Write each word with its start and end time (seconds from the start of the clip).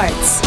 Arts. 0.00 0.39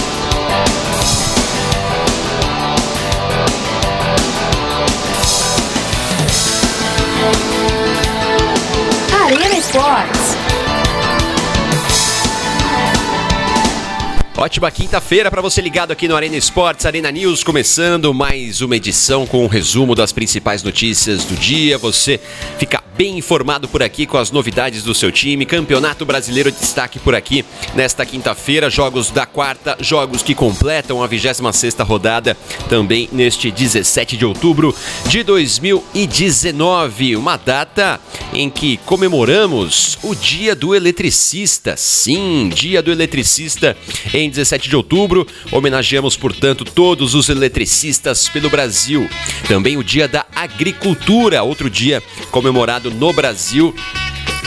Ótima 14.44 14.70
quinta-feira 14.70 15.32
para 15.32 15.42
você 15.42 15.62
ligado 15.62 15.92
aqui 15.92 16.06
no 16.06 16.18
Arena 16.18 16.36
Esportes, 16.36 16.86
Arena 16.86 17.10
News, 17.10 17.46
começando 17.46 18.14
mais 18.14 18.60
uma 18.60 18.76
edição 18.76 19.26
com 19.26 19.42
um 19.46 19.48
resumo 19.48 19.96
das 19.96 20.12
principais 20.12 20.62
notícias 20.62 21.24
do 21.24 21.34
dia. 21.34 21.78
Você 21.78 22.20
fica 22.60 22.84
bem 22.98 23.18
informado 23.18 23.68
por 23.68 23.82
aqui 23.82 24.06
com 24.06 24.18
as 24.18 24.32
novidades 24.32 24.84
do 24.84 24.94
seu 24.94 25.12
time. 25.12 25.46
Campeonato 25.46 26.06
Brasileiro 26.06 26.52
de 26.52 26.60
destaque 26.60 27.00
por 27.00 27.16
aqui 27.16 27.44
nesta 27.74 28.06
quinta-feira. 28.06 28.70
Jogos 28.70 29.10
da 29.10 29.26
quarta, 29.26 29.78
jogos 29.80 30.22
que 30.22 30.36
completam 30.36 31.02
a 31.02 31.08
26 31.08 31.76
rodada 31.80 32.38
também 32.70 33.10
neste 33.12 33.50
17 33.50 34.18
de 34.18 34.26
outubro 34.26 34.76
de 35.08 35.24
2019. 35.24 37.16
Uma 37.16 37.38
data 37.38 38.00
em 38.34 38.50
que 38.50 38.78
comemoramos 38.78 39.98
o 40.04 40.14
Dia 40.14 40.56
do 40.56 40.76
Eletricista. 40.76 41.76
Sim, 41.78 42.50
Dia 42.54 42.82
do 42.82 42.92
Eletricista 42.92 43.76
em 44.14 44.30
17 44.34 44.68
de 44.68 44.76
outubro. 44.76 45.26
Homenageamos, 45.52 46.18
portanto, 46.18 46.66
todos 46.66 47.16
os 47.16 47.30
eletricistas 47.30 48.28
pelo 48.28 48.50
Brasil. 48.50 49.10
Também 49.48 49.78
o 49.78 49.84
Dia 49.84 50.08
da 50.08 50.26
Agricultura, 50.36 51.44
outro 51.44 51.70
dia 51.70 52.02
comemorado 52.32 52.92
no 52.92 53.14
Brasil. 53.14 53.74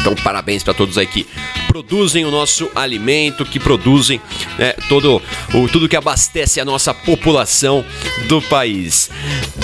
Então, 0.01 0.15
parabéns 0.17 0.63
para 0.63 0.75
todos 0.75 0.99
aí 0.99 1.07
que 1.07 1.27
produzem 1.67 2.25
o 2.25 2.31
nosso 2.31 2.71
alimento, 2.75 3.45
que 3.45 3.59
produzem 3.59 4.21
né, 4.59 4.73
todo 4.89 5.23
o, 5.55 5.69
tudo 5.69 5.89
que 5.89 5.97
abastece 5.97 6.61
a 6.61 6.65
nossa 6.65 6.95
população 6.95 7.85
do 8.29 8.41
país. 8.43 9.11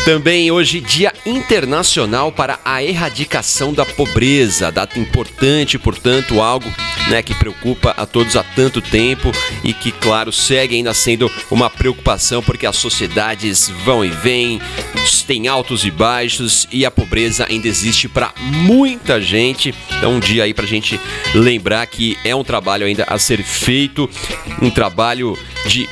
Também 0.05 0.51
hoje, 0.51 0.81
Dia 0.81 1.13
Internacional 1.25 2.33
para 2.33 2.59
a 2.65 2.83
Erradicação 2.83 3.73
da 3.73 3.87
Pobreza, 3.87 4.73
data 4.73 4.99
importante, 4.99 5.79
portanto, 5.79 6.41
algo 6.41 6.69
né, 7.09 7.23
que 7.23 7.35
preocupa 7.35 7.91
a 7.91 8.05
todos 8.05 8.37
há 8.37 8.43
tanto 8.43 8.81
tempo 8.81 9.31
e 9.63 9.73
que, 9.73 9.93
claro, 9.93 10.33
segue 10.33 10.77
ainda 10.77 10.93
sendo 10.93 11.31
uma 11.51 11.71
preocupação 11.71 12.43
porque 12.43 12.67
as 12.67 12.77
sociedades 12.77 13.69
vão 13.85 14.05
e 14.05 14.09
vêm, 14.09 14.61
tem 15.27 15.47
altos 15.47 15.85
e 15.85 15.91
baixos 15.91 16.67
e 16.73 16.85
a 16.85 16.91
pobreza 16.91 17.47
ainda 17.49 17.69
existe 17.69 18.09
para 18.09 18.35
muita 18.39 19.21
gente. 19.21 19.75
Então, 19.97 20.15
um 20.15 20.21
dia 20.21 20.45
aí 20.45 20.53
para 20.53 20.65
a 20.65 20.69
gente 20.69 21.01
lembrar 21.35 21.87
que 21.87 22.02
é 22.25 22.35
um 22.35 22.45
trabalho 22.45 22.87
ainda 22.87 23.05
a 23.05 23.19
ser 23.19 23.43
feito, 23.43 24.09
um 24.61 24.71
trabalho 24.71 25.39
de 25.67 25.89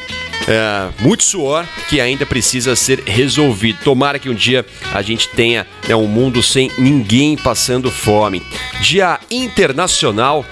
é, 0.48 0.88
muito 1.00 1.22
suor 1.22 1.64
que 1.88 2.00
ainda 2.00 2.26
precisa 2.26 2.74
ser 2.74 3.02
resolvido. 3.06 3.78
Tomara 3.84 4.18
que 4.18 4.28
um 4.28 4.34
dia 4.34 4.64
a 4.92 5.02
gente 5.02 5.28
tenha 5.28 5.66
né, 5.88 5.94
um 5.94 6.06
mundo 6.06 6.42
sem 6.42 6.70
ninguém 6.78 7.36
passando 7.36 7.90
fome. 7.90 8.42
Dia 8.80 9.20
Internacional 9.30 10.44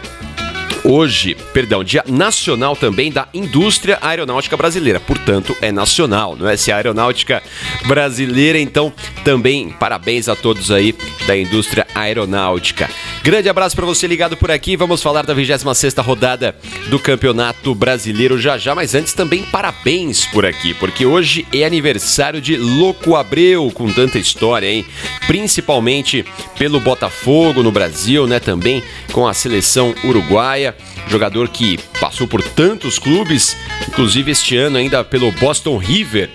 hoje, 0.84 1.36
perdão, 1.53 1.83
Dia 1.83 2.05
Nacional 2.06 2.77
também 2.77 3.11
da 3.11 3.29
Indústria 3.34 3.98
Aeronáutica 4.01 4.56
Brasileira. 4.56 5.01
Portanto, 5.01 5.56
é 5.61 5.73
nacional, 5.73 6.36
não 6.36 6.48
é? 6.48 6.56
Se 6.56 6.73
a 6.73 6.77
aeronáutica 6.77 7.42
brasileira, 7.86 8.59
então 8.59 8.92
também 9.25 9.70
parabéns 9.70 10.29
a 10.29 10.36
todos 10.36 10.70
aí 10.70 10.95
da 11.27 11.36
indústria 11.36 11.86
aeronáutica. 11.95 12.89
Grande 13.28 13.46
abraço 13.46 13.77
para 13.77 13.84
você 13.84 14.06
ligado 14.06 14.39
por 14.39 14.50
aqui. 14.50 14.74
Vamos 14.74 15.02
falar 15.02 15.27
da 15.27 15.34
26ª 15.34 16.02
rodada 16.02 16.56
do 16.89 16.98
Campeonato 16.98 17.74
Brasileiro 17.74 18.39
já 18.39 18.56
já, 18.56 18.74
mas 18.74 18.94
antes 18.94 19.12
também 19.12 19.42
parabéns 19.42 20.24
por 20.24 20.46
aqui, 20.46 20.72
porque 20.72 21.05
hoje 21.05 21.46
é 21.52 21.62
aniversário 21.62 22.40
de 22.40 22.56
Louco 22.56 23.16
Abreu, 23.16 23.70
com 23.70 23.92
tanta 23.92 24.18
história, 24.18 24.66
hein? 24.66 24.83
Principalmente 25.27 26.24
pelo 26.58 26.80
Botafogo 26.80 27.62
no 27.62 27.70
Brasil, 27.70 28.27
né, 28.27 28.40
também 28.40 28.83
com 29.12 29.28
a 29.28 29.34
seleção 29.34 29.95
uruguaia 30.05 30.74
jogador 31.06 31.48
que 31.48 31.78
passou 32.00 32.27
por 32.27 32.42
tantos 32.42 32.98
clubes, 32.98 33.56
inclusive 33.89 34.30
este 34.30 34.56
ano 34.56 34.78
ainda 34.78 35.02
pelo 35.05 35.33
Boston 35.33 35.77
River 35.77 36.30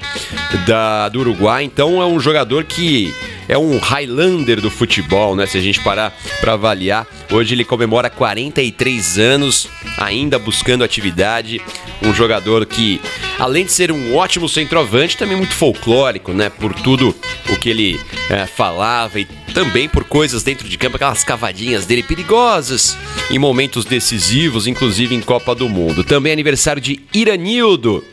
da, 0.68 1.10
do 1.10 1.22
Uruguai. 1.22 1.64
Então 1.64 2.02
é 2.02 2.06
um 2.06 2.20
jogador 2.20 2.64
que 2.64 3.14
é 3.48 3.58
um 3.58 3.78
Highlander 3.78 4.62
do 4.62 4.70
futebol, 4.70 5.36
né? 5.36 5.46
Se 5.46 5.58
a 5.58 5.62
gente 5.62 5.80
parar 5.82 6.16
para 6.40 6.54
avaliar, 6.54 7.08
hoje 7.32 7.54
ele 7.54 7.64
comemora 7.64 8.10
43 8.10 9.18
anos, 9.20 9.68
ainda 9.98 10.40
buscando 10.40 10.84
atividade. 10.84 11.62
Um 12.02 12.14
jogador 12.14 12.66
que, 12.66 13.00
além 13.40 13.66
de 13.66 13.72
ser 13.72 13.92
um 13.92 14.16
ótimo 14.16 14.50
centroavante, 14.50 15.18
também 15.18 15.38
muito 15.38 15.54
folclórico, 15.54 16.34
né? 16.34 16.50
Por 16.50 16.74
tudo 16.74 17.16
o 17.50 17.56
que 17.58 17.70
ele 17.70 18.00
é, 18.30 18.46
falava 18.46 19.20
e 19.20 19.26
também 19.54 19.88
por 19.88 20.04
coisas 20.04 20.44
dentro 20.44 20.68
de 20.68 20.78
campo, 20.78 20.96
aquelas 20.96 21.24
cavadinhas 21.24 21.86
dele 21.86 22.04
perigosas 22.04 22.98
em 23.30 23.38
momentos 23.38 23.86
decisivos, 23.86 24.68
inclusive 24.68 25.14
em 25.14 25.22
Copa 25.22 25.54
do 25.54 25.70
Mundo. 25.70 26.04
Também 26.04 26.32
é 26.32 26.34
aniversário 26.34 26.82
de 26.82 27.02
Iranildo. 27.14 28.04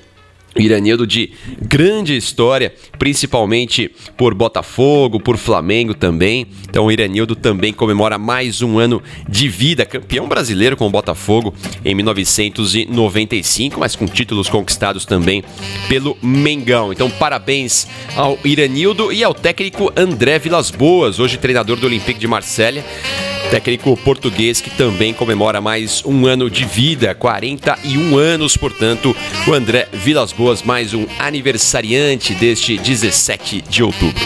Iranildo 0.57 1.07
de 1.07 1.31
grande 1.61 2.17
história, 2.17 2.75
principalmente 2.99 3.91
por 4.17 4.35
Botafogo, 4.35 5.21
por 5.21 5.37
Flamengo 5.37 5.95
também. 5.95 6.47
Então 6.69 6.87
o 6.87 6.93
Iranildo 6.93 7.37
também 7.37 7.73
comemora 7.73 8.19
mais 8.19 8.63
um 8.63 8.79
ano 8.79 9.03
de 9.29 9.49
vida, 9.49 9.87
campeão 9.87 10.29
brasileiro 10.29 10.77
com 10.77 10.87
o 10.87 10.91
Botafogo 10.91 11.55
em 11.85 11.95
1995, 11.95 13.79
mas 13.79 13.95
com 13.95 14.07
títulos 14.07 14.49
conquistados 14.49 15.05
também 15.05 15.45
pelo 15.89 16.17
Mengão. 16.23 16.93
Então 16.93 17.11
parabéns 17.11 17.87
ao 18.17 18.39
Iranildo 18.45 19.13
e 19.13 19.23
ao 19.23 19.35
técnico 19.35 19.93
André 19.97 20.39
Vilas 20.39 20.71
Boas, 20.71 21.19
hoje 21.19 21.39
treinador 21.39 21.77
do 21.77 21.87
Olympique 21.87 22.19
de 22.19 22.27
Marselha 22.27 22.85
técnico 23.51 23.97
português 23.97 24.61
que 24.61 24.71
também 24.71 25.13
comemora 25.13 25.61
mais 25.61 26.05
um 26.05 26.25
ano 26.25 26.49
de 26.49 26.65
vida, 26.65 27.17
41 27.17 28.17
anos, 28.17 28.57
portanto, 28.57 29.15
o 29.45 29.53
André 29.53 29.89
Vilas 29.93 30.33
Boas, 30.33 30.40
mais 30.63 30.95
um 30.95 31.07
aniversariante 31.19 32.35
deste 32.35 32.79
17 32.79 33.61
de 33.61 33.83
outubro. 33.83 34.25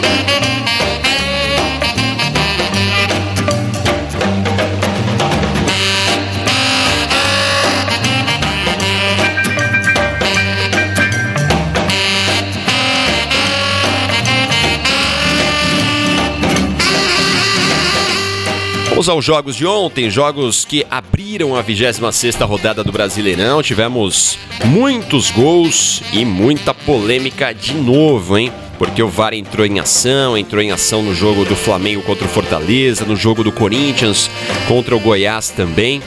Vamos 18.95 19.09
aos 19.09 19.25
jogos 19.25 19.57
de 19.57 19.65
ontem, 19.65 20.09
jogos 20.09 20.63
que 20.63 20.87
abriram 20.89 21.53
a 21.53 21.61
26ª 21.61 22.47
rodada 22.47 22.81
do 22.81 22.93
Brasileirão. 22.93 23.61
Tivemos 23.61 24.37
muitos 24.63 25.29
gols 25.31 26.01
e 26.13 26.23
muita 26.23 26.73
polêmica 26.73 27.53
de 27.53 27.73
novo, 27.73 28.37
hein? 28.37 28.53
Porque 28.77 29.03
o 29.03 29.09
VAR 29.09 29.33
entrou 29.33 29.65
em 29.65 29.81
ação, 29.81 30.37
entrou 30.37 30.61
em 30.61 30.71
ação 30.71 31.03
no 31.03 31.13
jogo 31.13 31.43
do 31.43 31.57
Flamengo 31.57 32.03
contra 32.03 32.23
o 32.23 32.29
Fortaleza, 32.29 33.03
no 33.03 33.17
jogo 33.17 33.43
do 33.43 33.51
Corinthians 33.51 34.31
contra 34.65 34.95
o 34.95 34.99
Goiás 35.01 35.49
também. 35.49 36.01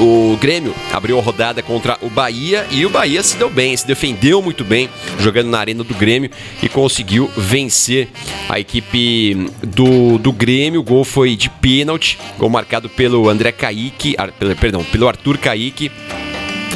O 0.00 0.36
Grêmio 0.36 0.72
abriu 0.92 1.18
a 1.18 1.22
rodada 1.22 1.60
contra 1.60 1.98
o 2.00 2.08
Bahia 2.08 2.64
e 2.70 2.86
o 2.86 2.90
Bahia 2.90 3.20
se 3.20 3.36
deu 3.36 3.50
bem, 3.50 3.76
se 3.76 3.84
defendeu 3.84 4.40
muito 4.40 4.64
bem, 4.64 4.88
jogando 5.18 5.48
na 5.48 5.58
arena 5.58 5.82
do 5.82 5.92
Grêmio 5.92 6.30
e 6.62 6.68
conseguiu 6.68 7.28
vencer 7.36 8.08
a 8.48 8.60
equipe 8.60 9.50
do, 9.60 10.16
do 10.18 10.32
Grêmio. 10.32 10.80
O 10.80 10.84
gol 10.84 11.04
foi 11.04 11.34
de 11.34 11.50
pênalti, 11.50 12.16
gol 12.38 12.48
marcado 12.48 12.88
pelo 12.88 13.28
André 13.28 13.50
Kaique, 13.50 14.14
perdão, 14.60 14.84
pelo 14.84 15.08
Arthur 15.08 15.36
Kaique. 15.36 15.90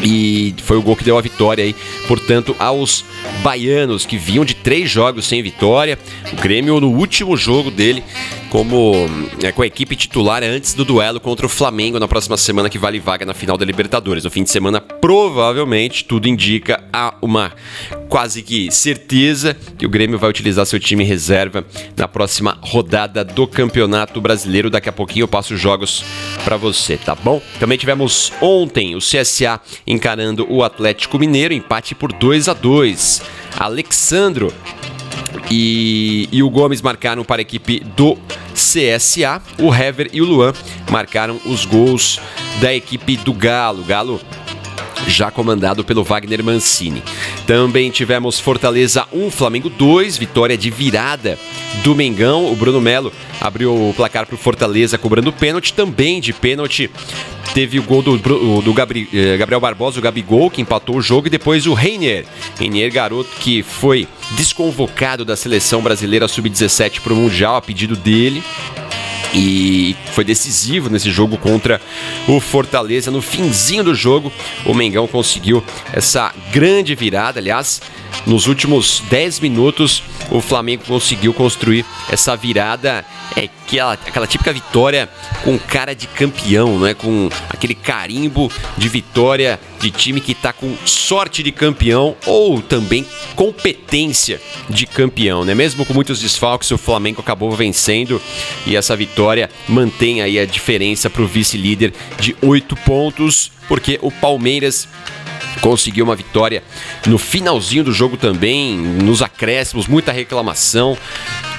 E 0.02 0.52
foi 0.64 0.76
o 0.76 0.82
gol 0.82 0.96
que 0.96 1.04
deu 1.04 1.16
a 1.16 1.20
vitória 1.20 1.62
aí, 1.62 1.76
portanto, 2.08 2.56
aos 2.58 3.04
baianos 3.40 4.04
que 4.04 4.16
vinham 4.16 4.44
de 4.44 4.54
três 4.54 4.90
jogos 4.90 5.26
sem 5.26 5.40
vitória. 5.40 5.96
O 6.32 6.36
Grêmio, 6.36 6.80
no 6.80 6.88
último 6.88 7.36
jogo 7.36 7.70
dele, 7.70 8.02
como 8.52 8.92
é, 9.42 9.50
com 9.50 9.62
a 9.62 9.66
equipe 9.66 9.96
titular 9.96 10.42
antes 10.42 10.74
do 10.74 10.84
duelo 10.84 11.18
contra 11.18 11.46
o 11.46 11.48
Flamengo 11.48 11.98
na 11.98 12.06
próxima 12.06 12.36
semana, 12.36 12.68
que 12.68 12.76
vale 12.76 13.00
vaga 13.00 13.24
na 13.24 13.32
final 13.32 13.56
da 13.56 13.64
Libertadores. 13.64 14.24
No 14.24 14.30
fim 14.30 14.42
de 14.42 14.50
semana, 14.50 14.78
provavelmente, 14.78 16.04
tudo 16.04 16.28
indica 16.28 16.84
a 16.92 17.14
uma 17.22 17.50
quase 18.10 18.42
que 18.42 18.70
certeza 18.70 19.56
que 19.78 19.86
o 19.86 19.88
Grêmio 19.88 20.18
vai 20.18 20.28
utilizar 20.28 20.66
seu 20.66 20.78
time 20.78 21.02
reserva 21.02 21.64
na 21.96 22.06
próxima 22.06 22.58
rodada 22.60 23.24
do 23.24 23.46
Campeonato 23.46 24.20
Brasileiro. 24.20 24.68
Daqui 24.68 24.90
a 24.90 24.92
pouquinho 24.92 25.22
eu 25.22 25.28
passo 25.28 25.54
os 25.54 25.60
jogos 25.60 26.04
para 26.44 26.58
você, 26.58 26.98
tá 26.98 27.14
bom? 27.14 27.40
Também 27.58 27.78
tivemos 27.78 28.34
ontem 28.38 28.94
o 28.94 28.98
CSA 28.98 29.62
encarando 29.86 30.46
o 30.50 30.62
Atlético 30.62 31.18
Mineiro, 31.18 31.54
empate 31.54 31.94
por 31.94 32.12
2 32.12 32.48
a 32.48 32.52
2. 32.52 33.22
Alexandro 33.58 34.52
e, 35.50 36.28
e 36.32 36.42
o 36.42 36.50
Gomes 36.50 36.82
marcaram 36.82 37.24
para 37.24 37.40
a 37.40 37.42
equipe 37.42 37.80
do 37.96 38.16
CSA. 38.54 39.42
O 39.58 39.74
Hever 39.74 40.10
e 40.12 40.20
o 40.20 40.24
Luan 40.24 40.52
marcaram 40.90 41.40
os 41.46 41.64
gols 41.64 42.20
da 42.60 42.72
equipe 42.72 43.16
do 43.16 43.32
Galo. 43.32 43.84
Galo 43.84 44.20
já 45.06 45.30
comandado 45.30 45.84
pelo 45.84 46.04
Wagner 46.04 46.42
Mancini. 46.44 47.02
Também 47.46 47.90
tivemos 47.90 48.38
Fortaleza 48.38 49.06
1, 49.12 49.30
Flamengo 49.30 49.68
2, 49.68 50.16
vitória 50.16 50.56
de 50.56 50.70
virada 50.70 51.38
do 51.82 51.94
Mengão. 51.94 52.50
O 52.50 52.56
Bruno 52.56 52.80
Melo 52.80 53.12
abriu 53.40 53.74
o 53.74 53.94
placar 53.94 54.26
para 54.26 54.34
o 54.34 54.38
Fortaleza 54.38 54.96
cobrando 54.96 55.32
pênalti, 55.32 55.72
também 55.72 56.20
de 56.20 56.32
pênalti. 56.32 56.90
Teve 57.54 57.78
o 57.78 57.82
gol 57.82 58.02
do, 58.02 58.16
do 58.16 58.74
eh, 59.12 59.36
Gabriel 59.36 59.60
Barbosa, 59.60 59.98
o 59.98 60.02
Gabigol, 60.02 60.50
que 60.50 60.62
empatou 60.62 60.96
o 60.96 61.02
jogo, 61.02 61.26
e 61.26 61.30
depois 61.30 61.66
o 61.66 61.74
Reinier. 61.74 62.24
Reinier, 62.58 62.90
garoto 62.90 63.30
que 63.40 63.62
foi 63.62 64.08
desconvocado 64.32 65.24
da 65.24 65.36
seleção 65.36 65.82
brasileira 65.82 66.26
sub-17 66.26 67.00
para 67.00 67.12
o 67.12 67.16
Mundial 67.16 67.56
a 67.56 67.60
pedido 67.60 67.94
dele 67.94 68.42
e 69.34 69.96
foi 70.12 70.24
decisivo 70.24 70.90
nesse 70.90 71.10
jogo 71.10 71.36
contra 71.36 71.80
o 72.28 72.40
Fortaleza. 72.40 73.10
No 73.10 73.22
finzinho 73.22 73.84
do 73.84 73.94
jogo, 73.94 74.32
o 74.64 74.74
Mengão 74.74 75.06
conseguiu 75.06 75.62
essa 75.92 76.32
grande 76.52 76.94
virada. 76.94 77.40
Aliás, 77.40 77.80
nos 78.26 78.46
últimos 78.46 79.02
10 79.10 79.40
minutos, 79.40 80.02
o 80.30 80.40
Flamengo 80.40 80.84
conseguiu 80.86 81.34
construir 81.34 81.84
essa 82.10 82.36
virada, 82.36 83.04
é 83.36 83.48
aquela, 83.66 83.92
aquela 83.94 84.26
típica 84.26 84.52
vitória 84.52 85.08
com 85.42 85.58
cara 85.58 85.94
de 85.94 86.06
campeão, 86.06 86.78
né? 86.78 86.94
com 86.94 87.28
aquele 87.48 87.74
carimbo 87.74 88.50
de 88.76 88.88
vitória 88.88 89.58
de 89.80 89.90
time 89.90 90.20
que 90.20 90.32
está 90.32 90.52
com 90.52 90.76
sorte 90.84 91.42
de 91.42 91.50
campeão 91.50 92.16
ou 92.26 92.60
também 92.60 93.04
competência 93.34 94.40
de 94.68 94.86
campeão. 94.86 95.44
Né? 95.44 95.54
Mesmo 95.54 95.84
com 95.84 95.94
muitos 95.94 96.20
desfalques, 96.20 96.70
o 96.70 96.78
Flamengo 96.78 97.20
acabou 97.20 97.50
vencendo 97.52 98.20
e 98.66 98.76
essa 98.76 98.94
vitória 98.94 99.50
mantém 99.68 100.22
aí 100.22 100.38
a 100.38 100.46
diferença 100.46 101.10
para 101.10 101.22
o 101.22 101.26
vice-líder 101.26 101.92
de 102.20 102.36
8 102.42 102.76
pontos, 102.76 103.50
porque 103.68 103.98
o 104.02 104.10
Palmeiras 104.10 104.88
conseguiu 105.62 106.04
uma 106.04 106.14
vitória 106.14 106.62
no 107.06 107.16
finalzinho 107.16 107.84
do 107.84 107.92
jogo 107.92 108.18
também, 108.18 108.76
nos 108.76 109.22
acréscimos, 109.22 109.86
muita 109.86 110.12
reclamação. 110.12 110.98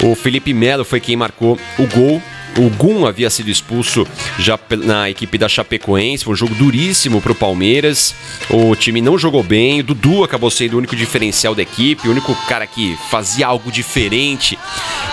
O 0.04 0.14
Felipe 0.14 0.54
Melo 0.54 0.86
foi 0.86 1.00
quem 1.00 1.16
marcou 1.16 1.58
o 1.80 1.88
gol 1.88 2.22
o 2.58 2.70
Gum 2.70 3.06
havia 3.08 3.30
sido 3.30 3.50
expulso 3.50 4.06
já 4.38 4.60
na 4.84 5.10
equipe 5.10 5.38
da 5.38 5.50
Chapecoense. 5.50 6.24
Foi 6.24 6.34
um 6.34 6.38
jogo 6.38 6.54
duríssimo 6.54 7.22
para 7.22 7.32
o 7.32 7.36
Palmeiras. 7.36 8.14
O 8.50 8.76
time 8.76 9.02
não 9.02 9.18
jogou 9.18 9.42
bem. 9.42 9.80
O 9.80 9.84
Dudu 9.84 10.24
acabou 10.24 10.52
sendo 10.52 10.76
o 10.76 10.78
único 10.78 10.96
diferencial 10.96 11.56
da 11.56 11.64
equipe, 11.64 12.08
o 12.08 12.12
único 12.12 12.36
cara 12.48 12.68
que 12.68 12.96
fazia 13.10 13.48
algo 13.48 13.72
diferente. 13.72 14.58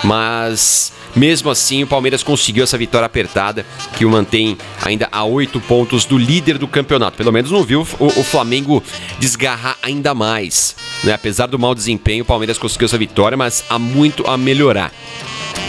Mas 0.03 0.93
mesmo 1.15 1.49
assim, 1.49 1.83
o 1.83 1.87
Palmeiras 1.87 2.23
conseguiu 2.23 2.63
essa 2.63 2.77
vitória 2.77 3.05
apertada 3.05 3.65
que 3.97 4.05
o 4.05 4.09
mantém 4.09 4.57
ainda 4.81 5.07
a 5.11 5.23
oito 5.23 5.59
pontos 5.59 6.05
do 6.05 6.17
líder 6.17 6.57
do 6.57 6.67
campeonato. 6.67 7.17
Pelo 7.17 7.31
menos 7.31 7.51
não 7.51 7.63
viu 7.63 7.85
o, 7.99 8.05
o 8.05 8.23
Flamengo 8.23 8.83
desgarrar 9.19 9.77
ainda 9.81 10.13
mais. 10.13 10.75
Né? 11.03 11.13
Apesar 11.13 11.47
do 11.47 11.59
mau 11.59 11.75
desempenho, 11.75 12.23
o 12.23 12.25
Palmeiras 12.27 12.57
conseguiu 12.57 12.85
essa 12.85 12.97
vitória, 12.97 13.37
mas 13.37 13.63
há 13.69 13.77
muito 13.77 14.27
a 14.27 14.37
melhorar. 14.37 14.91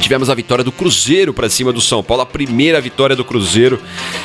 Tivemos 0.00 0.29
a 0.29 0.35
vitória 0.35 0.65
do 0.65 0.73
Cruzeiro 0.73 1.33
para 1.33 1.49
cima 1.49 1.73
do 1.73 1.81
São 1.81 2.03
Paulo, 2.03 2.23
a 2.23 2.27
primeira 2.27 2.81
vitória 2.81 3.15
do 3.15 3.25
Cruzeiro 3.25 3.81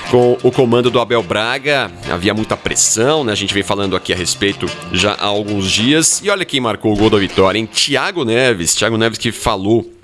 com 0.09 0.37
o 0.41 0.51
comando 0.51 0.89
do 0.89 0.99
Abel 0.99 1.21
Braga. 1.21 1.91
Havia 2.09 2.33
muita 2.33 2.57
pressão, 2.57 3.23
né? 3.23 3.31
A 3.31 3.35
gente 3.35 3.53
vem 3.53 3.61
falando 3.61 3.95
aqui 3.95 4.11
a 4.11 4.15
respeito 4.15 4.65
já 4.91 5.13
há 5.13 5.25
alguns 5.25 5.71
dias. 5.71 6.19
E 6.23 6.31
olha 6.31 6.45
quem 6.45 6.59
marcou 6.59 6.93
o 6.93 6.95
gol 6.95 7.11
da 7.11 7.17
vitória, 7.19 7.59
hein? 7.59 7.67
Thiago 7.67 8.25
Neves. 8.25 8.73
Thiago 8.73 8.97
Neves 8.97 9.19
que 9.19 9.31
falou 9.31 9.96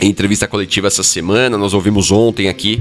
em 0.00 0.08
entrevista 0.08 0.48
coletiva 0.48 0.86
essa 0.86 1.02
semana, 1.02 1.58
nós 1.58 1.74
ouvimos 1.74 2.10
ontem 2.10 2.48
aqui 2.48 2.80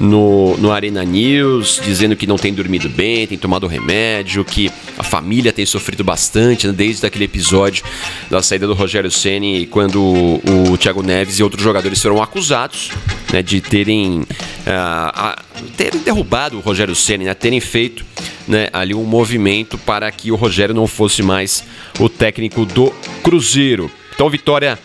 no, 0.00 0.56
no 0.56 0.72
Arena 0.72 1.04
News, 1.04 1.80
dizendo 1.84 2.16
que 2.16 2.26
não 2.26 2.36
tem 2.36 2.52
dormido 2.52 2.88
bem, 2.88 3.26
tem 3.26 3.38
tomado 3.38 3.66
remédio, 3.66 4.44
que 4.44 4.70
a 4.98 5.02
família 5.02 5.52
tem 5.52 5.64
sofrido 5.64 6.02
bastante 6.02 6.66
né, 6.66 6.72
desde 6.72 7.06
aquele 7.06 7.24
episódio 7.24 7.84
da 8.28 8.42
saída 8.42 8.66
do 8.66 8.74
Rogério 8.74 9.10
Ceni 9.10 9.66
quando 9.66 10.02
o, 10.02 10.72
o 10.72 10.78
Thiago 10.78 11.02
Neves 11.02 11.38
e 11.38 11.42
outros 11.42 11.62
jogadores 11.62 12.02
foram 12.02 12.20
acusados 12.20 12.90
né, 13.32 13.42
de 13.42 13.60
terem, 13.60 14.20
uh, 14.20 14.26
a, 14.66 15.42
terem 15.76 16.00
derrubado 16.00 16.56
o 16.56 16.60
Rogério 16.60 16.94
Ceni, 16.94 17.24
né, 17.24 17.34
terem 17.34 17.60
feito 17.60 18.04
né, 18.48 18.68
ali 18.72 18.94
um 18.94 19.04
movimento 19.04 19.78
para 19.78 20.10
que 20.10 20.32
o 20.32 20.36
Rogério 20.36 20.74
não 20.74 20.86
fosse 20.86 21.22
mais 21.22 21.64
o 22.00 22.08
técnico 22.08 22.66
do 22.66 22.92
Cruzeiro. 23.22 23.90
Então, 24.14 24.28
vitória 24.28 24.78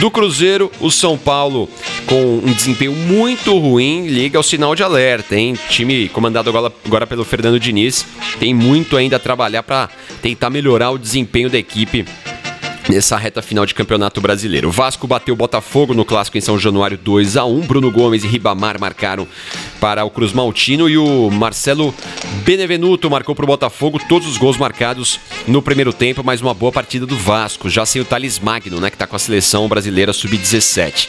do 0.00 0.10
Cruzeiro, 0.10 0.72
o 0.80 0.90
São 0.90 1.18
Paulo 1.18 1.68
com 2.06 2.38
um 2.38 2.52
desempenho 2.54 2.92
muito 2.92 3.56
ruim 3.58 4.06
liga 4.06 4.38
ao 4.38 4.42
sinal 4.42 4.74
de 4.74 4.82
alerta, 4.82 5.36
hein? 5.36 5.54
Time 5.68 6.08
comandado 6.08 6.48
agora, 6.48 6.72
agora 6.86 7.06
pelo 7.06 7.22
Fernando 7.22 7.60
Diniz 7.60 8.06
tem 8.38 8.54
muito 8.54 8.96
ainda 8.96 9.16
a 9.16 9.18
trabalhar 9.18 9.62
para 9.62 9.90
tentar 10.22 10.48
melhorar 10.48 10.90
o 10.90 10.98
desempenho 10.98 11.50
da 11.50 11.58
equipe 11.58 12.06
nessa 12.88 13.16
reta 13.18 13.42
final 13.42 13.66
de 13.66 13.74
Campeonato 13.74 14.20
Brasileiro. 14.22 14.68
O 14.68 14.72
Vasco 14.72 15.06
bateu 15.06 15.34
o 15.34 15.36
Botafogo 15.36 15.92
no 15.92 16.04
clássico 16.04 16.38
em 16.38 16.40
São 16.40 16.58
Januário 16.58 16.98
2 16.98 17.36
a 17.36 17.44
1. 17.44 17.60
Bruno 17.60 17.90
Gomes 17.90 18.24
e 18.24 18.26
Ribamar 18.26 18.80
marcaram 18.80 19.28
para 19.78 20.04
o 20.04 20.10
Cruz 20.10 20.32
Maltino 20.32 20.88
e 20.88 20.96
o 20.96 21.30
Marcelo 21.30 21.94
Benevenuto 22.44 23.10
marcou 23.10 23.34
para 23.34 23.44
o 23.44 23.46
Botafogo 23.46 24.00
todos 24.08 24.26
os 24.28 24.36
gols 24.36 24.56
marcados 24.56 25.18
no 25.48 25.60
primeiro 25.60 25.92
tempo, 25.92 26.22
mais 26.22 26.40
uma 26.40 26.54
boa 26.54 26.70
partida 26.70 27.04
do 27.04 27.16
Vasco, 27.16 27.68
já 27.68 27.84
sem 27.84 28.00
o 28.00 28.04
Thales 28.04 28.38
Magno, 28.38 28.80
né, 28.80 28.88
que 28.88 28.94
está 28.94 29.06
com 29.06 29.16
a 29.16 29.18
seleção 29.18 29.68
brasileira 29.68 30.12
sub-17. 30.12 31.08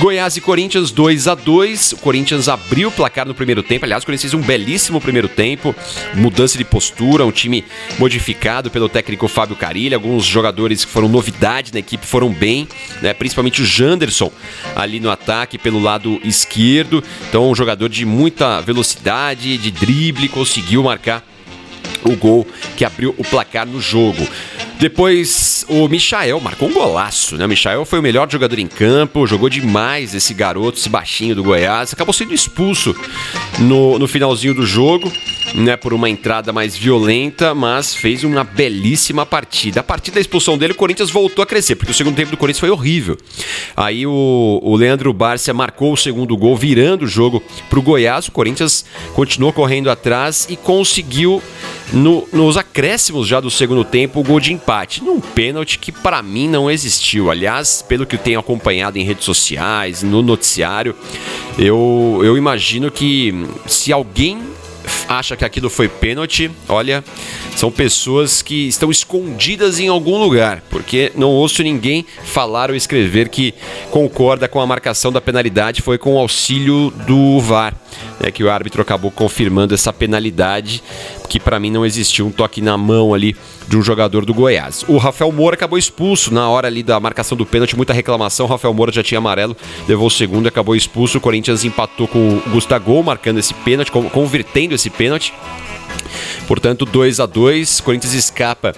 Goiás 0.00 0.36
e 0.36 0.40
Corinthians 0.40 0.90
2 0.90 1.28
a 1.28 1.34
2. 1.34 1.92
O 1.92 1.96
Corinthians 1.98 2.48
abriu 2.48 2.88
o 2.88 2.92
placar 2.92 3.26
no 3.26 3.34
primeiro 3.34 3.62
tempo. 3.62 3.84
Aliás, 3.84 4.02
o 4.02 4.06
Corinthians 4.06 4.32
fez 4.32 4.42
um 4.42 4.44
belíssimo 4.44 5.00
primeiro 5.00 5.28
tempo, 5.28 5.74
mudança 6.14 6.56
de 6.56 6.64
postura, 6.64 7.24
um 7.24 7.30
time 7.30 7.64
modificado 7.98 8.70
pelo 8.70 8.88
técnico 8.88 9.28
Fábio 9.28 9.56
Carilli, 9.56 9.94
alguns 9.94 10.24
jogadores 10.24 10.84
que 10.84 10.90
foram 10.90 11.08
novidade 11.08 11.72
na 11.72 11.80
equipe 11.80 12.06
foram 12.06 12.30
bem, 12.30 12.66
né, 13.02 13.12
principalmente 13.12 13.60
o 13.60 13.64
Janderson 13.64 14.32
ali 14.74 15.00
no 15.00 15.10
ataque 15.10 15.58
pelo 15.58 15.80
lado 15.80 16.18
esquerdo. 16.24 17.04
Então, 17.28 17.50
um 17.50 17.54
jogador 17.54 17.88
de 17.88 18.06
muita 18.06 18.60
velocidade, 18.60 19.58
de 19.58 19.70
drible, 19.70 20.28
conseguiu 20.28 20.61
marcar 20.82 21.22
o 22.04 22.16
gol 22.16 22.46
que 22.76 22.84
abriu 22.84 23.14
o 23.18 23.24
placar 23.24 23.66
no 23.66 23.80
jogo. 23.80 24.26
Depois 24.82 25.64
o 25.68 25.86
Michael 25.86 26.40
marcou 26.40 26.68
um 26.68 26.72
golaço, 26.72 27.36
né? 27.36 27.44
O 27.46 27.48
Michael 27.48 27.84
foi 27.84 28.00
o 28.00 28.02
melhor 28.02 28.28
jogador 28.28 28.58
em 28.58 28.66
campo, 28.66 29.24
jogou 29.28 29.48
demais 29.48 30.12
esse 30.12 30.34
garoto, 30.34 30.76
esse 30.76 30.88
baixinho 30.88 31.36
do 31.36 31.44
Goiás. 31.44 31.92
Acabou 31.92 32.12
sendo 32.12 32.34
expulso 32.34 32.92
no, 33.60 33.96
no 33.96 34.08
finalzinho 34.08 34.54
do 34.54 34.66
jogo, 34.66 35.12
né? 35.54 35.76
Por 35.76 35.92
uma 35.92 36.10
entrada 36.10 36.52
mais 36.52 36.76
violenta, 36.76 37.54
mas 37.54 37.94
fez 37.94 38.24
uma 38.24 38.42
belíssima 38.42 39.24
partida. 39.24 39.78
A 39.78 39.84
partir 39.84 40.10
da 40.10 40.20
expulsão 40.20 40.58
dele, 40.58 40.72
o 40.72 40.76
Corinthians 40.76 41.10
voltou 41.10 41.44
a 41.44 41.46
crescer, 41.46 41.76
porque 41.76 41.92
o 41.92 41.94
segundo 41.94 42.16
tempo 42.16 42.32
do 42.32 42.36
Corinthians 42.36 42.58
foi 42.58 42.70
horrível. 42.70 43.16
Aí 43.76 44.04
o, 44.04 44.60
o 44.60 44.74
Leandro 44.74 45.12
Bárcia 45.12 45.54
marcou 45.54 45.92
o 45.92 45.96
segundo 45.96 46.36
gol, 46.36 46.56
virando 46.56 47.04
o 47.04 47.08
jogo 47.08 47.40
para 47.70 47.78
o 47.78 47.82
Goiás. 47.82 48.26
O 48.26 48.32
Corinthians 48.32 48.84
continuou 49.14 49.52
correndo 49.52 49.88
atrás 49.88 50.48
e 50.50 50.56
conseguiu 50.56 51.40
no, 51.92 52.26
nos 52.32 52.56
acréscimos 52.56 53.28
já 53.28 53.40
do 53.40 53.50
segundo 53.50 53.84
tempo, 53.84 54.20
o 54.20 54.24
gol 54.24 54.40
de 54.40 54.52
empate. 54.52 55.02
Num 55.02 55.20
pênalti 55.20 55.78
que 55.78 55.92
para 55.92 56.22
mim 56.22 56.48
não 56.48 56.70
existiu. 56.70 57.30
Aliás, 57.30 57.84
pelo 57.86 58.06
que 58.06 58.16
eu 58.16 58.20
tenho 58.20 58.40
acompanhado 58.40 58.98
em 58.98 59.04
redes 59.04 59.24
sociais, 59.24 60.02
no 60.02 60.22
noticiário, 60.22 60.94
eu, 61.58 62.20
eu 62.22 62.36
imagino 62.36 62.90
que 62.90 63.34
se 63.66 63.92
alguém 63.92 64.42
acha 65.18 65.36
que 65.36 65.44
aquilo 65.44 65.68
foi 65.68 65.88
pênalti, 65.88 66.50
olha, 66.68 67.04
são 67.56 67.70
pessoas 67.70 68.42
que 68.42 68.68
estão 68.68 68.90
escondidas 68.90 69.78
em 69.78 69.88
algum 69.88 70.18
lugar, 70.18 70.62
porque 70.70 71.12
não 71.14 71.28
ouço 71.30 71.62
ninguém 71.62 72.04
falar 72.24 72.70
ou 72.70 72.76
escrever 72.76 73.28
que 73.28 73.54
concorda 73.90 74.48
com 74.48 74.60
a 74.60 74.66
marcação 74.66 75.12
da 75.12 75.20
penalidade, 75.20 75.82
foi 75.82 75.98
com 75.98 76.14
o 76.14 76.18
auxílio 76.18 76.90
do 77.06 77.40
VAR, 77.40 77.74
é 78.20 78.30
que 78.30 78.42
o 78.42 78.50
árbitro 78.50 78.80
acabou 78.82 79.10
confirmando 79.10 79.74
essa 79.74 79.92
penalidade, 79.92 80.82
que 81.28 81.40
para 81.40 81.58
mim 81.58 81.70
não 81.70 81.84
existiu 81.84 82.26
um 82.26 82.30
toque 82.30 82.60
na 82.60 82.76
mão 82.76 83.14
ali 83.14 83.34
de 83.66 83.76
um 83.76 83.82
jogador 83.82 84.24
do 84.26 84.34
Goiás. 84.34 84.84
O 84.86 84.98
Rafael 84.98 85.32
Moura 85.32 85.54
acabou 85.54 85.78
expulso 85.78 86.32
na 86.32 86.48
hora 86.48 86.68
ali 86.68 86.82
da 86.82 87.00
marcação 87.00 87.36
do 87.38 87.46
pênalti, 87.46 87.74
muita 87.74 87.92
reclamação. 87.92 88.44
O 88.44 88.48
Rafael 88.48 88.74
Moura 88.74 88.92
já 88.92 89.02
tinha 89.02 89.18
amarelo, 89.18 89.56
levou 89.88 90.08
o 90.08 90.10
segundo 90.10 90.46
acabou 90.46 90.76
expulso. 90.76 91.16
O 91.16 91.20
Corinthians 91.20 91.64
empatou 91.64 92.06
com 92.06 92.18
o 92.18 92.42
Gustavo 92.50 93.02
marcando 93.02 93.38
esse 93.38 93.54
pênalti, 93.54 93.90
convertendo 93.90 94.74
esse 94.74 94.90
pênalti. 94.90 95.01
Portanto, 96.46 96.84
2 96.84 97.20
a 97.20 97.26
2 97.26 97.80
Corinthians 97.80 98.14
escapa 98.14 98.74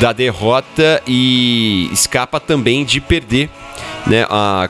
da 0.00 0.12
derrota 0.12 1.02
e 1.06 1.88
escapa 1.92 2.38
também 2.38 2.84
de 2.84 3.00
perder 3.00 3.50
né, 4.06 4.26
a, 4.28 4.68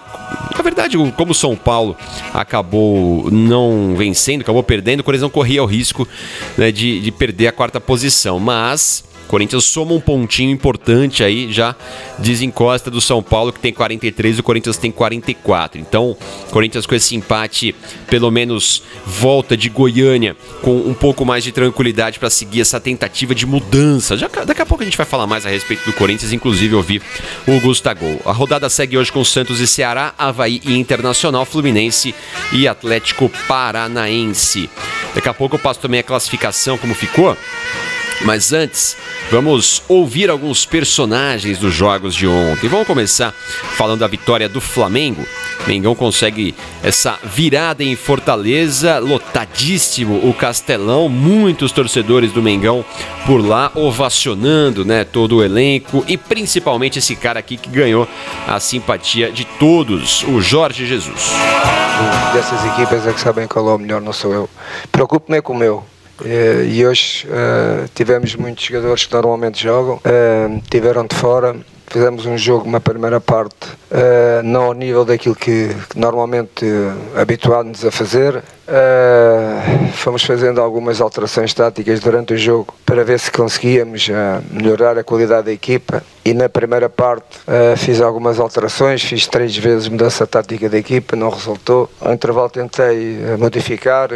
na 0.57 0.63
verdade, 0.63 0.97
como 1.17 1.33
o 1.33 1.35
São 1.35 1.55
Paulo 1.55 1.97
acabou 2.33 3.31
não 3.31 3.95
vencendo, 3.97 4.41
acabou 4.41 4.63
perdendo, 4.63 5.01
o 5.01 5.05
Corinthians 5.05 5.23
não 5.23 5.31
corria 5.31 5.63
o 5.63 5.67
risco 5.67 6.07
né, 6.57 6.73
de, 6.73 7.01
de 7.01 7.13
perder 7.13 7.49
a 7.49 7.53
quarta 7.53 7.81
posição. 7.81 8.39
Mas 8.39 9.05
Corinthians 9.29 9.65
soma 9.65 9.93
um 9.93 10.01
pontinho 10.01 10.51
importante 10.51 11.23
aí, 11.23 11.53
já 11.53 11.77
desencosta 12.19 12.91
do 12.91 13.01
São 13.01 13.23
Paulo, 13.23 13.53
que 13.53 13.61
tem 13.61 13.73
43 13.73 14.39
e 14.39 14.41
o 14.41 14.43
Corinthians 14.43 14.77
tem 14.77 14.91
44. 14.91 15.81
Então, 15.81 16.17
Corinthians 16.51 16.87
com 16.87 16.95
esse 16.95 17.15
empate, 17.15 17.75
pelo 18.09 18.31
menos 18.31 18.83
volta 19.07 19.57
de 19.57 19.69
Goiânia 19.69 20.37
com 20.63 20.77
um 20.77 20.95
pouco 20.95 21.25
mais 21.25 21.45
de 21.45 21.53
tranquilidade 21.53 22.19
para 22.19 22.31
seguir 22.31 22.63
essa 22.63 22.81
tentativa 22.81 23.35
de 23.35 23.47
mudança. 23.47 24.17
Já, 24.17 24.29
daqui 24.29 24.63
a 24.63 24.67
pouco 24.67 24.83
a 24.83 24.87
gente 24.87 24.97
vai 24.97 25.07
falar 25.07 25.27
mais 25.27 25.45
a 25.45 25.51
respeito 25.51 25.85
do 25.85 25.93
Corinthians, 25.93 26.33
inclusive 26.33 26.75
ouvir 26.75 27.03
o 27.47 27.61
Gustavo. 27.61 28.21
A 28.25 28.33
rodada 28.33 28.69
segue 28.69 28.97
hoje 28.97 29.13
com 29.13 29.23
Santos 29.25 29.61
e 29.61 29.67
Ceará, 29.67 30.15
Havaí 30.17 30.61
e 30.65 30.79
Internacional, 30.79 31.45
Fluminense 31.45 32.15
e 32.53 32.67
Atlético 32.67 33.31
Paranaense. 33.47 34.71
Daqui 35.15 35.29
a 35.29 35.35
pouco 35.35 35.57
eu 35.57 35.61
passo 35.61 35.81
também 35.81 36.01
a 36.01 36.03
classificação, 36.03 36.79
como 36.79 36.95
ficou. 36.95 37.37
Mas 38.23 38.53
antes, 38.53 38.97
vamos 39.31 39.83
ouvir 39.89 40.29
alguns 40.29 40.65
personagens 40.65 41.59
dos 41.59 41.73
jogos 41.73 42.15
de 42.15 42.27
ontem. 42.27 42.69
Vamos 42.69 42.87
começar 42.87 43.33
falando 43.33 44.01
da 44.01 44.07
vitória 44.07 44.49
do 44.49 44.61
Flamengo. 44.61 45.25
Mengão 45.67 45.95
consegue 45.95 46.55
essa 46.83 47.19
virada 47.23 47.85
em 47.85 47.95
Fortaleza, 47.95 48.99
lotadíssimo 48.99 50.29
o 50.29 50.33
Castelão, 50.33 51.09
muitos 51.09 51.73
torcedores 51.73 52.33
do 52.33 52.43
Mengão 52.43 52.85
por 53.27 53.39
lá 53.39 53.71
ovacionando, 53.75 54.85
né, 54.85 55.05
todo 55.05 55.37
o 55.37 55.45
elenco 55.45 56.05
e 56.09 56.17
principalmente 56.17 56.99
esse 56.99 57.15
cara 57.15 57.39
aqui 57.39 57.57
que 57.57 57.69
ganhou 57.69 58.09
a 58.47 58.59
simpatia 58.59 59.31
de 59.31 59.45
todos, 59.45 60.23
o 60.25 60.41
Jorge 60.41 60.87
Jesus. 60.87 61.33
Dessas 62.33 62.65
equipas 62.67 63.07
é 63.07 63.13
que 63.13 63.21
sabem 63.21 63.47
qual 63.47 63.69
é 63.69 63.75
o 63.75 63.79
melhor, 63.79 64.01
não 64.01 64.13
sou 64.13 64.33
eu. 64.33 64.49
Preocupo-me 64.91 65.43
com 65.43 65.53
o 65.53 65.57
meu. 65.57 65.85
Eh, 66.25 66.65
e 66.69 66.87
hoje 66.87 67.27
uh, 67.29 67.89
tivemos 67.95 68.35
muitos 68.35 68.65
jogadores 68.65 69.07
que 69.07 69.13
normalmente 69.13 69.63
jogam, 69.63 69.97
uh, 69.97 70.63
tiveram 70.71 71.07
de 71.07 71.15
fora. 71.15 71.57
Fizemos 71.87 72.27
um 72.27 72.37
jogo, 72.37 72.67
uma 72.67 72.81
primeira 72.81 73.21
parte, 73.21 73.67
uh, 73.91 74.43
não 74.45 74.65
ao 74.65 74.75
nível 74.75 75.05
daquilo 75.05 75.35
que, 75.35 75.75
que 75.89 75.99
normalmente 75.99 76.67
habituámos 77.15 77.85
a 77.85 77.91
fazer, 77.91 78.43
Uh, 78.69 79.91
fomos 79.95 80.23
fazendo 80.23 80.61
algumas 80.61 81.01
alterações 81.01 81.55
táticas 81.55 82.01
durante 82.01 82.35
o 82.35 82.37
jogo 82.37 82.75
para 82.85 83.03
ver 83.03 83.19
se 83.19 83.33
conseguíamos 83.33 84.07
uh, 84.09 84.45
melhorar 84.51 84.99
a 84.99 85.03
qualidade 85.03 85.47
da 85.47 85.53
equipa. 85.53 86.03
E 86.29 86.35
na 86.35 86.47
primeira 86.47 86.91
parte 86.91 87.39
uh, 87.49 87.75
fiz 87.75 88.03
algumas 88.03 88.39
alterações, 88.39 89.03
fiz 89.03 89.27
três 89.27 89.57
vezes 89.57 89.89
mudança 89.89 90.27
tática 90.27 90.69
da 90.69 90.77
equipa, 90.77 91.17
não 91.17 91.31
resultou. 91.31 91.89
Ao 91.99 92.13
intervalo 92.13 92.51
tentei 92.51 93.17
modificar 93.39 94.11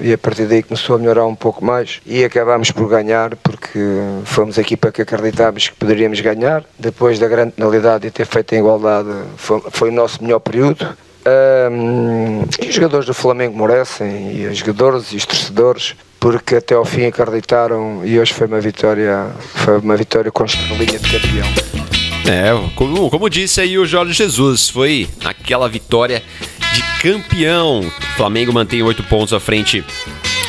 e 0.00 0.12
a 0.12 0.18
partir 0.18 0.46
daí 0.46 0.64
começou 0.64 0.96
a 0.96 0.98
melhorar 0.98 1.26
um 1.26 1.34
pouco 1.36 1.64
mais 1.64 2.00
e 2.04 2.24
acabámos 2.24 2.72
por 2.72 2.88
ganhar 2.88 3.36
porque 3.36 3.78
fomos 4.24 4.58
a 4.58 4.62
equipa 4.62 4.90
que 4.90 5.02
acreditámos 5.02 5.68
que 5.68 5.76
poderíamos 5.76 6.20
ganhar. 6.20 6.64
Depois 6.76 7.20
da 7.20 7.28
grande 7.28 7.52
penalidade 7.52 8.08
e 8.08 8.10
ter 8.10 8.26
feito 8.26 8.52
a 8.56 8.58
igualdade, 8.58 9.10
foi, 9.36 9.62
foi 9.70 9.90
o 9.90 9.92
nosso 9.92 10.24
melhor 10.24 10.40
período. 10.40 10.88
Um, 11.24 12.42
e 12.60 12.68
os 12.68 12.74
jogadores 12.74 13.06
do 13.06 13.14
Flamengo 13.14 13.56
merecem, 13.56 14.36
e 14.36 14.46
os 14.46 14.58
jogadores 14.58 15.12
e 15.12 15.16
os 15.16 15.24
torcedores, 15.24 15.94
porque 16.24 16.54
até 16.54 16.74
ao 16.74 16.86
fim 16.86 17.04
acreditaram 17.04 18.00
e 18.02 18.18
hoje 18.18 18.32
foi 18.32 18.46
uma 18.46 18.58
vitória, 18.58 19.26
foi 19.56 19.78
uma 19.78 19.94
vitória 19.94 20.32
com 20.32 20.42
estrelinha 20.46 20.98
de 20.98 21.10
campeão. 21.10 21.46
É, 22.26 22.70
como, 22.74 23.10
como 23.10 23.28
disse 23.28 23.60
aí 23.60 23.76
o 23.76 23.84
Jorge 23.84 24.14
Jesus, 24.14 24.70
foi 24.70 25.06
aquela 25.22 25.68
vitória 25.68 26.22
de 26.72 26.82
campeão. 27.02 27.80
O 27.80 28.16
Flamengo 28.16 28.54
mantém 28.54 28.82
oito 28.82 29.02
pontos 29.02 29.34
à 29.34 29.38
frente 29.38 29.84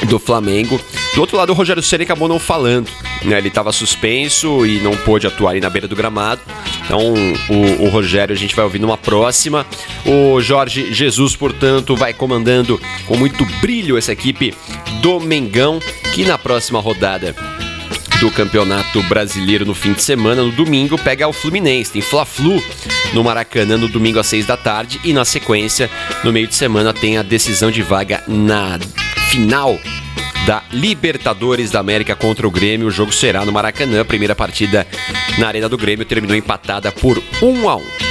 do 0.04 0.20
Flamengo. 0.20 0.80
Do 1.14 1.22
outro 1.22 1.38
lado, 1.38 1.52
o 1.52 1.56
Rogério 1.56 1.82
Ceni 1.82 2.04
acabou 2.04 2.28
não 2.28 2.40
falando. 2.40 2.90
Né? 3.24 3.38
Ele 3.38 3.48
estava 3.48 3.72
suspenso 3.72 4.66
e 4.66 4.80
não 4.80 4.96
pôde 4.98 5.26
atuar 5.26 5.52
ali 5.52 5.62
na 5.62 5.70
beira 5.70 5.88
do 5.88 5.96
gramado. 5.96 6.42
Então, 6.84 7.14
o, 7.50 7.86
o, 7.86 7.90
Rogério 7.90 8.34
a 8.34 8.38
gente 8.38 8.56
vai 8.56 8.66
ouvir 8.66 8.80
numa 8.80 8.98
próxima. 8.98 9.66
O 10.06 10.40
Jorge 10.42 10.94
Jesus, 10.94 11.36
portanto, 11.36 11.96
vai 11.96 12.14
comandando 12.14 12.80
com 13.08 13.18
muito 13.18 13.46
brilho 13.62 13.98
essa 13.98 14.12
equipe 14.12 14.54
do 15.02 15.20
Mengão, 15.20 15.80
que 16.14 16.26
na 16.26 16.38
próxima 16.38 16.80
rodada 16.80 17.36
do 18.20 18.32
Campeonato 18.32 19.02
Brasileiro 19.04 19.66
no 19.66 19.76
fim 19.76 19.94
de 19.94 20.02
semana, 20.02 20.42
no 20.42 20.52
domingo, 20.52 20.98
pega 20.98 21.28
o 21.28 21.34
Fluminense. 21.34 21.92
Tem 21.92 22.02
Fla-Flu 22.02 22.62
no 23.14 23.24
Maracanã 23.24 23.78
no 23.78 23.88
domingo 23.88 24.20
às 24.20 24.28
6 24.28 24.46
da 24.46 24.58
tarde 24.58 25.00
e 25.04 25.14
na 25.14 25.26
sequência, 25.26 25.90
no 26.24 26.32
meio 26.32 26.48
de 26.48 26.56
semana, 26.56 26.94
tem 26.94 27.18
a 27.18 27.24
decisão 27.24 27.72
de 27.72 27.82
vaga 27.82 28.24
na 28.28 28.78
final 29.30 29.80
da 30.46 30.64
Libertadores 30.72 31.72
da 31.72 31.80
América 31.80 32.16
contra 32.16 32.48
o 32.48 32.52
Grêmio. 32.52 32.88
O 32.88 32.92
jogo 32.92 33.12
será 33.12 33.44
no 33.44 33.52
Maracanã. 33.52 34.02
A 34.02 34.06
primeira 34.06 34.36
partida 34.36 34.88
na 35.38 35.48
Arena 35.48 35.68
do 35.68 35.78
Grêmio 35.78 36.06
terminou 36.06 36.36
empatada 36.36 36.92
por 36.92 37.22
1 37.42 37.70
a 37.70 37.76
1. 37.76 38.05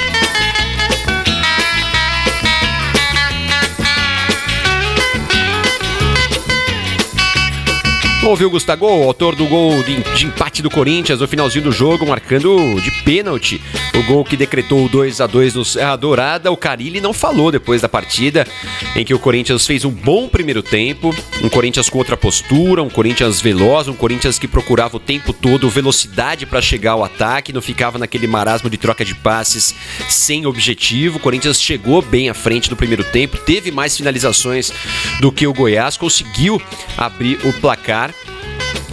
Ouviu 8.25 8.47
o 8.47 8.49
Gustavo, 8.49 8.87
autor 8.87 9.35
do 9.35 9.45
gol 9.45 9.83
de, 9.83 10.25
empate 10.25 10.63
do 10.63 10.69
Corinthians 10.69 11.19
no 11.19 11.27
finalzinho 11.27 11.65
do 11.65 11.71
jogo, 11.71 12.07
marcando 12.07 12.81
de 12.81 12.89
pênalti 13.03 13.61
o 13.93 14.01
gol 14.01 14.25
que 14.25 14.35
decretou 14.35 14.83
o 14.83 14.89
2 14.89 15.21
a 15.21 15.27
2 15.27 15.53
no 15.53 15.63
Serra 15.63 15.95
Dourada. 15.95 16.51
O 16.51 16.57
Carilli 16.57 16.99
não 16.99 17.13
falou 17.13 17.51
depois 17.51 17.83
da 17.83 17.87
partida, 17.87 18.47
em 18.95 19.05
que 19.05 19.13
o 19.13 19.19
Corinthians 19.19 19.67
fez 19.67 19.85
um 19.85 19.91
bom 19.91 20.27
primeiro 20.27 20.63
tempo, 20.63 21.15
um 21.43 21.49
Corinthians 21.49 21.87
com 21.87 21.99
outra 21.99 22.17
postura, 22.17 22.81
um 22.81 22.89
Corinthians 22.89 23.39
veloz, 23.39 23.87
um 23.87 23.93
Corinthians 23.93 24.39
que 24.39 24.47
procurava 24.47 24.97
o 24.97 24.99
tempo 24.99 25.31
todo 25.31 25.69
velocidade 25.69 26.47
para 26.47 26.63
chegar 26.63 26.93
ao 26.93 27.03
ataque, 27.03 27.53
não 27.53 27.61
ficava 27.61 27.99
naquele 27.99 28.25
marasmo 28.25 28.71
de 28.71 28.77
troca 28.77 29.05
de 29.05 29.13
passes 29.13 29.75
sem 30.09 30.47
objetivo. 30.47 31.17
O 31.17 31.21
Corinthians 31.21 31.61
chegou 31.61 32.01
bem 32.01 32.27
à 32.27 32.33
frente 32.33 32.71
no 32.71 32.75
primeiro 32.75 33.03
tempo, 33.03 33.37
teve 33.37 33.69
mais 33.69 33.95
finalizações 33.95 34.73
do 35.21 35.31
que 35.31 35.45
o 35.45 35.53
Goiás, 35.53 35.95
conseguiu 35.95 36.59
abrir 36.97 37.37
o 37.45 37.53
placar 37.53 38.14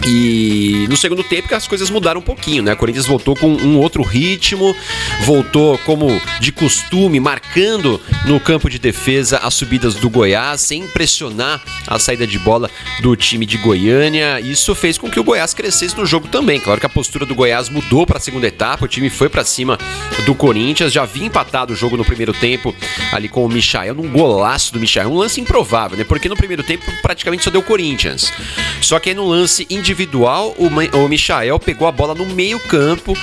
e 0.05 0.85
no 0.89 0.97
segundo 0.97 1.23
tempo 1.23 1.53
as 1.55 1.67
coisas 1.67 1.89
mudaram 1.89 2.19
um 2.19 2.23
pouquinho, 2.23 2.61
né? 2.61 2.73
O 2.73 2.77
Corinthians 2.77 3.05
voltou 3.05 3.35
com 3.35 3.47
um 3.47 3.77
outro 3.77 4.03
ritmo, 4.03 4.75
voltou 5.21 5.77
como 5.79 6.21
de 6.39 6.51
costume, 6.51 7.19
marcando 7.19 8.01
no 8.25 8.39
campo 8.39 8.69
de 8.69 8.77
defesa 8.77 9.37
as 9.37 9.53
subidas 9.53 9.95
do 9.95 10.09
Goiás, 10.09 10.61
sem 10.61 10.85
pressionar 10.87 11.61
a 11.87 11.97
saída 11.99 12.27
de 12.27 12.37
bola 12.37 12.69
do 13.01 13.15
time 13.15 13.45
de 13.45 13.57
Goiânia. 13.57 14.41
Isso 14.41 14.75
fez 14.75 14.97
com 14.97 15.09
que 15.09 15.19
o 15.19 15.23
Goiás 15.23 15.53
crescesse 15.53 15.97
no 15.97 16.05
jogo 16.05 16.27
também. 16.27 16.59
Claro 16.59 16.79
que 16.79 16.85
a 16.85 16.89
postura 16.89 17.25
do 17.25 17.33
Goiás 17.33 17.69
mudou 17.69 18.05
para 18.05 18.17
a 18.17 18.21
segunda 18.21 18.47
etapa, 18.47 18.83
o 18.83 18.87
time 18.87 19.09
foi 19.09 19.29
para 19.29 19.45
cima 19.45 19.77
do 20.25 20.35
Corinthians, 20.35 20.91
já 20.91 21.03
havia 21.03 21.25
empatado 21.25 21.71
o 21.71 21.75
jogo 21.75 21.95
no 21.95 22.03
primeiro 22.03 22.33
tempo 22.33 22.75
ali 23.11 23.29
com 23.29 23.45
o 23.45 23.49
Michael, 23.49 23.95
num 23.95 24.09
golaço 24.09 24.73
do 24.73 24.79
Michael, 24.79 25.09
um 25.09 25.17
lance 25.17 25.39
improvável, 25.39 25.97
né? 25.97 26.03
Porque 26.03 26.27
no 26.27 26.35
primeiro 26.35 26.63
tempo 26.63 26.83
praticamente 27.01 27.43
só 27.43 27.49
deu 27.49 27.63
Corinthians. 27.63 28.33
Só 28.81 28.99
que 28.99 29.09
aí 29.09 29.15
no 29.15 29.27
lance 29.27 29.65
individual 29.69 29.92
individual, 29.93 30.55
o, 30.57 30.69
Michael 30.69 31.59
pegou 31.59 31.87
a 31.87 31.91
bola 31.91 32.15
no 32.15 32.25
meio 32.25 32.59
campo, 32.59 33.13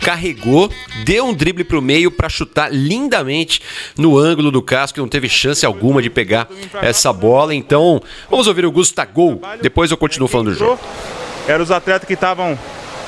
carregou, 0.00 0.70
deu 1.04 1.26
um 1.26 1.34
drible 1.34 1.64
para 1.64 1.76
o 1.76 1.82
meio 1.82 2.08
para 2.08 2.28
chutar 2.28 2.72
lindamente 2.72 3.60
no 3.98 4.16
ângulo 4.16 4.52
do 4.52 4.62
casco, 4.62 5.00
não 5.00 5.08
teve 5.08 5.28
chance 5.28 5.66
alguma 5.66 6.00
de 6.00 6.08
pegar 6.08 6.48
essa 6.80 7.12
bola. 7.12 7.52
Então, 7.52 8.00
vamos 8.30 8.46
ouvir 8.46 8.64
o 8.64 8.70
Gustavo, 8.70 9.40
depois 9.60 9.90
eu 9.90 9.96
continuo 9.96 10.28
falando 10.28 10.52
do 10.52 10.54
jogo. 10.54 10.80
Eram 11.48 11.64
os 11.64 11.72
atletas 11.72 12.06
que 12.06 12.14
estavam 12.14 12.56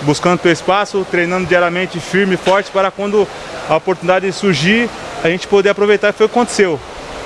buscando 0.02 0.44
o 0.44 0.48
espaço, 0.48 1.06
treinando 1.08 1.46
diariamente 1.46 2.00
firme 2.00 2.34
e 2.34 2.36
forte 2.36 2.72
para 2.72 2.90
quando 2.90 3.26
a 3.68 3.76
oportunidade 3.76 4.30
surgir, 4.32 4.90
a 5.22 5.28
gente 5.28 5.46
poder 5.46 5.68
aproveitar 5.68 6.12
foi 6.12 6.26
o 6.26 6.28
que 6.28 6.34
aconteceu. 6.34 6.78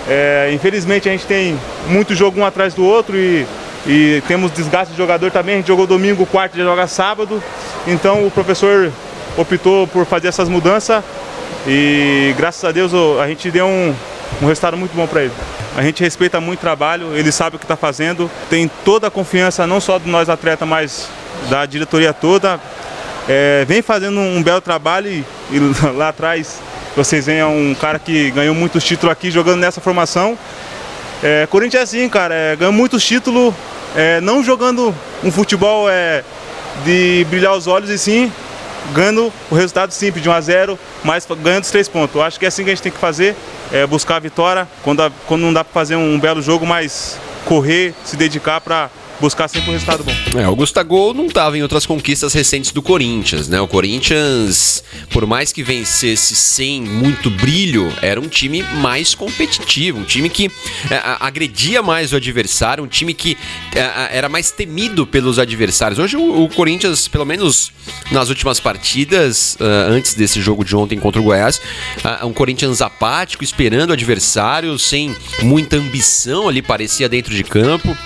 É, 0.07 0.51
infelizmente 0.53 1.09
a 1.09 1.13
gente 1.13 1.25
tem 1.25 1.59
muito 1.89 2.15
jogo 2.15 2.39
um 2.39 2.45
atrás 2.45 2.75
do 2.75 2.85
outro 2.85 3.17
e 3.17 3.47
e 3.87 4.23
temos 4.27 4.53
desgaste 4.53 4.93
de 4.93 4.99
jogador 4.99 5.31
também. 5.31 5.55
A 5.55 5.59
gente 5.59 5.69
jogou 5.69 5.87
domingo, 5.87 6.27
quarto, 6.27 6.57
já 6.57 6.65
joga 6.65 6.87
sábado. 6.87 7.43
Então 7.87 8.27
o 8.27 8.31
professor 8.31 8.93
optou 9.37 9.87
por 9.87 10.05
fazer 10.07 10.29
essas 10.29 10.49
mudanças 10.49 11.05
e 11.67 12.35
graças 12.37 12.65
a 12.65 12.73
Deus 12.73 12.93
a 13.21 13.27
gente 13.29 13.51
deu 13.51 13.67
um, 13.67 13.95
um 14.43 14.47
resultado 14.47 14.77
muito 14.77 14.95
bom 14.95 15.07
para 15.07 15.23
ele. 15.25 15.33
A 15.77 15.83
gente 15.83 16.03
respeita 16.03 16.41
muito 16.41 16.59
o 16.59 16.63
trabalho, 16.63 17.15
ele 17.15 17.31
sabe 17.31 17.57
o 17.57 17.59
que 17.59 17.65
está 17.65 17.77
fazendo, 17.77 18.31
tem 18.49 18.71
toda 18.85 19.09
a 19.09 19.11
confiança, 19.11 19.67
não 19.67 19.81
só 19.81 19.99
de 19.99 20.09
nós 20.09 20.29
atletas, 20.29 20.67
mas 20.67 21.09
da 21.51 21.67
diretoria 21.67 22.13
toda. 22.13 22.59
É, 23.29 23.65
vem 23.67 23.83
fazendo 23.83 24.19
um 24.21 24.43
belo 24.43 24.61
trabalho 24.61 25.09
e, 25.11 25.25
e 25.51 25.59
lá 25.97 26.09
atrás 26.09 26.61
vocês 26.97 27.27
veem 27.27 27.45
um 27.45 27.75
cara 27.75 27.99
que 27.99 28.31
ganhou 28.31 28.55
muitos 28.55 28.83
títulos 28.83 29.13
aqui 29.13 29.31
jogando 29.31 29.61
nessa 29.61 29.81
formação. 29.81 30.39
É, 31.23 31.47
Corinthians 31.47 31.81
é 31.81 31.83
assim, 31.83 32.09
cara, 32.09 32.35
é, 32.35 32.57
ganhou 32.57 32.73
muitos 32.73 33.05
títulos 33.05 33.53
é, 33.97 34.21
não 34.21 34.45
jogando 34.45 34.95
um 35.25 35.33
futebol 35.33 35.89
é, 35.91 36.23
de 36.85 37.27
brilhar 37.31 37.57
os 37.57 37.67
olhos 37.67 37.91
e 37.91 37.99
sim 37.99 38.31
ganhando 38.93 39.33
o 39.51 39.55
resultado 39.55 39.91
simples 39.93 40.23
de 40.23 40.29
1 40.29 40.33
a 40.33 40.41
0, 40.41 40.79
mas 41.03 41.27
ganhando 41.43 41.65
os 41.65 41.71
três 41.71 41.89
pontos. 41.89 42.15
Eu 42.15 42.23
acho 42.23 42.39
que 42.39 42.45
é 42.45 42.49
assim 42.49 42.63
que 42.63 42.71
a 42.71 42.75
gente 42.75 42.83
tem 42.83 42.93
que 42.93 42.99
fazer, 42.99 43.35
é 43.73 43.87
buscar 43.87 44.17
a 44.17 44.21
vitória 44.21 44.69
quando, 44.83 45.03
a, 45.03 45.11
quando 45.27 45.43
não 45.43 45.53
dá 45.53 45.65
para 45.65 45.73
fazer 45.73 45.97
um, 45.97 46.15
um, 46.15 46.21
belo 46.21 46.41
jogo, 46.41 46.67
mas 46.67 47.19
correr, 47.45 47.95
se 48.05 48.17
dedicar 48.17 48.61
para 48.61 48.91
buscar 49.21 49.49
sempre 49.49 49.71
um 49.71 49.73
resultado 49.73 50.05
bom. 50.05 50.13
É, 50.39 50.49
o 50.49 50.55
Gustavo 50.55 51.15
não 51.15 51.27
estava 51.27 51.57
em 51.57 51.63
outras 51.63 51.87
conquistas 51.87 52.33
recentes 52.33 52.71
do 52.71 52.83
Corinthians, 52.83 53.49
né? 53.49 53.61
O 53.61 53.69
Corinthians, 53.69 54.83
por 55.11 55.27
mais 55.27 55.53
que 55.53 55.63
vencesse 55.63 56.35
sem 56.37 56.83
muito 56.83 57.31
brilho, 57.31 57.93
era 58.03 58.21
um 58.21 58.29
time 58.29 58.63
mais 58.63 59.15
competitivo, 59.15 59.99
um 59.99 60.05
time 60.05 60.29
que 60.29 60.51
é, 60.91 61.01
agredia 61.21 61.83
mais 61.83 62.13
o 62.13 62.17
adversário, 62.17 62.85
um 62.85 62.87
time 62.87 63.15
que 63.15 63.37
é, 63.75 64.17
era 64.17 64.29
mais 64.29 64.51
temido 64.51 65.07
pelos 65.07 65.39
adversários. 65.39 65.99
Hoje 65.99 66.17
o, 66.17 66.45
o, 66.45 66.49
Corinthians, 66.49 67.09
pelo 67.09 67.25
menos 67.25 67.73
nas 68.11 68.29
últimas 68.29 68.61
partidas, 68.61 69.57
uh, 69.61 69.91
antes 69.91 70.15
desse 70.15 70.41
jogo 70.41 70.65
de 70.65 70.75
ontem 70.75 70.99
contra 70.99 71.21
o 71.21 71.25
Goiás, 71.25 71.61
uh, 72.05 72.27
um 72.27 72.33
Corinthians 72.33 72.81
apático, 72.81 73.45
esperando 73.45 73.91
o 73.91 73.93
adversário, 73.93 74.79
sem 74.79 75.15
muita 75.43 75.77
ambição 75.77 76.49
ali, 76.49 76.63
parecia 76.63 77.09
dentro 77.09 77.35
de 77.35 77.45
campo. 77.45 77.97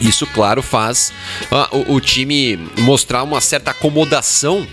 Isso, 0.00 0.26
claro, 0.26 0.62
faz 0.62 1.12
uh, 1.50 1.76
o, 1.76 1.94
o 1.94 2.00
time 2.00 2.56
mostrar 2.78 3.22
uma 3.22 3.40
certa 3.40 3.70
acomodação 3.70 4.66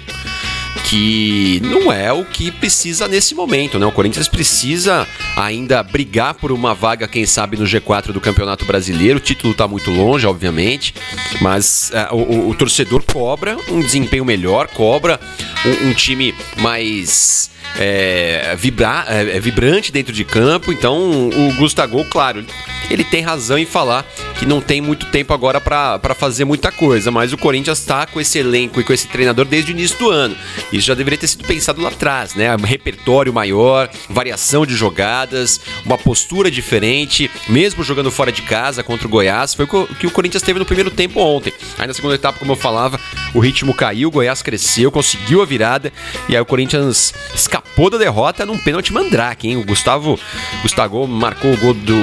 que 0.90 1.60
não 1.64 1.92
é 1.92 2.14
o 2.14 2.24
que 2.24 2.50
precisa 2.50 3.08
nesse 3.08 3.36
momento, 3.36 3.78
né? 3.78 3.86
O 3.86 3.92
Corinthians 3.92 4.28
precisa 4.28 5.06
ainda 5.36 5.84
brigar 5.84 6.34
por 6.36 6.52
uma 6.52 6.74
vaga, 6.74 7.08
quem 7.08 7.26
sabe, 7.26 7.58
no 7.58 7.66
G4 7.66 8.14
do 8.14 8.22
Campeonato 8.22 8.64
Brasileiro. 8.66 9.18
O 9.18 9.22
título 9.22 9.52
está 9.52 9.68
muito 9.68 9.92
longe, 9.92 10.26
obviamente, 10.26 10.94
mas 11.42 11.92
uh, 12.12 12.16
o, 12.16 12.50
o, 12.50 12.56
torcedor 12.56 13.04
cobra 13.04 13.58
um 13.70 13.82
desempenho 13.82 14.24
melhor, 14.24 14.68
cobra 14.68 15.20
um, 15.66 15.90
um 15.90 15.94
time 15.94 16.34
mais 16.58 17.50
é, 17.78 18.56
vibra, 18.58 19.06
é, 19.08 19.40
vibrante 19.40 19.92
dentro 19.92 20.14
de 20.14 20.24
campo. 20.24 20.72
Então, 20.72 21.30
o 21.30 21.54
Gustavo, 21.56 22.04
claro, 22.06 22.46
ele 22.90 23.04
tem 23.04 23.22
razão 23.22 23.58
em 23.58 23.66
falar 23.66 24.06
que 24.40 24.46
não 24.46 24.62
tem 24.62 24.80
muito 24.80 25.08
tempo 25.08 25.34
agora 25.34 25.60
para 25.60 26.16
fazer 26.16 26.46
muita 26.46 26.72
coisa, 26.72 27.10
mas 27.12 27.34
o 27.34 27.38
Corinthians 27.38 27.80
está 27.80 28.06
com 28.06 28.22
esse 28.22 28.38
elenco 28.38 28.80
e 28.80 28.84
com 28.84 28.94
esse 28.94 29.08
treinador 29.08 29.46
desde 29.46 29.72
o 29.72 29.74
início 29.74 29.98
do 29.98 30.10
ano. 30.10 30.36
Isso 30.72 30.88
já 30.88 30.94
deveria 30.94 31.18
ter 31.18 31.28
sido 31.28 31.44
pensado 31.44 31.82
lá 31.82 31.90
atrás, 31.90 32.36
né? 32.36 32.56
Um 32.56 32.62
repertório 32.62 33.34
maior, 33.34 33.90
variação 34.10 34.66
de 34.66 34.76
jogadas, 34.76 35.60
uma 35.86 35.98
postura 35.98 36.52
diferente, 36.52 37.30
mesmo 37.50 37.84
jogando 37.84 38.12
fora 38.12 38.32
de 38.32 38.42
casa 38.44 38.84
contra 38.84 39.08
o 39.08 39.10
Goiás. 39.10 39.54
Foi 39.54 39.66
o 39.66 39.88
que 39.88 40.08
o 40.08 40.12
Corinthians 40.12 40.44
teve 40.44 40.60
no 40.60 40.66
primeiro 40.66 40.92
tempo 40.92 41.20
ontem. 41.20 41.52
Aí 41.78 41.88
na 41.88 41.94
segunda 41.94 42.16
etapa, 42.16 42.40
como 42.40 42.52
eu 42.52 42.56
falava, 42.56 43.00
o 43.34 43.40
ritmo 43.40 43.74
caiu, 43.74 44.10
o 44.10 44.12
Goiás 44.12 44.42
cresceu, 44.42 44.92
conseguiu 44.92 45.42
a 45.42 45.46
virada 45.46 45.92
e 46.30 46.36
aí 46.36 46.42
o 46.42 46.46
Corinthians 46.46 47.14
escapou 47.34 47.57
da 47.90 47.98
derrota 47.98 48.46
num 48.46 48.58
pênalti 48.58 48.92
mandrake, 48.92 49.48
hein? 49.48 49.58
O 49.58 49.66
Gustavo, 49.66 50.20
Gustavo 50.62 51.08
marcou 51.08 51.54
o 51.54 51.58
gol 51.58 51.74
do 51.74 51.98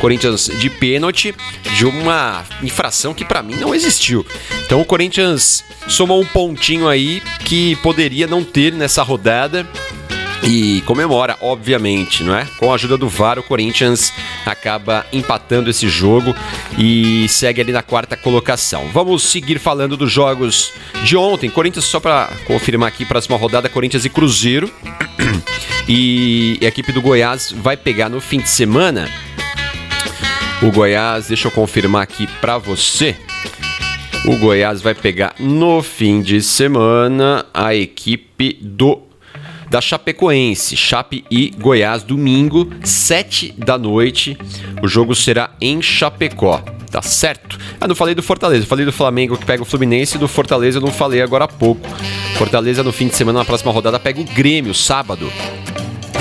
Corinthians 0.00 0.46
de 0.46 0.70
pênalti 0.70 1.34
de 1.76 1.86
uma 1.86 2.44
infração 2.62 3.14
que 3.14 3.24
para 3.24 3.42
mim 3.42 3.56
não 3.56 3.74
existiu. 3.74 4.24
Então 4.64 4.80
o 4.80 4.84
Corinthians 4.84 5.64
somou 5.88 6.20
um 6.20 6.26
pontinho 6.26 6.88
aí 6.88 7.22
que 7.44 7.76
poderia 7.76 8.26
não 8.26 8.44
ter 8.44 8.72
nessa 8.72 9.02
rodada 9.02 9.66
e 10.42 10.82
comemora, 10.86 11.36
obviamente, 11.40 12.22
não 12.22 12.34
é? 12.34 12.46
Com 12.58 12.72
a 12.72 12.74
ajuda 12.74 12.96
do 12.96 13.08
VAR, 13.08 13.38
o 13.38 13.42
Corinthians 13.42 14.12
acaba 14.46 15.06
empatando 15.12 15.68
esse 15.68 15.88
jogo 15.88 16.34
e 16.78 17.28
segue 17.28 17.60
ali 17.60 17.72
na 17.72 17.82
quarta 17.82 18.16
colocação. 18.16 18.88
Vamos 18.92 19.22
seguir 19.22 19.58
falando 19.58 19.96
dos 19.96 20.10
jogos 20.10 20.72
de 21.04 21.16
ontem. 21.16 21.50
Corinthians, 21.50 21.84
só 21.84 22.00
para 22.00 22.30
confirmar 22.46 22.88
aqui, 22.88 23.04
próxima 23.04 23.36
rodada, 23.36 23.68
Corinthians 23.68 24.04
e 24.04 24.08
Cruzeiro. 24.08 24.70
E 25.88 26.58
a 26.62 26.66
equipe 26.66 26.92
do 26.92 27.02
Goiás 27.02 27.52
vai 27.52 27.76
pegar 27.76 28.08
no 28.08 28.20
fim 28.20 28.38
de 28.38 28.48
semana. 28.48 29.08
O 30.62 30.70
Goiás, 30.70 31.28
deixa 31.28 31.48
eu 31.48 31.52
confirmar 31.52 32.02
aqui 32.02 32.26
para 32.40 32.58
você. 32.58 33.16
O 34.24 34.36
Goiás 34.36 34.80
vai 34.80 34.94
pegar 34.94 35.34
no 35.38 35.82
fim 35.82 36.22
de 36.22 36.42
semana 36.42 37.44
a 37.52 37.74
equipe 37.74 38.58
do 38.60 39.09
da 39.70 39.80
Chapecoense, 39.80 40.76
Chape 40.76 41.24
e 41.30 41.50
Goiás, 41.50 42.02
domingo, 42.02 42.68
7 42.82 43.54
da 43.56 43.78
noite. 43.78 44.36
O 44.82 44.88
jogo 44.88 45.14
será 45.14 45.50
em 45.60 45.80
Chapecó. 45.80 46.60
Tá 46.90 47.00
certo? 47.00 47.56
Ah, 47.80 47.86
não 47.86 47.94
falei 47.94 48.16
do 48.16 48.22
Fortaleza, 48.22 48.66
falei 48.66 48.84
do 48.84 48.92
Flamengo 48.92 49.38
que 49.38 49.44
pega 49.44 49.62
o 49.62 49.64
Fluminense 49.64 50.16
e 50.16 50.18
do 50.18 50.26
Fortaleza 50.26 50.78
eu 50.78 50.82
não 50.82 50.90
falei 50.90 51.22
agora 51.22 51.44
há 51.44 51.48
pouco. 51.48 51.88
Fortaleza 52.36 52.82
no 52.82 52.92
fim 52.92 53.06
de 53.06 53.14
semana, 53.14 53.38
na 53.38 53.44
próxima 53.44 53.70
rodada, 53.70 54.00
pega 54.00 54.20
o 54.20 54.24
Grêmio, 54.24 54.74
sábado. 54.74 55.30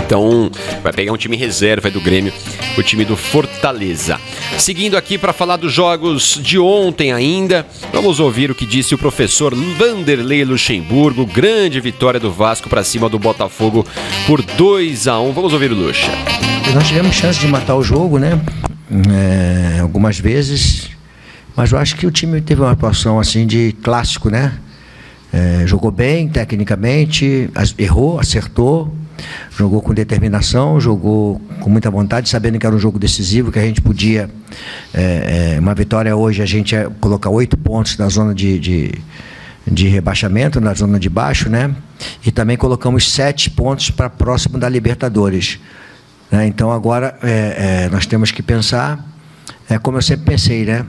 Então, 0.10 0.50
vai 0.82 0.92
pegar 0.92 1.14
um 1.14 1.18
time 1.18 1.38
reserva 1.38 1.92
do 1.92 2.02
Grêmio, 2.02 2.34
o 2.76 2.82
time 2.82 3.06
do 3.06 3.16
Fortaleza. 3.16 4.20
Seguindo 4.58 4.98
aqui 4.98 5.20
para 5.20 5.32
falar 5.32 5.58
dos 5.58 5.72
jogos 5.72 6.40
de 6.42 6.58
ontem 6.58 7.14
ainda, 7.14 7.64
vamos 7.94 8.20
ouvir 8.20 8.50
o 8.50 8.56
que 8.56 8.66
disse 8.66 8.96
o 8.96 8.98
professor 8.98 9.54
Vanderlei 9.54 10.44
Luxemburgo. 10.44 11.28
Grande 11.28 11.80
vitória 11.80 12.20
do 12.20 12.32
Vasco 12.32 12.68
para 12.68 12.84
cima 12.84 13.08
do 13.08 13.20
Botafogo 13.20 13.86
por 14.26 14.42
2 14.42 15.08
a 15.08 15.20
1 15.20 15.32
Vamos 15.32 15.54
ouvir 15.54 15.72
o 15.72 15.76
Luxa. 15.76 16.10
Nós 16.74 16.88
tivemos 16.88 17.16
chance 17.16 17.40
de 17.40 17.46
matar 17.46 17.76
o 17.76 17.84
jogo, 17.84 18.18
né? 18.18 18.42
É, 19.14 19.80
algumas 19.80 20.20
vezes, 20.20 20.90
mas 21.56 21.72
eu 21.72 21.78
acho 21.78 21.96
que 21.96 22.08
o 22.08 22.12
time 22.12 22.42
teve 22.42 22.62
uma 22.62 22.72
atuação 22.72 23.20
assim 23.20 23.46
de 23.46 23.74
clássico, 23.84 24.32
né? 24.32 24.58
É, 25.32 25.68
jogou 25.68 25.92
bem 25.92 26.28
tecnicamente, 26.28 27.48
errou, 27.78 28.20
acertou, 28.20 28.92
Jogou 29.58 29.82
com 29.82 29.94
determinação, 29.94 30.80
jogou 30.80 31.40
com 31.60 31.70
muita 31.70 31.90
vontade, 31.90 32.30
sabendo 32.30 32.58
que 32.60 32.66
era 32.66 32.76
um 32.76 32.80
jogo 32.80 33.00
decisivo, 33.00 33.52
que 33.52 33.60
a 33.60 33.64
gente 33.64 33.82
podia. 33.82 34.30
É, 34.94 35.56
é, 35.56 35.60
uma 35.60 35.76
vitória 35.76 36.16
hoje, 36.16 36.42
a 36.42 36.46
gente 36.46 36.74
ia 36.74 36.90
colocar 37.00 37.30
oito 37.30 37.58
pontos 37.58 37.98
na 37.98 38.08
zona 38.10 38.34
de, 38.34 38.60
de, 38.60 38.92
de, 39.66 39.88
rebaixamento, 39.88 40.60
na 40.60 40.74
zona 40.74 41.00
de 41.00 41.10
baixo, 41.10 41.50
né? 41.50 41.74
E 42.26 42.32
também 42.32 42.58
colocamos 42.58 43.12
sete 43.12 43.50
pontos 43.50 43.92
para 43.92 44.10
próximo 44.10 44.58
da 44.58 44.68
Libertadores. 44.68 45.60
Né? 46.32 46.48
Então 46.48 46.72
agora 46.72 47.18
é, 47.22 47.86
é, 47.86 47.90
nós 47.90 48.06
temos 48.06 48.32
que 48.32 48.42
pensar, 48.42 49.06
é 49.70 49.78
como 49.78 49.98
eu 49.98 50.02
sempre 50.02 50.26
pensei, 50.26 50.66
né? 50.66 50.86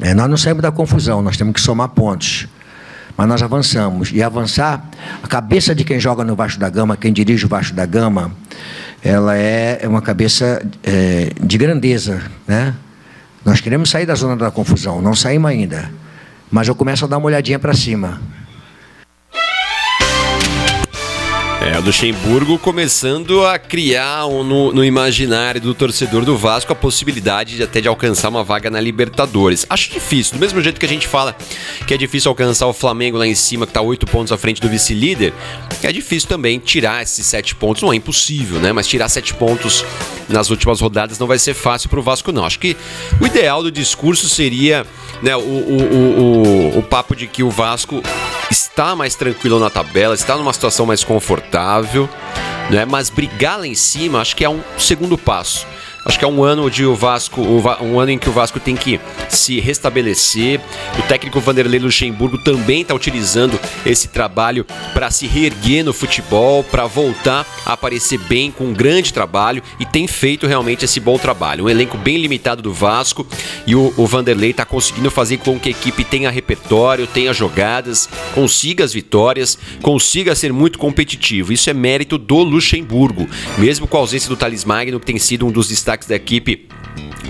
É, 0.00 0.14
nós 0.14 0.28
não 0.28 0.36
saímos 0.36 0.62
da 0.62 0.72
confusão, 0.72 1.22
nós 1.22 1.36
temos 1.36 1.54
que 1.54 1.60
somar 1.60 1.88
pontos 1.90 2.48
mas 3.20 3.28
nós 3.28 3.42
avançamos. 3.42 4.10
E 4.12 4.22
avançar, 4.22 4.82
a 5.22 5.28
cabeça 5.28 5.74
de 5.74 5.84
quem 5.84 6.00
joga 6.00 6.24
no 6.24 6.34
Vasco 6.34 6.58
da 6.58 6.70
Gama, 6.70 6.96
quem 6.96 7.12
dirige 7.12 7.44
o 7.44 7.48
Vasco 7.50 7.76
da 7.76 7.84
Gama, 7.84 8.32
ela 9.04 9.36
é, 9.36 9.80
é 9.82 9.86
uma 9.86 10.00
cabeça 10.00 10.66
é, 10.82 11.30
de 11.38 11.58
grandeza. 11.58 12.22
Né? 12.48 12.74
Nós 13.44 13.60
queremos 13.60 13.90
sair 13.90 14.06
da 14.06 14.14
zona 14.14 14.36
da 14.36 14.50
confusão, 14.50 15.02
não 15.02 15.14
saímos 15.14 15.50
ainda. 15.50 15.90
Mas 16.50 16.66
eu 16.66 16.74
começo 16.74 17.04
a 17.04 17.08
dar 17.08 17.18
uma 17.18 17.26
olhadinha 17.26 17.58
para 17.58 17.74
cima. 17.74 18.22
É, 21.62 21.78
o 21.78 21.82
Luxemburgo 21.82 22.58
começando 22.58 23.44
a 23.44 23.58
criar 23.58 24.24
um, 24.24 24.42
no, 24.42 24.72
no, 24.72 24.82
imaginário 24.82 25.60
do 25.60 25.74
torcedor 25.74 26.24
do 26.24 26.34
Vasco 26.34 26.72
a 26.72 26.74
possibilidade 26.74 27.56
de 27.56 27.62
até 27.62 27.82
de 27.82 27.86
alcançar 27.86 28.30
uma 28.30 28.42
vaga 28.42 28.70
na 28.70 28.80
Libertadores. 28.80 29.66
Acho 29.68 29.90
difícil, 29.90 30.38
do 30.38 30.40
mesmo 30.40 30.62
jeito 30.62 30.80
que 30.80 30.86
a 30.86 30.88
gente 30.88 31.06
fala 31.06 31.36
que 31.86 31.92
é 31.92 31.98
difícil 31.98 32.30
alcançar 32.30 32.66
o 32.66 32.72
Flamengo 32.72 33.18
lá 33.18 33.26
em 33.26 33.34
cima, 33.34 33.66
que 33.66 33.72
está 33.72 33.82
oito 33.82 34.06
pontos 34.06 34.32
à 34.32 34.38
frente 34.38 34.58
do 34.58 34.70
vice-líder, 34.70 35.34
é 35.82 35.92
difícil 35.92 36.30
também 36.30 36.58
tirar 36.58 37.02
esses 37.02 37.26
sete 37.26 37.54
pontos. 37.54 37.82
Não 37.82 37.92
é 37.92 37.96
impossível, 37.96 38.58
né? 38.58 38.72
Mas 38.72 38.86
tirar 38.86 39.10
sete 39.10 39.34
pontos 39.34 39.84
nas 40.30 40.48
últimas 40.48 40.80
rodadas 40.80 41.18
não 41.18 41.26
vai 41.26 41.38
ser 41.38 41.52
fácil 41.52 41.90
para 41.90 42.00
o 42.00 42.02
Vasco, 42.02 42.32
não. 42.32 42.46
Acho 42.46 42.58
que 42.58 42.74
o 43.20 43.26
ideal 43.26 43.62
do 43.62 43.70
discurso 43.70 44.30
seria 44.30 44.86
né, 45.22 45.36
o, 45.36 45.40
o, 45.40 46.74
o, 46.74 46.78
o 46.78 46.82
papo 46.82 47.14
de 47.14 47.26
que 47.26 47.42
o 47.42 47.50
Vasco 47.50 48.02
está 48.50 48.96
mais 48.96 49.14
tranquilo 49.14 49.58
na 49.58 49.70
tabela, 49.70 50.14
está 50.14 50.36
numa 50.36 50.52
situação 50.52 50.86
mais 50.86 51.04
confortável, 51.04 52.08
né? 52.70 52.84
Mas 52.84 53.08
brigar 53.08 53.58
lá 53.58 53.66
em 53.66 53.74
cima, 53.74 54.20
acho 54.20 54.36
que 54.36 54.44
é 54.44 54.48
um 54.48 54.62
segundo 54.78 55.16
passo. 55.16 55.66
Acho 56.04 56.18
que 56.18 56.24
é 56.24 56.28
um 56.28 56.42
ano 56.42 56.70
de 56.70 56.84
o 56.86 56.94
Vasco, 56.94 57.42
um 57.42 58.00
ano 58.00 58.12
em 58.12 58.18
que 58.18 58.28
o 58.28 58.32
Vasco 58.32 58.58
tem 58.58 58.74
que 58.74 58.98
se 59.28 59.60
restabelecer. 59.60 60.60
O 60.98 61.02
técnico 61.02 61.40
Vanderlei 61.40 61.78
Luxemburgo 61.78 62.38
também 62.38 62.80
está 62.80 62.94
utilizando 62.94 63.58
esse 63.84 64.08
trabalho 64.08 64.64
para 64.94 65.10
se 65.10 65.26
reerguer 65.26 65.84
no 65.84 65.92
futebol, 65.92 66.64
para 66.64 66.86
voltar 66.86 67.46
a 67.66 67.74
aparecer 67.74 68.18
bem 68.18 68.50
com 68.50 68.64
um 68.64 68.72
grande 68.72 69.12
trabalho 69.12 69.62
e 69.78 69.84
tem 69.84 70.06
feito 70.06 70.46
realmente 70.46 70.84
esse 70.84 71.00
bom 71.00 71.18
trabalho. 71.18 71.64
Um 71.64 71.68
elenco 71.68 71.98
bem 71.98 72.16
limitado 72.16 72.62
do 72.62 72.72
Vasco 72.72 73.26
e 73.66 73.74
o, 73.74 73.92
o 73.96 74.06
Vanderlei 74.06 74.50
está 74.50 74.64
conseguindo 74.64 75.10
fazer 75.10 75.38
com 75.38 75.58
que 75.58 75.68
a 75.68 75.72
equipe 75.72 76.02
tenha 76.02 76.30
repertório, 76.30 77.06
tenha 77.06 77.32
jogadas, 77.32 78.08
consiga 78.34 78.84
as 78.84 78.92
vitórias, 78.92 79.58
consiga 79.82 80.34
ser 80.34 80.52
muito 80.52 80.78
competitivo. 80.78 81.52
Isso 81.52 81.68
é 81.68 81.74
mérito 81.74 82.16
do 82.16 82.38
Luxemburgo, 82.38 83.28
mesmo 83.58 83.86
com 83.86 83.96
a 83.96 84.00
ausência 84.00 84.28
do 84.28 84.36
Thales 84.36 84.64
Magno, 84.64 84.98
que 84.98 85.06
tem 85.06 85.18
sido 85.18 85.46
um 85.46 85.52
dos 85.52 85.70
destaques 85.90 86.06
da 86.06 86.14
equipe 86.14 86.68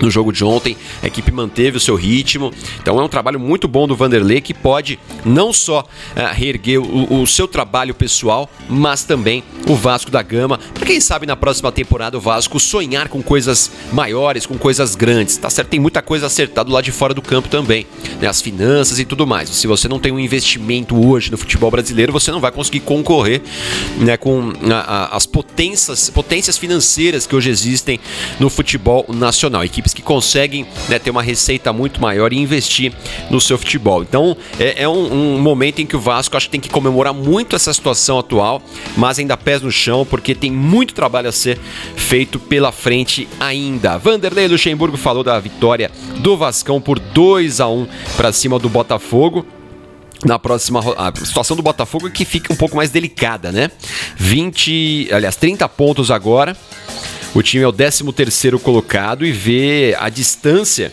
no 0.01 0.09
jogo 0.09 0.31
de 0.31 0.43
ontem. 0.43 0.75
A 1.01 1.07
equipe 1.07 1.31
manteve 1.31 1.77
o 1.77 1.79
seu 1.79 1.95
ritmo. 1.95 2.51
Então 2.81 2.99
é 2.99 3.03
um 3.03 3.07
trabalho 3.07 3.39
muito 3.39 3.67
bom 3.67 3.87
do 3.87 3.95
Vanderlei 3.95 4.41
que 4.41 4.53
pode 4.53 4.99
não 5.23 5.53
só 5.53 5.81
uh, 5.81 6.33
reerguer 6.33 6.81
o, 6.81 7.21
o, 7.21 7.27
seu 7.27 7.47
trabalho 7.47 7.93
pessoal, 7.93 8.49
mas 8.67 9.03
também 9.03 9.43
o 9.67 9.75
Vasco 9.75 10.11
da 10.11 10.21
Gama. 10.21 10.59
Para 10.73 10.85
quem 10.85 10.99
sabe 10.99 11.25
na 11.25 11.35
próxima 11.35 11.71
temporada 11.71 12.17
o 12.17 12.21
Vasco 12.21 12.59
sonhar 12.59 13.07
com 13.07 13.21
coisas 13.21 13.71
maiores, 13.93 14.45
com 14.45 14.57
coisas 14.57 14.95
grandes. 14.95 15.37
Tá 15.37 15.49
certo? 15.49 15.69
Tem 15.69 15.79
muita 15.79 16.01
coisa 16.01 16.25
acertada 16.25 16.71
lá 16.71 16.81
de 16.81 16.91
fora 16.91 17.13
do 17.13 17.21
campo 17.21 17.47
também, 17.47 17.85
né? 18.19 18.27
As 18.27 18.41
finanças 18.41 18.99
e 18.99 19.05
tudo 19.05 19.27
mais. 19.27 19.49
Se 19.49 19.67
você 19.67 19.87
não 19.87 19.99
tem 19.99 20.11
um 20.11 20.19
investimento 20.19 20.95
hoje 21.07 21.31
no 21.31 21.37
futebol 21.37 21.69
brasileiro, 21.69 22.11
você 22.11 22.31
não 22.31 22.39
vai 22.39 22.51
conseguir 22.51 22.81
concorrer 22.81 23.41
né, 23.97 24.17
com 24.17 24.53
a, 24.71 24.75
a, 24.75 25.15
as 25.15 25.25
potências, 25.25 26.09
potências 26.09 26.57
financeiras 26.57 27.27
que 27.27 27.35
hoje 27.35 27.49
existem 27.49 27.99
no 28.39 28.49
futebol 28.49 29.05
nacional. 29.09 29.50
Equipes 29.59 29.81
equipes 29.81 29.93
que 29.93 30.01
conseguem 30.01 30.65
né, 30.87 30.99
ter 30.99 31.09
uma 31.09 31.23
receita 31.23 31.73
muito 31.73 31.99
maior 31.99 32.31
e 32.31 32.37
investir 32.37 32.93
no 33.29 33.41
seu 33.41 33.57
futebol. 33.57 34.03
Então 34.03 34.37
é, 34.59 34.83
é 34.83 34.87
um, 34.87 35.35
um, 35.35 35.39
momento 35.39 35.79
em 35.79 35.85
que 35.85 35.95
o 35.95 35.99
Vasco 35.99 36.37
acho 36.37 36.45
que 36.47 36.51
tem 36.51 36.61
que 36.61 36.69
comemorar 36.69 37.13
muito 37.13 37.55
essa 37.55 37.73
situação 37.73 38.19
atual, 38.19 38.61
mas 38.95 39.17
ainda 39.19 39.35
pés 39.35 39.61
no 39.61 39.71
chão, 39.71 40.05
porque 40.05 40.35
tem 40.35 40.51
muito 40.51 40.93
trabalho 40.93 41.29
a 41.29 41.31
ser 41.31 41.57
feito 41.95 42.39
pela 42.39 42.71
frente 42.71 43.27
ainda. 43.39 43.97
Vanderlei 43.97 44.47
Luxemburgo 44.47 44.97
falou 44.97 45.23
da 45.23 45.39
vitória 45.39 45.89
do 46.17 46.37
Vascão 46.37 46.79
por 46.79 46.99
2 46.99 47.59
a 47.59 47.67
1 47.67 47.87
para 48.15 48.31
cima 48.31 48.59
do 48.59 48.69
Botafogo 48.69 49.45
na 50.23 50.37
próxima 50.37 50.81
a 50.97 51.11
situação 51.25 51.57
do 51.57 51.63
Botafogo 51.63 52.07
é 52.07 52.11
que 52.11 52.23
fica 52.25 52.53
um 52.53 52.55
pouco 52.55 52.75
mais 52.75 52.91
delicada, 52.91 53.51
né? 53.51 53.71
20, 54.17 55.09
aliás, 55.11 55.35
30 55.35 55.67
pontos 55.69 56.11
agora. 56.11 56.55
O 57.33 57.41
time 57.41 57.63
é 57.63 57.67
o 57.67 57.71
13º 57.71 58.59
colocado 58.59 59.25
e 59.25 59.31
vê 59.31 59.95
a 59.97 60.09
distância 60.09 60.91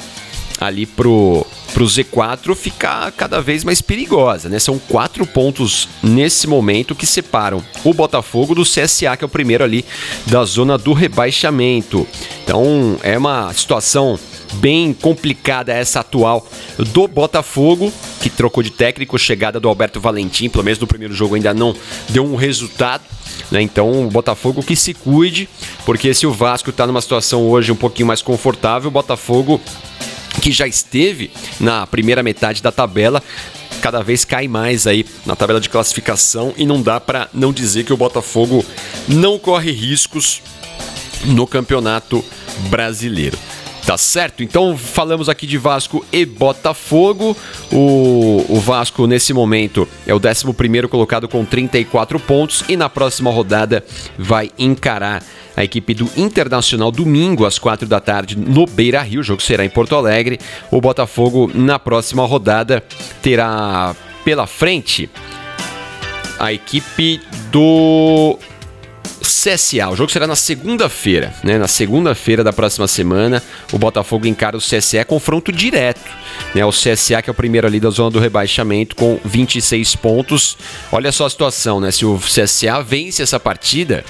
ali 0.61 0.87
pro, 0.87 1.47
pro 1.73 1.85
Z4 1.85 2.55
ficar 2.55 3.11
cada 3.13 3.41
vez 3.41 3.65
mais 3.65 3.81
perigosa, 3.81 4.49
né? 4.49 4.59
São 4.59 4.79
quatro 4.79 5.27
pontos 5.27 5.89
nesse 6.03 6.47
momento 6.47 6.95
que 6.95 7.07
separam 7.07 7.63
o 7.85 7.93
Botafogo 7.93 8.55
do 8.55 8.63
CSA, 8.63 9.17
que 9.17 9.25
é 9.25 9.27
o 9.27 9.29
primeiro 9.29 9.65
ali 9.65 9.85
da 10.27 10.45
zona 10.45 10.79
do 10.79 10.93
rebaixamento. 10.93 12.07
Então 12.45 12.99
é 13.03 13.19
uma 13.19 13.53
situação 13.53 14.19
bem 14.55 14.93
complicada 14.93 15.73
essa 15.73 16.01
atual 16.01 16.47
do 16.79 17.07
Botafogo, 17.07 17.93
que 18.21 18.31
trocou 18.31 18.63
de 18.63 18.71
técnico, 18.71 19.19
chegada 19.19 19.61
do 19.61 19.69
Alberto 19.69 20.01
Valentim, 20.01 20.49
pelo 20.49 20.65
menos 20.65 20.79
no 20.79 20.87
primeiro 20.87 21.15
jogo 21.15 21.35
ainda 21.35 21.55
não 21.55 21.75
deu 22.09 22.25
um 22.25 22.37
resultado. 22.37 23.03
Né? 23.51 23.63
Então, 23.63 24.07
o 24.07 24.11
Botafogo 24.11 24.63
que 24.63 24.77
se 24.77 24.95
cuide, 24.95 25.49
porque 25.85 26.13
se 26.15 26.27
o 26.27 26.33
Vasco 26.33 26.71
está 26.71 26.87
numa 26.87 27.01
situação 27.01 27.49
hoje 27.49 27.73
um 27.73 27.77
pouquinho 27.77 28.09
mais 28.09 28.23
confortável, 28.23 28.89
o 28.89 28.93
Botafogo 28.93 29.61
que 30.41 30.53
já 30.53 30.67
esteve 30.67 31.31
na 31.59 31.87
primeira 31.87 32.23
metade 32.23 32.63
da 32.63 32.71
tabela, 32.71 33.23
cada 33.81 34.03
vez 34.03 34.25
cai 34.25 34.49
mais 34.49 34.87
aí 34.87 35.05
na 35.25 35.37
tabela 35.37 35.61
de 35.61 35.69
classificação 35.69 36.53
e 36.57 36.67
não 36.67 36.81
dá 36.81 37.01
para 37.01 37.29
não 37.33 37.53
dizer 37.53 37.85
que 37.85 37.93
o 37.93 37.97
Botafogo 37.97 38.65
não 39.07 39.39
corre 39.39 39.71
riscos 39.71 40.43
no 41.25 41.47
Campeonato 41.47 42.25
Brasileiro. 42.71 43.39
Tá 43.89 43.97
certo? 43.97 44.43
Então 44.43 44.77
falamos 44.77 45.31
aqui 45.31 45.47
de 45.47 45.57
Vasco 45.57 46.05
e 46.13 46.27
Botafogo. 46.27 47.35
O, 47.73 48.45
o 48.47 48.61
Vasco, 48.61 49.07
nesse 49.07 49.33
momento, 49.33 49.89
é 50.07 50.13
o 50.13 50.19
11 50.19 50.89
colocado 50.89 51.27
com 51.27 51.43
34 51.43 52.21
pontos 52.21 52.63
e 52.69 52.77
na 52.77 52.91
próxima 52.91 53.31
rodada 53.31 53.83
vai 54.19 54.51
encarar 54.59 55.25
a 55.57 55.65
equipe 55.65 55.95
do 55.95 56.07
Internacional 56.19 56.93
domingo 56.93 57.47
às 57.47 57.59
4 57.59 57.89
da 57.89 57.99
tarde 57.99 58.37
no 58.37 58.67
Beira 58.67 59.01
Rio. 59.01 59.21
O 59.21 59.25
jogo 59.25 59.41
será 59.41 59.65
em 59.65 59.71
Porto 59.71 59.97
Alegre. 59.97 60.39
O 60.71 60.83
Botafogo, 60.83 61.51
na 61.55 61.79
próxima 61.79 62.27
rodada, 62.27 62.85
terá 63.23 63.97
pela 64.23 64.47
frente 64.47 65.09
a 66.39 66.53
equipe 66.53 67.23
do 67.51 68.39
CSA. 69.29 69.89
O 69.91 69.97
jogo 69.97 70.11
será 70.11 70.27
na 70.27 70.35
segunda-feira, 70.35 71.33
né? 71.45 71.59
Na 71.59 71.69
segunda-feira 71.69 72.43
da 72.43 72.53
próxima 72.53 72.89
semana, 72.89 73.43
o 73.73 73.79
Botafogo 73.79 74.27
encara 74.27 74.57
o 74.57 74.61
CSA 74.61 75.05
confronto 75.05 75.53
direto, 75.53 76.11
né? 76.55 76.65
O 76.65 76.71
CSA 76.71 77.23
que 77.23 77.31
é 77.31 77.33
o 77.33 77.35
primeiro 77.35 77.67
ali 77.67 77.79
da 77.79 77.91
zona 77.91 78.11
do 78.11 78.19
rebaixamento 78.19 78.97
com 78.97 79.21
26 79.25 79.97
pontos. 79.97 80.57
Olha 80.91 81.13
só 81.13 81.27
a 81.27 81.31
situação, 81.31 81.81
né? 81.81 81.91
Se 81.91 82.05
o 82.05 82.19
CSA 82.19 82.83
vence 82.83 83.23
essa 83.23 83.39
partida, 83.39 84.05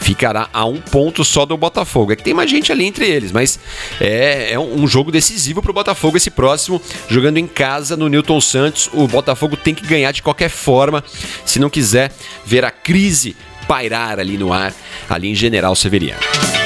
ficará 0.00 0.48
a 0.52 0.64
um 0.64 0.80
ponto 0.80 1.24
só 1.24 1.44
do 1.44 1.56
Botafogo. 1.56 2.12
É 2.12 2.16
que 2.16 2.24
tem 2.24 2.34
mais 2.34 2.50
gente 2.50 2.72
ali 2.72 2.84
entre 2.84 3.08
eles, 3.08 3.30
mas 3.30 3.60
é, 4.00 4.52
é 4.52 4.58
um 4.58 4.86
jogo 4.86 5.12
decisivo 5.12 5.62
para 5.62 5.70
o 5.70 5.74
Botafogo 5.74 6.16
esse 6.16 6.30
próximo, 6.30 6.80
jogando 7.08 7.36
em 7.36 7.46
casa 7.46 7.96
no 7.96 8.08
Newton 8.08 8.40
Santos. 8.40 8.88
O 8.92 9.06
Botafogo 9.06 9.56
tem 9.56 9.74
que 9.74 9.86
ganhar 9.86 10.10
de 10.12 10.22
qualquer 10.22 10.48
forma, 10.48 11.04
se 11.44 11.58
não 11.58 11.70
quiser 11.70 12.10
ver 12.44 12.64
a 12.64 12.70
crise 12.70 13.36
pairar 13.70 14.18
ali 14.18 14.36
no 14.36 14.52
ar, 14.52 14.74
ali 15.08 15.28
em 15.28 15.34
General 15.34 15.76
Severiano. 15.76 16.59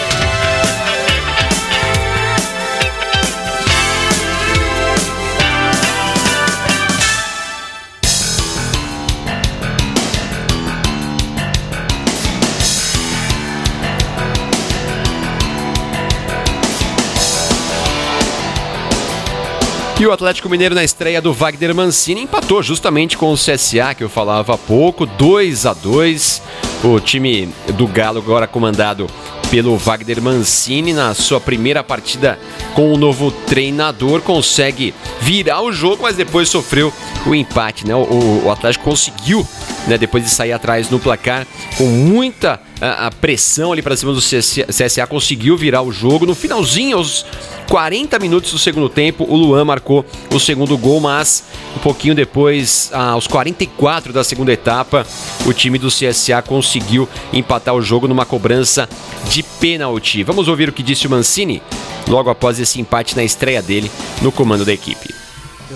E 19.98 20.04
o 20.06 20.12
Atlético 20.12 20.48
Mineiro 20.48 20.74
na 20.74 20.82
estreia 20.82 21.22
do 21.22 21.32
Wagner 21.32 21.72
Mancini 21.72 22.22
empatou 22.22 22.60
justamente 22.60 23.16
com 23.16 23.32
o 23.32 23.36
CSA 23.36 23.94
que 23.96 24.02
eu 24.02 24.08
falava 24.08 24.54
há 24.54 24.58
pouco, 24.58 25.06
2 25.06 25.66
a 25.66 25.72
2. 25.72 26.42
O 26.82 26.98
time 26.98 27.48
do 27.74 27.86
Galo 27.86 28.18
agora 28.18 28.48
comandado 28.48 29.06
pelo 29.52 29.76
Wagner 29.76 30.20
Mancini 30.20 30.92
na 30.92 31.14
sua 31.14 31.40
primeira 31.40 31.84
partida 31.84 32.38
com 32.74 32.92
o 32.92 32.96
novo 32.96 33.30
treinador 33.30 34.20
consegue 34.20 34.92
virar 35.20 35.62
o 35.62 35.72
jogo, 35.72 36.02
mas 36.02 36.16
depois 36.16 36.48
sofreu 36.48 36.92
o 37.24 37.32
empate, 37.32 37.86
né? 37.86 37.94
O, 37.94 38.42
o 38.46 38.50
Atlético 38.50 38.84
conseguiu, 38.84 39.46
né, 39.86 39.96
depois 39.96 40.24
de 40.24 40.30
sair 40.30 40.52
atrás 40.52 40.90
no 40.90 40.98
placar 40.98 41.46
com 41.78 41.84
muita 41.84 42.60
a, 42.84 43.06
a 43.06 43.10
pressão 43.10 43.72
ali 43.72 43.80
para 43.80 43.96
cima 43.96 44.12
do 44.12 44.20
CSA, 44.20 44.66
CSA 44.66 45.06
conseguiu 45.06 45.56
virar 45.56 45.82
o 45.82 45.90
jogo 45.90 46.26
no 46.26 46.34
finalzinho 46.34 46.98
aos 46.98 47.24
40 47.68 48.18
minutos 48.18 48.52
do 48.52 48.58
segundo 48.58 48.90
tempo, 48.90 49.24
o 49.24 49.34
Luan 49.34 49.64
marcou 49.64 50.04
o 50.30 50.38
segundo 50.38 50.76
gol, 50.76 51.00
mas 51.00 51.44
um 51.74 51.78
pouquinho 51.78 52.14
depois, 52.14 52.90
aos 52.92 53.26
44 53.26 54.12
da 54.12 54.22
segunda 54.22 54.52
etapa, 54.52 55.06
o 55.46 55.52
time 55.52 55.78
do 55.78 55.88
CSA 55.88 56.42
conseguiu 56.42 57.08
empatar 57.32 57.74
o 57.74 57.80
jogo 57.80 58.06
numa 58.06 58.26
cobrança 58.26 58.86
de 59.30 59.42
pênalti. 59.42 60.22
Vamos 60.22 60.46
ouvir 60.46 60.68
o 60.68 60.72
que 60.72 60.82
disse 60.82 61.06
o 61.06 61.10
Mancini 61.10 61.62
logo 62.06 62.28
após 62.28 62.60
esse 62.60 62.78
empate 62.78 63.16
na 63.16 63.24
estreia 63.24 63.62
dele 63.62 63.90
no 64.20 64.30
comando 64.30 64.64
da 64.64 64.72
equipe. 64.72 65.23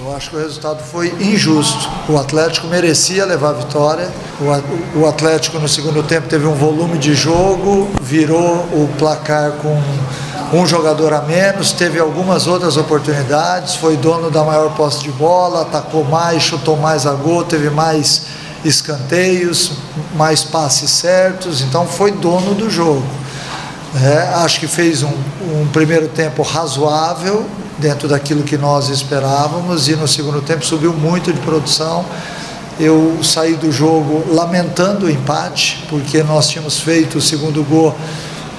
Eu 0.09 0.17
acho 0.17 0.31
que 0.31 0.37
o 0.37 0.39
resultado 0.39 0.83
foi 0.83 1.15
injusto. 1.21 1.87
O 2.09 2.17
Atlético 2.17 2.67
merecia 2.67 3.27
levar 3.27 3.51
a 3.51 3.53
vitória. 3.53 4.11
O 4.95 5.07
Atlético 5.07 5.59
no 5.59 5.69
segundo 5.69 6.03
tempo 6.03 6.27
teve 6.27 6.47
um 6.47 6.55
volume 6.55 6.97
de 6.97 7.13
jogo, 7.13 7.91
virou 8.01 8.41
o 8.73 8.89
placar 8.99 9.53
com 9.61 9.79
um 10.57 10.67
jogador 10.67 11.13
a 11.13 11.21
menos, 11.21 11.73
teve 11.73 12.01
algumas 12.01 12.47
outras 12.47 12.79
oportunidades, 12.79 13.75
foi 13.75 13.99
dono 13.99 14.31
da 14.31 14.43
maior 14.43 14.75
posse 14.75 15.03
de 15.03 15.11
bola, 15.11 15.61
atacou 15.61 16.05
mais, 16.05 16.43
chutou 16.43 16.79
mais 16.79 17.07
a 17.07 17.13
gol, 17.13 17.45
teve 17.45 17.69
mais 17.69 18.29
escanteios, 18.65 19.73
mais 20.15 20.43
passes 20.43 20.91
certos, 20.91 21.61
então 21.61 21.87
foi 21.87 22.13
dono 22.13 22.55
do 22.55 22.71
jogo. 22.71 23.05
É, 24.03 24.37
acho 24.37 24.59
que 24.59 24.67
fez 24.67 25.03
um, 25.03 25.13
um 25.43 25.69
primeiro 25.71 26.09
tempo 26.09 26.41
razoável, 26.41 27.45
dentro 27.79 28.09
daquilo 28.09 28.43
que 28.43 28.57
nós 28.57 28.89
esperávamos, 28.89 29.89
e 29.89 29.97
no 29.97 30.09
segundo 30.09 30.41
tempo 30.41 30.65
subiu 30.65 30.93
muito 30.93 31.33
de 31.33 31.41
produção. 31.41 32.05
Eu 32.79 33.19
saí 33.23 33.55
do 33.55 33.73
jogo 33.73 34.25
lamentando 34.33 35.07
o 35.07 35.11
empate, 35.11 35.85
porque 35.89 36.23
nós 36.23 36.49
tínhamos 36.49 36.79
feito 36.79 37.19
o 37.19 37.21
segundo 37.21 37.65
gol 37.65 37.95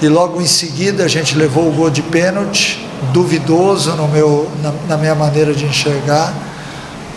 e 0.02 0.08
logo 0.08 0.40
em 0.40 0.46
seguida 0.46 1.04
a 1.04 1.08
gente 1.08 1.36
levou 1.36 1.68
o 1.68 1.72
gol 1.72 1.90
de 1.90 2.00
pênalti, 2.00 2.86
duvidoso 3.12 3.94
no 3.96 4.08
meu, 4.08 4.50
na, 4.62 4.72
na 4.88 4.96
minha 4.96 5.14
maneira 5.14 5.52
de 5.52 5.66
enxergar. 5.66 6.32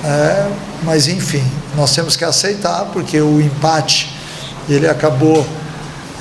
É, 0.04 0.48
mas 0.84 1.08
enfim, 1.08 1.44
nós 1.78 1.96
temos 1.96 2.18
que 2.18 2.26
aceitar, 2.26 2.86
porque 2.92 3.22
o 3.22 3.40
empate 3.40 4.14
ele 4.68 4.86
acabou 4.88 5.46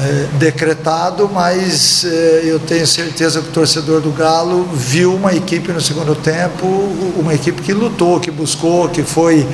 é, 0.01 0.27
decretado, 0.39 1.29
mas 1.33 2.05
é, 2.05 2.43
eu 2.45 2.59
tenho 2.59 2.87
certeza 2.87 3.41
que 3.41 3.49
o 3.49 3.53
torcedor 3.53 4.01
do 4.01 4.11
Galo 4.11 4.65
viu 4.73 5.15
uma 5.15 5.35
equipe 5.35 5.71
no 5.73 5.81
segundo 5.81 6.15
tempo, 6.15 6.67
uma 7.17 7.35
equipe 7.35 7.61
que 7.63 7.73
lutou, 7.73 8.19
que 8.19 8.31
buscou, 8.31 8.89
que 8.89 9.03
foi 9.03 9.47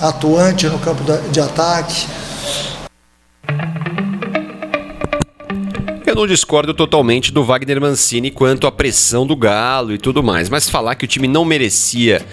atuante 0.00 0.66
no 0.68 0.78
campo 0.78 1.02
de 1.30 1.40
ataque 1.40 2.06
não 6.16 6.26
discordo 6.26 6.72
totalmente 6.72 7.30
do 7.30 7.44
Wagner 7.44 7.78
Mancini 7.78 8.30
quanto 8.30 8.66
à 8.66 8.72
pressão 8.72 9.26
do 9.26 9.36
Galo 9.36 9.92
e 9.92 9.98
tudo 9.98 10.22
mais, 10.22 10.48
mas 10.48 10.68
falar 10.68 10.94
que 10.94 11.04
o 11.04 11.08
time 11.08 11.28
não 11.28 11.44
merecia 11.44 12.24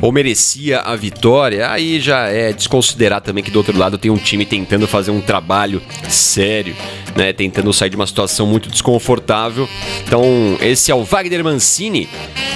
ou 0.00 0.12
merecia 0.12 0.78
a 0.78 0.94
vitória, 0.94 1.68
aí 1.68 1.98
já 1.98 2.28
é 2.28 2.52
desconsiderar 2.52 3.20
também 3.20 3.42
que 3.42 3.50
do 3.50 3.56
outro 3.56 3.76
lado 3.76 3.98
tem 3.98 4.12
um 4.12 4.16
time 4.16 4.46
tentando 4.46 4.86
fazer 4.86 5.10
um 5.10 5.20
trabalho 5.20 5.82
sério, 6.08 6.76
né, 7.16 7.32
tentando 7.32 7.72
sair 7.72 7.90
de 7.90 7.96
uma 7.96 8.06
situação 8.06 8.46
muito 8.46 8.70
desconfortável. 8.70 9.68
Então, 10.06 10.56
esse 10.60 10.92
é 10.92 10.94
o 10.94 11.02
Wagner 11.02 11.42
Mancini. 11.42 12.08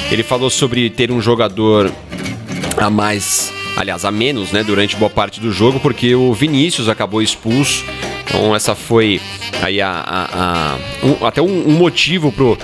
Ele 0.08 0.22
falou 0.22 0.48
sobre 0.48 0.88
ter 0.88 1.10
um 1.10 1.20
jogador 1.20 1.92
a 2.76 2.88
mais 2.88 3.52
aliás, 3.76 4.06
a 4.06 4.10
menos, 4.10 4.52
né, 4.52 4.62
durante 4.62 4.96
boa 4.96 5.10
parte 5.10 5.38
do 5.38 5.52
jogo, 5.52 5.78
porque 5.80 6.14
o 6.14 6.32
Vinícius 6.32 6.88
acabou 6.88 7.20
expulso. 7.20 7.84
Então 8.26 8.54
essa 8.54 8.74
foi 8.74 9.20
aí 9.62 9.80
a, 9.80 9.90
a, 9.90 10.74
a 10.74 10.78
um, 11.02 11.26
até 11.26 11.40
um, 11.40 11.68
um 11.68 11.72
motivo 11.72 12.32
pro 12.32 12.58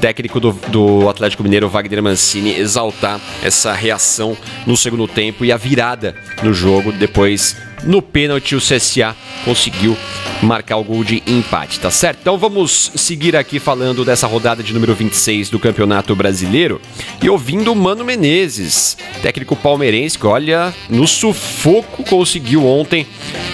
técnico 0.00 0.38
do, 0.38 0.52
do, 0.68 1.08
Atlético 1.08 1.42
Mineiro, 1.42 1.68
Wagner 1.68 2.02
Mancini, 2.02 2.56
exaltar 2.56 3.20
essa 3.42 3.72
reação 3.72 4.36
no 4.64 4.76
segundo 4.76 5.08
tempo 5.08 5.44
e 5.44 5.50
a 5.50 5.56
virada 5.56 6.14
no 6.42 6.54
jogo. 6.54 6.92
Depois, 6.92 7.56
no 7.84 8.02
pênalti, 8.02 8.54
o 8.54 8.60
CSA 8.60 9.16
conseguiu 9.44 9.96
marcar 10.42 10.76
o 10.76 10.84
gol 10.84 11.02
de 11.02 11.22
empate, 11.26 11.80
tá 11.80 11.90
certo? 11.90 12.18
Então 12.20 12.38
vamos 12.38 12.92
seguir 12.94 13.34
aqui 13.34 13.58
falando 13.58 14.04
dessa 14.04 14.26
rodada 14.26 14.62
de 14.62 14.72
número 14.72 14.94
26 14.94 15.50
do 15.50 15.58
Campeonato 15.58 16.14
Brasileiro 16.14 16.80
e 17.22 17.28
ouvindo 17.28 17.72
o 17.72 17.76
Mano 17.76 18.04
Menezes, 18.04 18.96
técnico 19.22 19.56
palmeirense, 19.56 20.18
que 20.18 20.26
olha, 20.26 20.72
no 20.88 21.06
sufoco 21.06 22.04
conseguiu 22.04 22.66
ontem 22.66 23.06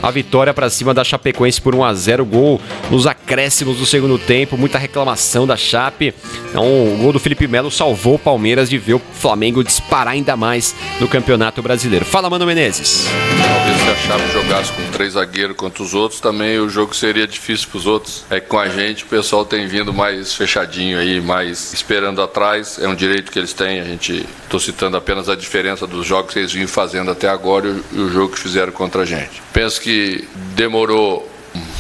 a 0.03 0.11
vitória 0.11 0.53
para 0.53 0.69
cima 0.69 0.93
da 0.93 1.03
Chapecoense 1.03 1.61
por 1.61 1.75
1 1.75 1.85
a 1.85 1.95
0 1.95 2.25
gol 2.25 2.61
nos 2.91 3.07
acréscimos 3.07 3.79
do 3.79 3.87
segundo 3.87 4.19
tempo, 4.19 4.59
muita 4.59 4.79
reclamação 4.79 5.47
da 5.47 5.57
Chape. 5.57 6.15
Então, 6.51 6.65
o 6.65 6.99
gol 6.99 7.13
do 7.13 7.21
Felipe 7.21 7.47
Melo 7.47 7.71
salvou 7.71 8.17
o 8.17 8.19
Palmeiras 8.19 8.69
de 8.69 8.77
ver 8.77 8.95
o 8.95 9.03
Flamengo 9.15 9.65
disparar 9.65 10.15
ainda 10.15 10.37
mais 10.37 10.75
no 11.01 11.09
Campeonato 11.09 11.63
Brasileiro. 11.63 12.05
Fala, 12.05 12.29
Mano 12.29 12.47
Menezes. 12.47 13.07
Talvez 13.39 13.83
Chape 14.15 14.33
jogasse 14.33 14.73
com 14.73 14.91
três 14.93 15.15
zagueiros 15.15 15.57
contra 15.57 15.83
os 15.83 15.93
outros, 15.93 16.21
também 16.21 16.61
o 16.61 16.69
jogo 16.69 16.95
seria 16.95 17.27
difícil 17.27 17.69
para 17.69 17.79
os 17.79 17.87
outros. 17.87 18.25
É 18.31 18.39
que 18.39 18.47
com 18.47 18.59
a 18.59 18.69
gente 18.69 19.03
o 19.03 19.07
pessoal 19.09 19.45
tem 19.45 19.67
vindo 19.67 19.93
mais 19.93 20.33
fechadinho 20.35 21.01
aí, 21.01 21.21
mais 21.21 21.73
esperando 21.73 22.23
atrás. 22.23 22.79
É 22.79 22.87
um 22.87 22.95
direito 22.95 23.33
que 23.33 23.39
eles 23.41 23.53
têm. 23.53 23.81
A 23.81 23.85
gente 23.85 24.25
estou 24.45 24.61
citando 24.61 24.97
apenas 24.97 25.29
a 25.29 25.35
diferença 25.35 25.85
dos 25.85 26.07
jogos 26.07 26.33
que 26.33 26.39
eles 26.39 26.53
vinham 26.53 26.69
fazendo 26.69 27.11
até 27.11 27.29
agora 27.29 27.77
e 27.93 27.99
o 27.99 28.09
jogo 28.09 28.35
que 28.35 28.39
fizeram 28.39 28.73
contra 28.73 29.03
a 29.03 29.05
gente. 29.05 29.43
Penso 29.53 29.81
que 29.81 30.29
demorou 30.55 31.29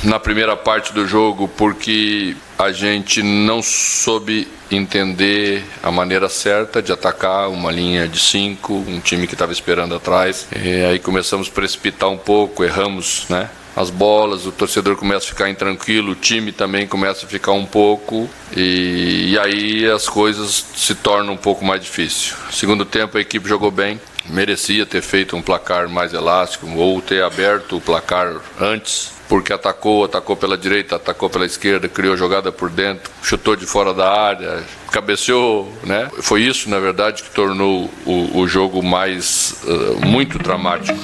na 0.03 0.19
primeira 0.19 0.57
parte 0.57 0.93
do 0.93 1.07
jogo 1.07 1.47
porque 1.47 2.35
a 2.59 2.73
gente 2.73 3.23
não 3.23 3.63
soube 3.63 4.49
entender 4.71 5.65
a 5.83 5.91
maneira 5.91 6.29
certa 6.29 6.81
de 6.83 6.93
atacar 6.93 7.49
uma 7.49 7.71
linha 7.71 8.09
de 8.09 8.19
cinco, 8.19 8.75
um 8.75 9.01
time 9.01 9.27
que 9.27 9.35
estava 9.35 9.53
esperando 9.53 9.95
atrás. 9.95 10.47
E 10.55 10.85
aí 10.85 10.99
começamos 10.99 11.49
a 11.49 11.51
precipitar 11.51 12.09
um 12.09 12.17
pouco, 12.17 12.65
erramos, 12.65 13.27
né? 13.29 13.51
As 13.77 13.91
bolas, 13.91 14.47
o 14.47 14.53
torcedor 14.53 14.97
começa 14.97 15.27
a 15.27 15.29
ficar 15.29 15.51
intranquilo, 15.51 16.13
o 16.13 16.15
time 16.15 16.53
também 16.53 16.87
começa 16.87 17.27
a 17.27 17.29
ficar 17.29 17.53
um 17.53 17.67
pouco 17.67 18.29
e, 18.57 19.33
e 19.33 19.39
aí 19.39 19.91
as 19.91 20.09
coisas 20.09 20.65
se 20.77 20.95
tornam 20.95 21.35
um 21.35 21.37
pouco 21.37 21.65
mais 21.65 21.81
difíceis. 21.81 22.35
Segundo 22.53 22.85
tempo 22.85 23.19
a 23.19 23.21
equipe 23.21 23.49
jogou 23.49 23.71
bem, 23.71 24.01
merecia 24.27 24.87
ter 24.87 25.03
feito 25.03 25.37
um 25.37 25.43
placar 25.43 25.89
mais 25.89 26.15
elástico 26.15 26.69
ou 26.77 27.01
ter 27.01 27.23
aberto 27.23 27.77
o 27.77 27.81
placar 27.81 28.41
antes, 28.61 29.13
porque 29.29 29.53
atacou, 29.53 30.05
atacou 30.05 30.37
pela 30.37 30.57
direita, 30.57 30.97
atacou 30.97 31.29
pela 31.29 31.47
esquerda, 31.47 31.89
criou 31.89 32.17
jogada 32.17 32.53
por 32.53 32.71
dentro, 32.71 33.11
chutou 33.23 33.57
de 33.57 33.67
fora 33.67 33.93
da 33.93 34.11
área, 34.11 34.63
cabeceou, 34.91 35.73
né? 35.83 36.11
Foi 36.21 36.43
isso, 36.43 36.71
na 36.71 36.79
verdade, 36.79 37.23
que 37.23 37.31
tornou 37.31 37.91
o, 38.07 38.39
o 38.39 38.47
jogo 38.47 38.83
mais 38.83 39.57
uh, 39.65 40.07
muito 40.07 40.39
dramático. 40.39 40.97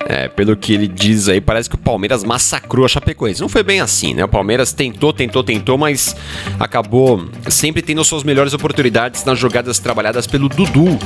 É, 0.00 0.28
pelo 0.28 0.56
que 0.56 0.72
ele 0.72 0.86
diz 0.86 1.28
aí, 1.28 1.40
parece 1.40 1.68
que 1.68 1.74
o 1.74 1.78
Palmeiras 1.78 2.24
massacrou 2.24 2.84
a 2.84 2.88
Chapecoense. 2.88 3.40
Não 3.40 3.48
foi 3.48 3.62
bem 3.62 3.80
assim, 3.80 4.14
né? 4.14 4.24
O 4.24 4.28
Palmeiras 4.28 4.72
tentou, 4.72 5.12
tentou, 5.12 5.42
tentou, 5.42 5.76
mas 5.76 6.16
acabou 6.58 7.28
sempre 7.48 7.82
tendo 7.82 8.02
suas 8.04 8.22
melhores 8.22 8.54
oportunidades 8.54 9.24
nas 9.24 9.38
jogadas 9.38 9.78
trabalhadas 9.78 10.26
pelo 10.26 10.48
Dudu 10.48 10.98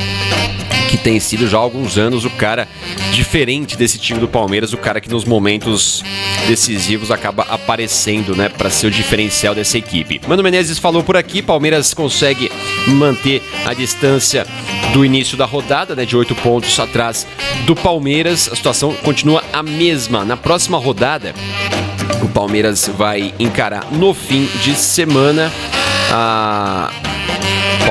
que 0.93 0.99
tem 0.99 1.19
sido 1.19 1.49
já 1.49 1.57
há 1.57 1.61
alguns 1.61 1.97
anos 1.97 2.27
o 2.27 2.29
cara 2.29 2.69
diferente 3.15 3.79
desse 3.79 3.99
time 3.99 4.21
do 4.21 4.29
Palmeiras, 4.29 4.75
o 4.75 4.77
cara 4.77 5.01
que 5.01 5.09
nos 5.09 5.25
momentos 5.25 6.05
decisivos 6.47 7.11
acaba 7.11 7.47
aparecendo, 7.49 8.37
né, 8.37 8.51
para 8.51 8.69
ser 8.69 8.89
o 8.89 8.91
diferencial 8.91 9.55
dessa 9.55 9.79
equipe. 9.79 10.21
Mano 10.29 10.43
Menezes 10.43 10.79
falou 10.79 11.03
por 11.03 11.17
aqui, 11.17 11.41
Palmeiras 11.41 11.95
consegue 11.95 12.53
manter 12.89 13.43
a 13.65 13.73
distância 13.73 14.47
do 14.93 15.03
início 15.03 15.35
da 15.35 15.47
rodada, 15.47 15.97
né, 15.97 16.05
de 16.05 16.15
oito 16.15 16.35
pontos 16.35 16.79
atrás 16.79 17.27
do 17.65 17.75
Palmeiras. 17.75 18.51
A 18.53 18.55
situação 18.55 18.93
continua 18.97 19.43
a 19.51 19.63
mesma. 19.63 20.27
Na 20.27 20.37
próxima 20.37 20.77
rodada, 20.77 21.35
o 22.23 22.29
Palmeiras 22.29 22.91
vai 22.99 23.33
encarar 23.39 23.91
no 23.91 24.13
fim 24.13 24.47
de 24.63 24.75
semana 24.75 25.51
a 26.11 26.92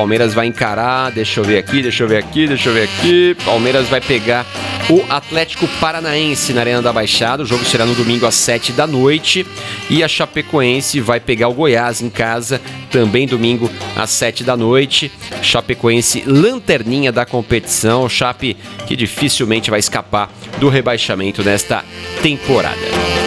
Palmeiras 0.02 0.34
vai 0.34 0.48
encarar, 0.48 1.12
deixa 1.12 1.40
eu 1.40 1.44
ver 1.44 1.60
aqui, 1.60 1.80
deixa 1.80 2.04
eu 2.04 2.08
ver 2.08 2.18
aqui, 2.18 2.48
deixa 2.48 2.70
eu 2.70 2.74
ver 2.74 2.86
aqui. 2.86 3.38
Palmeiras 3.46 3.88
vai 3.88 4.02
pegar 4.02 4.48
o 4.90 5.06
Atlético 5.08 5.68
Paranaense 5.80 6.54
na 6.54 6.62
Arena 6.62 6.82
da 6.82 6.92
Baixada. 6.92 7.44
O 7.44 7.46
jogo 7.46 7.64
será 7.64 7.86
no 7.86 7.94
domingo 7.94 8.26
às 8.26 8.34
7 8.34 8.72
da 8.72 8.88
noite. 8.88 9.46
E 9.92 10.04
a 10.04 10.08
Chapecoense 10.08 11.00
vai 11.00 11.20
pegar 11.20 11.50
o 11.50 11.54
Goiás 11.54 12.02
em 12.02 12.10
casa, 12.10 12.60
também 12.90 13.28
domingo 13.28 13.70
às 13.96 14.10
7 14.10 14.44
da 14.44 14.58
noite. 14.58 15.12
Chapecoense, 15.44 16.24
lanterninha 16.26 17.12
da 17.12 17.24
competição. 17.24 18.10
Chape 18.10 18.58
que 18.88 18.96
dificilmente 18.96 19.70
vai 19.70 19.80
escapar 19.80 20.32
do 20.58 20.68
rebaixamento 20.68 21.44
nesta 21.44 21.86
temporada. 22.24 23.21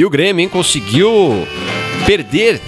E 0.00 0.04
o 0.06 0.08
Grêmio 0.08 0.42
hein, 0.42 0.48
conseguiu 0.48 1.46
perder 2.06 2.58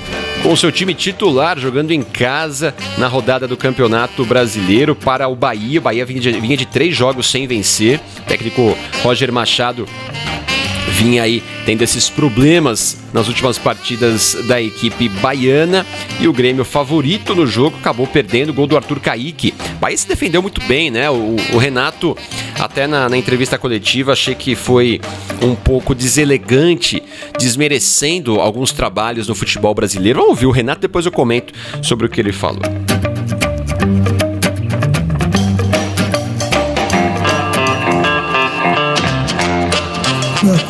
com 0.42 0.54
seu 0.54 0.70
time 0.70 0.92
titular 0.92 1.58
jogando 1.58 1.90
em 1.90 2.02
casa 2.02 2.74
na 2.98 3.08
rodada 3.08 3.48
do 3.48 3.56
Campeonato 3.56 4.22
Brasileiro 4.26 4.94
para 4.94 5.26
o 5.28 5.34
Bahia. 5.34 5.78
O 5.80 5.82
Bahia 5.82 6.04
vinha 6.04 6.20
de, 6.20 6.30
vinha 6.32 6.58
de 6.58 6.66
três 6.66 6.94
jogos 6.94 7.30
sem 7.30 7.46
vencer. 7.46 7.98
O 8.18 8.22
técnico 8.24 8.76
Roger 9.02 9.32
Machado 9.32 9.88
vinha 10.90 11.22
aí 11.22 11.42
tendo 11.64 11.80
esses 11.80 12.10
problemas 12.10 12.98
nas 13.14 13.28
últimas 13.28 13.56
partidas 13.56 14.36
da 14.46 14.60
equipe 14.60 15.08
baiana 15.08 15.86
e 16.20 16.28
o 16.28 16.34
Grêmio 16.34 16.66
favorito 16.66 17.34
no 17.34 17.46
jogo 17.46 17.78
acabou 17.78 18.06
perdendo 18.06 18.50
o 18.50 18.54
gol 18.54 18.66
do 18.66 18.76
Arthur 18.76 19.00
Caíque. 19.00 19.54
O 19.76 19.78
Bahia 19.78 19.96
se 19.96 20.06
defendeu 20.06 20.42
muito 20.42 20.62
bem, 20.66 20.90
né? 20.90 21.08
O, 21.08 21.36
o 21.54 21.56
Renato, 21.56 22.14
até 22.58 22.86
na, 22.86 23.08
na, 23.08 23.16
entrevista 23.16 23.58
coletiva, 23.58 24.12
achei 24.12 24.34
que 24.34 24.54
foi 24.54 25.00
um 25.40 25.54
pouco 25.54 25.94
deselegante, 25.94 27.02
desmerecendo 27.38 28.40
alguns 28.40 28.72
trabalhos 28.72 29.28
no 29.28 29.34
futebol 29.34 29.74
brasileiro. 29.74 30.20
Vamos 30.20 30.30
ouvir 30.30 30.46
o 30.46 30.50
Renato, 30.50 30.80
depois 30.80 31.06
eu 31.06 31.12
comento 31.12 31.52
sobre 31.82 32.06
o 32.06 32.08
que 32.08 32.20
ele 32.20 32.32
falou. 32.32 32.62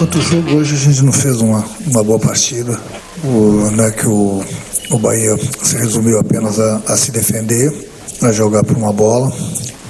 quanto 0.02 0.18
ao 0.18 0.24
jogo, 0.24 0.56
hoje 0.56 0.74
a 0.74 0.78
gente 0.78 1.04
não 1.04 1.12
fez 1.12 1.40
uma, 1.40 1.64
uma 1.86 2.02
boa 2.02 2.18
partida. 2.18 2.78
O, 3.22 3.70
não 3.70 3.84
é 3.84 3.90
que 3.92 4.06
o, 4.06 4.42
o 4.90 4.98
Bahia 4.98 5.36
se 5.62 5.76
resumiu 5.76 6.18
apenas 6.18 6.58
a, 6.58 6.82
a 6.88 6.96
se 6.96 7.12
defender, 7.12 7.72
a 8.20 8.32
jogar 8.32 8.64
por 8.64 8.76
uma 8.76 8.92
bola, 8.92 9.32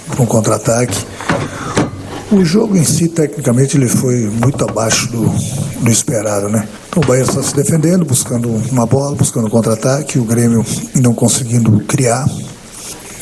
por 0.09 0.21
um 0.21 0.27
contra-ataque. 0.27 0.97
O 2.33 2.47
jogo 2.47 2.79
em 2.79 2.85
si, 2.85 3.09
tecnicamente, 3.09 3.77
ele 3.77 3.87
foi 3.87 4.21
muito 4.21 4.65
abaixo 4.65 5.07
do, 5.13 5.29
do 5.83 5.91
esperado, 5.91 6.49
né? 6.49 6.67
Então 6.89 7.03
o 7.03 7.07
Bahia 7.07 7.27
só 7.27 7.43
se 7.43 7.55
defendendo, 7.55 8.07
buscando 8.07 8.49
uma 8.71 8.87
bola, 8.87 9.15
buscando 9.15 9.49
um 9.49 9.51
contra-ataque, 9.51 10.19
o 10.19 10.25
Grêmio 10.25 10.65
não 10.95 11.13
conseguindo 11.13 11.79
criar. 11.81 12.27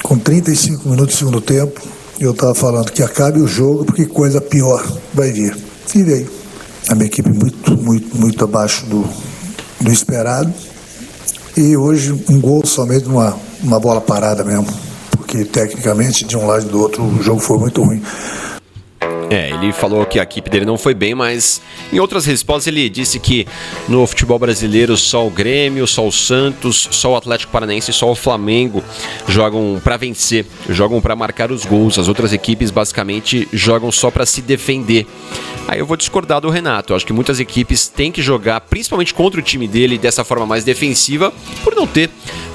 Com 0.05 0.17
35 0.17 0.89
minutos 0.89 1.17
do 1.17 1.19
segundo 1.19 1.41
tempo, 1.41 1.81
eu 2.21 2.31
estava 2.31 2.55
falando 2.55 2.93
que 2.93 3.03
acabe 3.03 3.41
o 3.41 3.49
jogo 3.49 3.85
porque 3.85 4.07
coisa 4.07 4.41
pior 4.41 4.81
vai 5.13 5.33
vir. 5.33 5.59
E 5.93 6.03
veio 6.05 6.31
a 6.89 6.95
minha 6.95 7.07
equipe 7.07 7.31
muito, 7.31 7.77
muito, 7.77 8.17
muito 8.17 8.45
abaixo 8.45 8.87
do, 8.87 9.05
do 9.81 9.91
esperado. 9.91 10.55
E 11.57 11.77
hoje 11.77 12.13
um 12.29 12.41
gol 12.41 12.65
somente 12.65 13.09
uma, 13.09 13.37
uma 13.61 13.81
bola 13.81 14.01
parada 14.01 14.45
mesmo, 14.45 14.69
porque 15.11 15.45
tecnicamente 15.45 16.25
de 16.25 16.37
um 16.37 16.47
lado 16.47 16.65
e 16.65 16.69
do 16.69 16.81
outro 16.81 17.03
o 17.03 17.21
jogo 17.21 17.41
foi 17.41 17.59
muito 17.59 17.83
ruim. 17.83 18.01
É, 19.31 19.51
ele 19.51 19.73
falou 19.73 20.05
que 20.05 20.19
a 20.19 20.25
equipe 20.25 20.51
dele 20.51 20.67
não 20.67 20.77
foi 20.77 20.93
bem, 20.93 21.15
mas 21.15 21.63
em 21.93 22.01
outras 22.01 22.27
respostas 22.27 22.67
ele 22.67 22.89
disse 22.89 23.21
que 23.21 23.47
no 23.89 24.05
futebol 24.05 24.41
brasileiro 24.41 24.97
só 24.97 25.25
o 25.25 25.31
Grêmio, 25.31 25.87
só 25.87 26.05
o 26.05 26.11
Santos, 26.11 26.89
só 26.91 27.13
o 27.13 27.17
Atlético 27.17 27.53
Paranaense, 27.53 27.93
só 27.93 28.11
o 28.11 28.17
Flamengo 28.17 28.83
jogam 29.29 29.81
para 29.85 29.97
vencer, 29.97 30.45
jogam 30.69 31.01
para 31.01 31.15
marcar 31.15 31.53
os 31.53 31.65
gols. 31.65 31.97
As 31.97 32.09
outras 32.09 32.33
equipes 32.33 32.73
basicamente 32.73 33.49
jogam 33.53 33.93
só 33.93 34.11
para 34.11 34.27
se 34.27 34.43
defender. 34.43 35.07
Aí 35.69 35.79
eu 35.79 35.87
vou 35.87 35.97
discordar 35.97 36.41
do 36.41 36.51
Renato. 36.51 36.93
Eu 36.93 36.97
acho 36.97 37.07
que 37.07 37.13
muitas 37.13 37.39
equipes 37.39 37.89
têm 37.89 38.11
que 38.11 38.23
jogar, 38.23 38.61
principalmente 38.63 39.15
contra 39.15 39.41
o 39.41 39.43
time 39.43 39.69
dele, 39.69 39.99
dessa 39.99 40.25
forma 40.25 40.47
mais 40.47 40.65
defensiva, 40.65 41.33
por 41.63 41.75
não 41.75 41.87
ter 41.87 42.11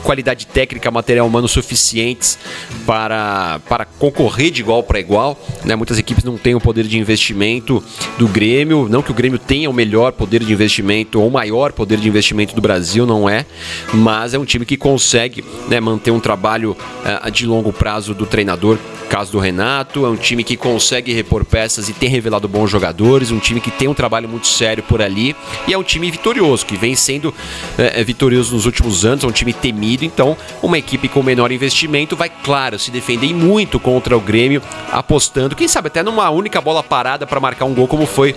qualidade 0.06 0.46
técnica, 0.46 0.92
material 0.92 1.26
humano 1.26 1.48
suficientes 1.48 2.38
para, 2.86 3.60
para 3.68 3.86
concorrer 3.86 4.52
de 4.52 4.62
igual 4.62 4.84
para 4.84 5.00
igual. 5.00 5.38
Né? 5.64 5.76
Muitas 5.76 5.98
equipes 5.98 6.24
não 6.24 6.38
têm 6.38 6.54
o 6.54 6.62
poder 6.62 6.84
de 6.84 7.00
investimento 7.00 7.84
do 8.18 8.28
Grêmio. 8.28 8.88
Não 8.88 9.02
que 9.02 9.10
o 9.10 9.16
Grêmio 9.16 9.40
tenha 9.40 9.70
o 9.70 9.74
melhor 9.74 10.12
poder 10.12 10.44
de 10.44 10.54
investimento 10.54 11.20
ou 11.20 11.28
o 11.28 11.32
maior 11.32 11.74
poder 11.74 11.98
de 11.98 12.08
investimento 12.08 12.54
do 12.54 12.62
Brasil, 12.62 13.06
não 13.06 13.28
é. 13.28 13.46
Mas 13.94 14.36
é 14.36 14.40
um 14.40 14.46
time 14.46 14.66
que 14.66 14.78
consegue 14.78 15.44
né, 15.68 15.80
manter 15.80 16.12
um 16.12 16.20
trabalho 16.20 16.78
uh, 17.26 17.32
de 17.32 17.48
longo 17.48 17.74
prazo 17.74 18.14
do 18.14 18.28
treinador 18.28 18.78
caso 19.06 19.32
do 19.32 19.40
Renato, 19.40 20.06
é 20.06 20.10
um 20.10 20.16
time 20.16 20.44
que 20.44 20.58
consegue 20.58 21.14
repor 21.14 21.46
peças 21.46 21.88
e 21.90 21.94
tem 21.94 22.10
revelado 22.10 22.48
bons 22.48 22.70
jogadores, 22.70 22.95
um 23.32 23.40
time 23.40 23.60
que 23.60 23.72
tem 23.72 23.88
um 23.88 23.94
trabalho 23.94 24.28
muito 24.28 24.48
sério 24.48 24.84
por 24.84 25.02
ali 25.02 25.36
e 25.68 25.74
é 25.74 25.78
um 25.78 25.84
time 25.84 26.10
vitorioso, 26.10 26.66
que 26.66 26.78
vem 26.78 26.96
sendo 26.96 27.34
é, 27.78 28.04
vitorioso 28.04 28.54
nos 28.56 28.66
últimos 28.66 29.06
anos, 29.06 29.24
é 29.24 29.28
um 29.28 29.32
time 29.32 29.54
temido, 29.54 30.06
então 30.06 30.38
uma 30.62 30.78
equipe 30.78 31.08
com 31.08 31.22
menor 31.24 31.52
investimento 31.52 32.16
vai, 32.16 32.30
claro, 32.30 32.78
se 32.80 32.92
defender 32.92 33.34
muito 33.34 33.80
contra 33.80 34.16
o 34.16 34.22
Grêmio, 34.22 34.62
apostando, 34.92 35.56
quem 35.56 35.68
sabe 35.68 35.88
até 35.88 36.04
numa 36.04 36.30
única 36.30 36.62
bola 36.62 36.84
parada 36.84 37.26
para 37.26 37.40
marcar 37.40 37.66
um 37.66 37.74
gol 37.74 37.88
como 37.88 38.06
foi 38.06 38.36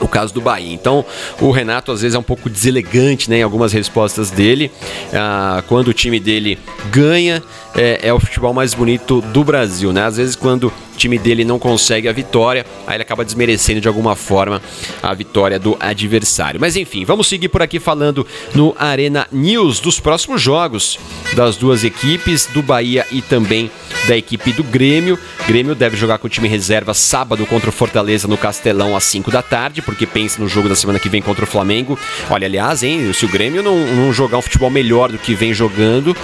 o 0.00 0.08
caso 0.08 0.32
do 0.32 0.40
Bahia. 0.40 0.72
Então, 0.72 1.04
o 1.40 1.50
Renato 1.50 1.92
às 1.92 2.02
vezes 2.02 2.14
é 2.14 2.18
um 2.18 2.22
pouco 2.22 2.48
deselegante 2.50 3.30
né, 3.30 3.38
em 3.38 3.42
algumas 3.42 3.72
respostas 3.72 4.30
dele. 4.30 4.70
Ah, 5.12 5.62
quando 5.66 5.88
o 5.88 5.94
time 5.94 6.20
dele 6.20 6.58
ganha, 6.90 7.42
é, 7.74 8.00
é, 8.02 8.12
o 8.12 8.20
futebol 8.20 8.52
mais 8.52 8.74
bonito 8.74 9.20
do 9.20 9.44
Brasil. 9.44 9.92
Né? 9.92 10.04
Às 10.04 10.16
vezes, 10.16 10.36
quando 10.36 10.72
o 10.96 10.98
time 10.98 11.18
dele 11.18 11.44
não 11.44 11.58
consegue 11.58 12.08
a 12.08 12.12
vitória, 12.12 12.64
aí 12.86 12.96
ele 12.96 13.02
acaba 13.02 13.24
desmerecendo 13.24 13.80
de 13.80 13.86
alguma 13.86 14.16
forma 14.16 14.62
a 15.02 15.12
vitória 15.12 15.58
do 15.58 15.76
adversário. 15.78 16.58
Mas 16.58 16.74
enfim, 16.74 17.04
vamos 17.04 17.26
seguir 17.28 17.50
por 17.50 17.60
aqui 17.60 17.78
falando 17.78 18.26
no 18.54 18.74
Arena 18.78 19.28
News 19.30 19.78
dos 19.78 20.00
próximos 20.00 20.40
jogos 20.40 20.98
das 21.34 21.56
duas 21.56 21.84
equipes, 21.84 22.46
do 22.46 22.62
Bahia 22.62 23.06
e 23.12 23.20
também 23.20 23.70
da 24.08 24.16
equipe 24.16 24.52
do 24.52 24.64
Grêmio. 24.64 25.18
Grêmio 25.46 25.74
deve 25.74 25.96
jogar 25.96 26.18
com 26.18 26.26
o 26.26 26.30
time 26.30 26.48
reserva 26.48 26.94
sábado 26.94 27.44
contra 27.46 27.68
o 27.68 27.72
Fortaleza 27.72 28.26
no 28.26 28.38
Castelão 28.38 28.96
às 28.96 29.04
5 29.04 29.30
da 29.30 29.42
tarde, 29.42 29.82
porque 29.82 30.06
pensa 30.06 30.40
no 30.40 30.48
jogo 30.48 30.68
da 30.68 30.76
semana 30.76 30.98
que 30.98 31.08
vem 31.08 31.20
contra 31.20 31.44
o 31.44 31.46
Flamengo. 31.46 31.98
Olha, 32.30 32.46
aliás, 32.46 32.82
hein, 32.82 33.12
se 33.12 33.26
o 33.26 33.28
Grêmio 33.28 33.62
não, 33.62 33.78
não 33.78 34.12
jogar 34.12 34.38
um 34.38 34.42
futebol 34.42 34.70
melhor 34.70 35.10
do 35.10 35.18
que 35.18 35.34
vem 35.34 35.52
jogando, 35.52 36.16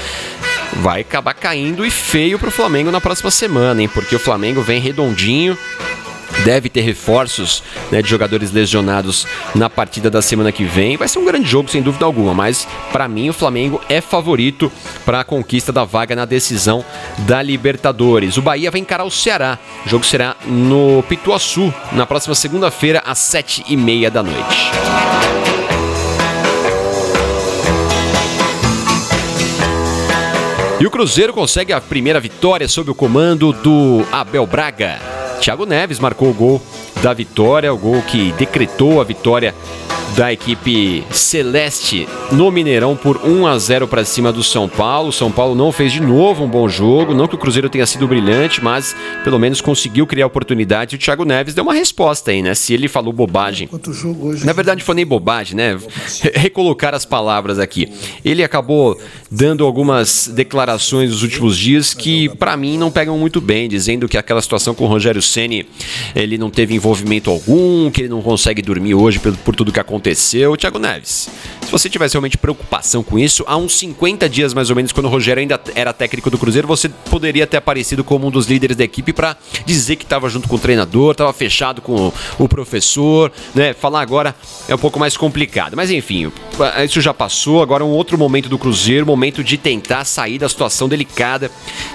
vai 0.80 1.02
acabar 1.02 1.34
caindo 1.34 1.84
e 1.84 1.90
feio 1.90 2.38
para 2.38 2.48
o 2.48 2.52
Flamengo 2.52 2.90
na 2.90 3.00
próxima 3.00 3.30
semana, 3.30 3.82
hein? 3.82 3.88
Porque 3.88 4.16
o 4.16 4.18
Flamengo 4.18 4.62
vem 4.62 4.80
redondinho, 4.80 5.56
deve 6.44 6.68
ter 6.68 6.80
reforços 6.80 7.62
né, 7.90 8.02
de 8.02 8.08
jogadores 8.08 8.50
lesionados 8.50 9.26
na 9.54 9.68
partida 9.68 10.10
da 10.10 10.22
semana 10.22 10.50
que 10.50 10.64
vem. 10.64 10.96
Vai 10.96 11.08
ser 11.08 11.18
um 11.18 11.24
grande 11.24 11.48
jogo, 11.48 11.70
sem 11.70 11.82
dúvida 11.82 12.04
alguma, 12.04 12.34
mas 12.34 12.66
para 12.90 13.06
mim 13.06 13.28
o 13.28 13.32
Flamengo 13.32 13.80
é 13.88 14.00
favorito 14.00 14.72
para 15.04 15.20
a 15.20 15.24
conquista 15.24 15.72
da 15.72 15.84
vaga 15.84 16.16
na 16.16 16.24
decisão 16.24 16.84
da 17.18 17.42
Libertadores. 17.42 18.36
O 18.36 18.42
Bahia 18.42 18.70
vai 18.70 18.80
encarar 18.80 19.04
o 19.04 19.10
Ceará. 19.10 19.58
O 19.86 19.88
jogo 19.88 20.04
será 20.04 20.36
no 20.46 21.02
Pituaçu, 21.08 21.72
na 21.92 22.06
próxima 22.06 22.34
segunda-feira, 22.34 23.02
às 23.04 23.18
sete 23.18 23.64
e 23.68 23.76
meia 23.76 24.10
da 24.10 24.22
noite. 24.22 24.72
E 30.82 30.86
o 30.86 30.90
Cruzeiro 30.90 31.32
consegue 31.32 31.72
a 31.72 31.80
primeira 31.80 32.18
vitória 32.18 32.66
sob 32.66 32.90
o 32.90 32.94
comando 32.94 33.52
do 33.52 34.04
Abel 34.10 34.44
Braga. 34.48 35.21
Thiago 35.42 35.66
Neves 35.66 35.98
marcou 35.98 36.30
o 36.30 36.32
gol 36.32 36.62
da 37.02 37.12
vitória, 37.12 37.74
o 37.74 37.76
gol 37.76 38.00
que 38.02 38.30
decretou 38.38 39.00
a 39.00 39.04
vitória 39.04 39.52
da 40.16 40.30
equipe 40.32 41.02
celeste 41.10 42.06
no 42.30 42.50
Mineirão 42.50 42.94
por 42.94 43.16
1 43.24 43.46
a 43.46 43.58
0 43.58 43.88
para 43.88 44.04
cima 44.04 44.30
do 44.30 44.42
São 44.42 44.68
Paulo. 44.68 45.10
São 45.10 45.30
Paulo 45.32 45.54
não 45.54 45.72
fez 45.72 45.90
de 45.92 46.00
novo 46.00 46.44
um 46.44 46.48
bom 46.48 46.68
jogo, 46.68 47.14
não 47.14 47.26
que 47.26 47.34
o 47.34 47.38
Cruzeiro 47.38 47.70
tenha 47.70 47.86
sido 47.86 48.06
brilhante, 48.06 48.62
mas 48.62 48.94
pelo 49.24 49.38
menos 49.38 49.60
conseguiu 49.60 50.06
criar 50.06 50.26
oportunidade. 50.26 50.94
E 50.94 50.96
o 50.96 50.98
Thiago 50.98 51.24
Neves 51.24 51.54
deu 51.54 51.64
uma 51.64 51.72
resposta 51.72 52.30
aí, 52.30 52.42
né? 52.42 52.54
Se 52.54 52.74
ele 52.74 52.88
falou 52.88 53.12
bobagem. 53.12 53.68
Na 54.44 54.52
verdade, 54.52 54.84
foi 54.84 54.94
nem 54.94 55.06
bobagem, 55.06 55.56
né? 55.56 55.78
Recolocar 56.34 56.94
as 56.94 57.06
palavras 57.06 57.58
aqui. 57.58 57.90
Ele 58.24 58.44
acabou 58.44 58.98
dando 59.30 59.64
algumas 59.64 60.28
declarações 60.28 61.10
nos 61.10 61.22
últimos 61.22 61.56
dias 61.56 61.94
que 61.94 62.28
para 62.36 62.56
mim 62.56 62.76
não 62.76 62.90
pegam 62.90 63.16
muito 63.16 63.40
bem, 63.40 63.68
dizendo 63.68 64.08
que 64.08 64.18
aquela 64.18 64.42
situação 64.42 64.74
com 64.74 64.84
o 64.84 64.88
Rogério 64.88 65.22
Ceni 65.32 65.66
ele 66.14 66.36
não 66.38 66.50
teve 66.50 66.74
envolvimento 66.74 67.30
algum, 67.30 67.90
que 67.90 68.02
ele 68.02 68.08
não 68.08 68.22
consegue 68.22 68.62
dormir 68.62 68.94
hoje 68.94 69.18
por, 69.18 69.36
por 69.38 69.56
tudo 69.56 69.72
que 69.72 69.80
aconteceu. 69.80 70.56
Thiago 70.56 70.78
Neves, 70.78 71.28
se 71.62 71.70
você 71.70 71.88
tivesse 71.88 72.14
realmente 72.14 72.36
preocupação 72.36 73.02
com 73.02 73.18
isso, 73.18 73.44
há 73.46 73.56
uns 73.56 73.72
50 73.74 74.28
dias 74.28 74.52
mais 74.52 74.70
ou 74.70 74.76
menos, 74.76 74.92
quando 74.92 75.06
o 75.06 75.08
Rogério 75.08 75.40
ainda 75.40 75.60
era 75.74 75.92
técnico 75.92 76.30
do 76.30 76.38
Cruzeiro, 76.38 76.68
você 76.68 76.88
poderia 76.88 77.46
ter 77.46 77.56
aparecido 77.56 78.04
como 78.04 78.26
um 78.26 78.30
dos 78.30 78.46
líderes 78.46 78.76
da 78.76 78.84
equipe 78.84 79.12
para 79.12 79.36
dizer 79.64 79.96
que 79.96 80.04
estava 80.04 80.28
junto 80.28 80.48
com 80.48 80.56
o 80.56 80.58
treinador, 80.58 81.12
estava 81.12 81.32
fechado 81.32 81.80
com 81.80 82.12
o, 82.38 82.48
professor, 82.48 83.32
né? 83.54 83.72
Falar 83.72 84.02
agora 84.02 84.34
é 84.68 84.74
um 84.74 84.78
pouco 84.78 84.98
mais 84.98 85.16
complicado. 85.16 85.74
Mas 85.74 85.90
enfim, 85.90 86.30
isso 86.84 87.00
já 87.00 87.14
passou. 87.14 87.62
Agora 87.62 87.84
um 87.84 87.90
outro 87.90 88.18
momento 88.18 88.48
do 88.48 88.58
Cruzeiro, 88.58 89.06
momento 89.06 89.42
de 89.42 89.56
tentar 89.56 90.04
sair 90.04 90.38
da 90.38 90.48
situação 90.48 90.88
delicada 90.88 91.50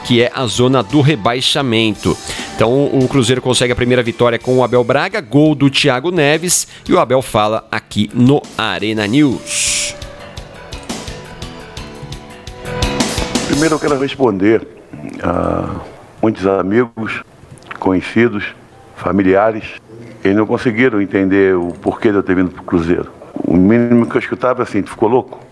que 0.06 0.22
é 0.22 0.32
a 0.34 0.46
zona 0.46 0.82
do 0.82 1.02
rebaixamento. 1.02 2.18
Então 2.58 2.88
o 2.88 3.08
Cruzeiro 3.08 3.40
consegue 3.40 3.72
a 3.72 3.76
primeira 3.76 4.02
vitória 4.02 4.40
com 4.40 4.58
o 4.58 4.64
Abel 4.64 4.84
Braga, 4.84 5.22
gol 5.22 5.54
do 5.54 5.70
Thiago 5.70 6.10
Neves 6.10 6.68
e 6.90 6.92
o 6.92 6.98
Abel 6.98 7.22
fala 7.22 7.68
aqui 7.72 8.10
no 8.16 8.42
Arena 8.58 9.06
News. 9.06 9.96
Primeiro 13.46 13.76
eu 13.76 13.80
quero 13.80 14.00
responder 14.00 14.68
a 15.22 15.82
muitos 16.20 16.48
amigos, 16.48 17.22
conhecidos, 17.78 18.44
familiares, 18.96 19.76
eles 20.24 20.36
não 20.36 20.48
conseguiram 20.48 21.00
entender 21.00 21.56
o 21.56 21.68
porquê 21.68 22.10
de 22.10 22.16
eu 22.16 22.24
ter 22.24 22.36
vindo 22.36 22.50
para 22.50 22.64
o 22.64 22.66
Cruzeiro. 22.66 23.12
O 23.36 23.56
mínimo 23.56 24.08
que 24.08 24.18
eu 24.18 24.20
escutava 24.20 24.64
é 24.64 24.64
assim, 24.64 24.82
tu 24.82 24.90
ficou 24.90 25.08
louco? 25.08 25.46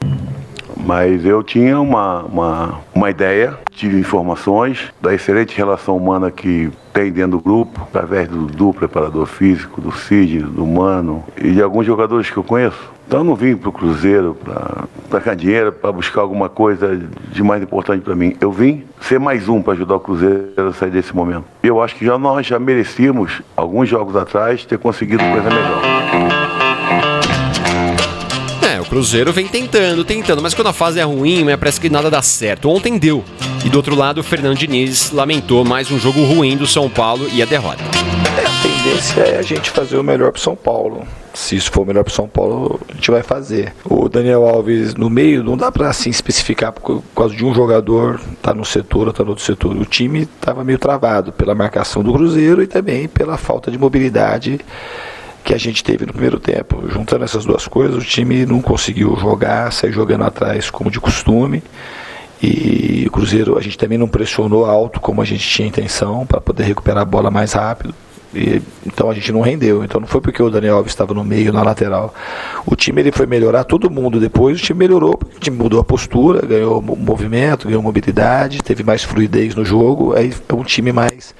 Mas 0.86 1.26
eu 1.26 1.42
tinha 1.42 1.80
uma, 1.82 2.22
uma, 2.22 2.80
uma 2.94 3.10
ideia, 3.10 3.58
tive 3.72 4.00
informações 4.00 4.94
da 5.02 5.16
excelente 5.16 5.58
relação 5.58 5.98
humana 5.98 6.30
que 6.30 6.70
tem 6.94 7.12
dentro 7.12 7.32
do 7.32 7.40
grupo, 7.40 7.82
através 7.82 8.28
do, 8.28 8.46
do 8.46 8.72
preparador 8.72 9.26
físico, 9.26 9.82
do 9.82 9.92
Cid, 9.92 10.40
do 10.44 10.64
Mano 10.64 11.24
e 11.38 11.52
de 11.52 11.62
alguns 11.62 11.88
jogadores 11.88 12.30
que 12.30 12.38
eu 12.38 12.44
conheço. 12.44 12.94
Então 13.08 13.20
eu 13.20 13.24
não 13.24 13.36
vim 13.36 13.56
para 13.56 13.70
o 13.70 13.72
Cruzeiro 13.72 14.38
para 15.10 15.20
ganhar 15.20 15.36
dinheiro, 15.36 15.72
para 15.72 15.92
buscar 15.92 16.22
alguma 16.22 16.50
coisa 16.50 17.00
de 17.32 17.44
mais 17.44 17.64
importante 17.64 18.04
para 18.04 18.16
mim. 18.16 18.36
Eu 18.40 18.52
vim 18.52 18.84
ser 19.02 19.20
mais 19.20 19.50
um 19.50 19.62
para 19.62 19.74
ajudar 19.74 19.96
o 19.96 20.00
Cruzeiro 20.00 20.54
a 20.58 20.74
sair 20.74 20.92
desse 20.92 21.16
momento. 21.16 21.46
Eu 21.64 21.82
acho 21.82 21.96
que 21.96 22.06
já 22.06 22.18
nós 22.18 22.46
já 22.46 22.60
merecíamos, 22.60 23.42
alguns 23.58 23.90
jogos 23.90 24.16
atrás, 24.16 24.66
ter 24.66 24.78
conseguido 24.78 25.24
coisa 25.24 25.50
melhor. 25.50 25.82
Cruzeiro 28.96 29.34
vem 29.34 29.46
tentando, 29.46 30.06
tentando, 30.06 30.42
mas 30.42 30.54
quando 30.54 30.68
a 30.68 30.74
fase 30.74 31.02
é 31.02 31.04
ruim, 31.04 31.44
né, 31.44 31.58
parece 31.58 31.82
que 31.82 31.90
nada 31.90 32.10
dá 32.10 32.22
certo. 32.22 32.70
Ontem 32.70 32.98
deu. 32.98 33.26
E 33.66 33.68
do 33.68 33.76
outro 33.76 33.94
lado, 33.94 34.20
o 34.20 34.24
Fernando 34.24 34.58
Diniz 34.58 35.12
lamentou 35.12 35.66
mais 35.66 35.92
um 35.92 36.00
jogo 36.00 36.24
ruim 36.24 36.56
do 36.56 36.66
São 36.66 36.90
Paulo 36.90 37.28
e 37.34 37.44
a 37.44 37.46
derrota. 37.46 37.84
É, 38.38 38.46
a 38.46 38.62
tendência 38.62 39.20
é 39.20 39.38
a 39.38 39.42
gente 39.42 39.70
fazer 39.70 39.98
o 39.98 40.04
melhor 40.04 40.32
para 40.32 40.40
São 40.40 40.56
Paulo. 40.56 41.06
Se 41.34 41.58
isso 41.58 41.70
for 41.74 41.82
o 41.82 41.86
melhor 41.86 42.06
para 42.06 42.14
São 42.14 42.26
Paulo, 42.26 42.80
a 42.90 42.94
gente 42.94 43.12
vai 43.12 43.22
fazer. 43.22 43.74
O 43.84 44.08
Daniel 44.08 44.48
Alves 44.48 44.96
no 44.96 45.10
meio, 45.10 45.44
não 45.44 45.58
dá 45.58 45.70
para 45.70 45.90
assim 45.90 46.10
especificar 46.10 46.72
por 46.72 47.04
causa 47.14 47.36
de 47.36 47.44
um 47.44 47.54
jogador 47.54 48.22
tá 48.42 48.54
no 48.54 48.64
setor 48.64 49.08
ou 49.08 49.14
tá 49.14 49.26
no 49.26 49.32
outro 49.32 49.44
setor. 49.44 49.76
O 49.76 49.84
time 49.84 50.22
estava 50.22 50.64
meio 50.64 50.80
travado 50.80 51.34
pela 51.34 51.54
marcação 51.54 52.02
do 52.02 52.14
Cruzeiro 52.14 52.64
e 52.64 52.68
também 52.68 53.10
pela 53.10 53.36
falta 53.36 53.70
de 53.70 53.78
mobilidade 53.78 54.62
que 55.46 55.54
a 55.54 55.58
gente 55.60 55.84
teve 55.84 56.08
no 56.08 56.12
primeiro 56.12 56.40
tempo. 56.40 56.84
Juntando 56.90 57.24
essas 57.24 57.46
duas 57.46 57.68
coisas, 57.68 58.04
o 58.04 58.06
time 58.06 58.48
não 58.48 58.62
conseguiu 58.62 59.16
jogar, 59.16 59.72
sair 59.72 59.92
jogando 59.92 60.24
atrás 60.24 60.72
como 60.72 60.90
de 60.90 61.00
costume. 61.00 61.64
E 62.42 63.06
o 63.08 63.12
Cruzeiro, 63.12 63.56
a 63.58 63.62
gente 63.62 63.78
também 63.78 63.98
não 63.98 64.08
pressionou 64.08 64.66
alto 64.66 65.00
como 65.00 65.22
a 65.22 65.26
gente 65.26 65.48
tinha 65.48 65.68
intenção 65.68 66.26
para 66.26 66.42
poder 66.42 66.64
recuperar 66.64 67.04
a 67.04 67.06
bola 67.06 67.30
mais 67.30 67.54
rápido. 67.54 67.94
E, 68.34 68.60
então 68.86 69.08
a 69.08 69.14
gente 69.14 69.32
não 69.32 69.42
rendeu. 69.42 69.84
Então 69.84 70.02
não 70.02 70.08
foi 70.08 70.20
porque 70.20 70.42
o 70.42 70.50
Daniel 70.50 70.78
Alves 70.78 70.92
estava 70.92 71.14
no 71.14 71.24
meio, 71.24 71.54
na 71.54 71.62
lateral. 71.62 72.12
O 72.66 72.76
time 72.76 73.02
ele 73.02 73.12
foi 73.12 73.28
melhorar, 73.28 73.66
todo 73.66 73.88
mundo 73.88 74.20
depois, 74.20 74.60
o 74.60 74.64
time 74.64 74.80
melhorou, 74.80 75.14
o 75.14 75.40
time 75.40 75.56
mudou 75.56 75.80
a 75.80 75.84
postura, 75.84 76.44
ganhou 76.44 76.82
movimento, 76.82 77.68
ganhou 77.68 77.84
mobilidade, 77.84 78.64
teve 78.64 78.84
mais 78.84 79.04
fluidez 79.04 79.54
no 79.54 79.64
jogo. 79.64 80.16
Aí 80.16 80.34
é 80.50 80.54
um 80.56 80.64
time 80.64 80.92
mais 80.92 81.36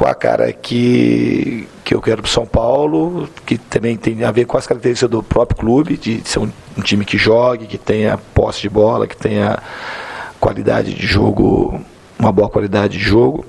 com 0.00 0.06
a 0.06 0.14
cara 0.14 0.50
que, 0.50 1.68
que 1.84 1.94
eu 1.94 2.00
quero 2.00 2.22
para 2.22 2.30
São 2.30 2.46
Paulo, 2.46 3.28
que 3.44 3.58
também 3.58 3.98
tem 3.98 4.24
a 4.24 4.30
ver 4.30 4.46
com 4.46 4.56
as 4.56 4.66
características 4.66 5.10
do 5.10 5.22
próprio 5.22 5.58
clube, 5.58 5.98
de 5.98 6.22
ser 6.24 6.38
um, 6.38 6.50
um 6.78 6.80
time 6.80 7.04
que 7.04 7.18
jogue, 7.18 7.66
que 7.66 7.76
tenha 7.76 8.16
posse 8.32 8.62
de 8.62 8.70
bola, 8.70 9.06
que 9.06 9.14
tenha 9.14 9.58
qualidade 10.40 10.94
de 10.94 11.06
jogo, 11.06 11.78
uma 12.18 12.32
boa 12.32 12.48
qualidade 12.48 12.96
de 12.96 13.04
jogo. 13.04 13.44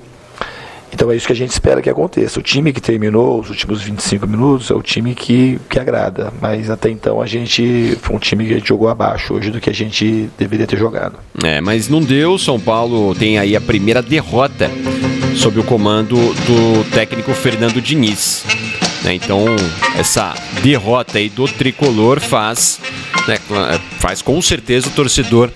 Então 0.92 1.10
é 1.10 1.16
isso 1.16 1.26
que 1.26 1.32
a 1.32 1.36
gente 1.36 1.52
espera 1.52 1.80
que 1.80 1.88
aconteça. 1.88 2.38
O 2.38 2.42
time 2.42 2.70
que 2.70 2.82
terminou 2.82 3.40
os 3.40 3.48
últimos 3.48 3.80
25 3.80 4.26
minutos 4.26 4.70
é 4.70 4.74
o 4.74 4.82
time 4.82 5.14
que, 5.14 5.58
que 5.70 5.78
agrada, 5.78 6.30
mas 6.38 6.68
até 6.68 6.90
então 6.90 7.22
a 7.22 7.26
gente 7.26 7.96
foi 8.02 8.14
um 8.14 8.18
time 8.18 8.46
que 8.46 8.68
jogou 8.68 8.90
abaixo 8.90 9.32
hoje 9.32 9.50
do 9.50 9.58
que 9.58 9.70
a 9.70 9.74
gente 9.74 10.28
deveria 10.38 10.66
ter 10.66 10.76
jogado. 10.76 11.18
É, 11.42 11.62
mas 11.62 11.88
não 11.88 12.02
deu. 12.02 12.36
São 12.36 12.60
Paulo 12.60 13.14
tem 13.14 13.38
aí 13.38 13.56
a 13.56 13.60
primeira 13.60 14.02
derrota 14.02 14.70
sob 15.36 15.60
o 15.60 15.64
comando 15.64 16.16
do 16.16 16.84
técnico 16.90 17.32
Fernando 17.34 17.80
Diniz. 17.80 18.44
Né? 19.02 19.14
Então, 19.14 19.44
essa 19.96 20.34
derrota 20.62 21.18
aí 21.18 21.28
do 21.28 21.46
tricolor 21.46 22.20
faz, 22.20 22.80
né, 23.26 23.38
faz 23.98 24.22
com 24.22 24.40
certeza 24.40 24.88
o 24.88 24.92
torcedor 24.92 25.50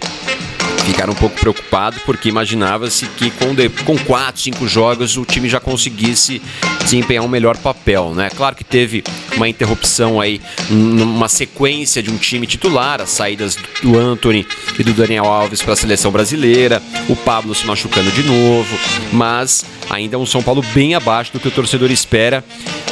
ficar 0.85 1.11
um 1.11 1.15
pouco 1.15 1.39
preocupado 1.39 2.01
porque 2.07 2.29
imaginava-se 2.29 3.07
que 3.17 3.31
com, 3.33 3.55
de, 3.55 3.69
com 3.69 3.99
quatro, 3.99 4.41
cinco 4.41 4.69
jogos 4.69 5.17
o 5.17 5.25
time 5.25 5.49
já 5.49 5.59
conseguisse 5.59 6.41
desempenhar 6.87 7.25
um 7.25 7.29
melhor 7.29 7.57
papel, 7.57 8.15
né? 8.15 8.31
Claro 8.31 8.55
que 8.55 8.63
teve 8.63 9.03
uma 9.37 9.49
interrupção 9.49 10.21
aí, 10.21 10.41
numa 10.71 11.29
sequência 11.29 12.01
de 12.01 12.11
um 12.11 12.17
time 12.17 12.47
titular, 12.47 13.01
as 13.01 13.11
saídas 13.11 13.59
do 13.83 13.99
Anthony 13.99 14.47
e 14.79 14.85
do 14.85 14.93
Daniel 14.93 15.25
Alves 15.25 15.61
para 15.61 15.73
a 15.73 15.77
seleção 15.77 16.13
brasileira, 16.13 16.81
o 17.09 17.17
Pablo 17.17 17.55
se 17.57 17.67
machucando 17.67 18.11
de 18.13 18.23
novo, 18.23 18.79
mas 19.13 19.65
ainda 19.91 20.15
é 20.15 20.19
um 20.19 20.25
São 20.25 20.43
Paulo 20.43 20.63
bem 20.73 20.95
abaixo 20.95 21.33
do 21.33 21.41
que 21.41 21.49
o 21.49 21.51
torcedor 21.51 21.91
espera. 21.91 22.45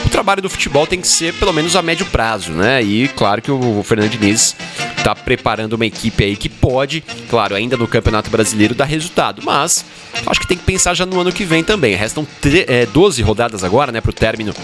O 0.05 0.09
trabalho 0.09 0.43
do 0.43 0.51
futebol 0.51 0.87
tem 0.87 1.01
que 1.01 1.09
ser 1.09 1.33
pelo 1.35 1.53
menos 1.53 1.77
a 1.77 1.83
médio 1.83 2.07
prazo, 2.07 2.53
né? 2.53 2.83
E 2.83 3.09
claro 3.09 3.41
que 3.41 3.51
o 3.51 3.83
Fernando 3.85 4.11
Diniz 4.11 4.57
está 5.05 5.15
preparando 5.15 5.75
uma 5.75 5.85
equipe 5.85 6.25
aí 6.25 6.35
que 6.35 6.49
pode, 6.49 7.05
claro, 7.29 7.55
ainda 7.55 7.77
no 7.77 7.87
Campeonato 7.87 8.31
Brasileiro 8.31 8.75
dar 8.75 8.87
resultado, 8.87 9.43
mas 9.45 9.85
acho 10.27 10.41
que 10.41 10.47
tem 10.47 10.57
que 10.57 10.65
pensar 10.65 10.95
já 10.95 11.05
no 11.05 11.21
ano 11.21 11.31
que 11.31 11.45
vem 11.45 11.63
também. 11.63 11.95
Restam 11.95 12.27
é, 12.67 12.87
12 12.87 13.21
rodadas 13.23 13.63
agora, 13.63 13.84
né, 13.93 14.01
para 14.01 14.11
o 14.11 14.15
término 14.15 14.55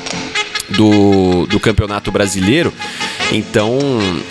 do, 0.70 1.46
do 1.46 1.58
Campeonato 1.58 2.10
Brasileiro. 2.10 2.72
Então, 3.32 3.78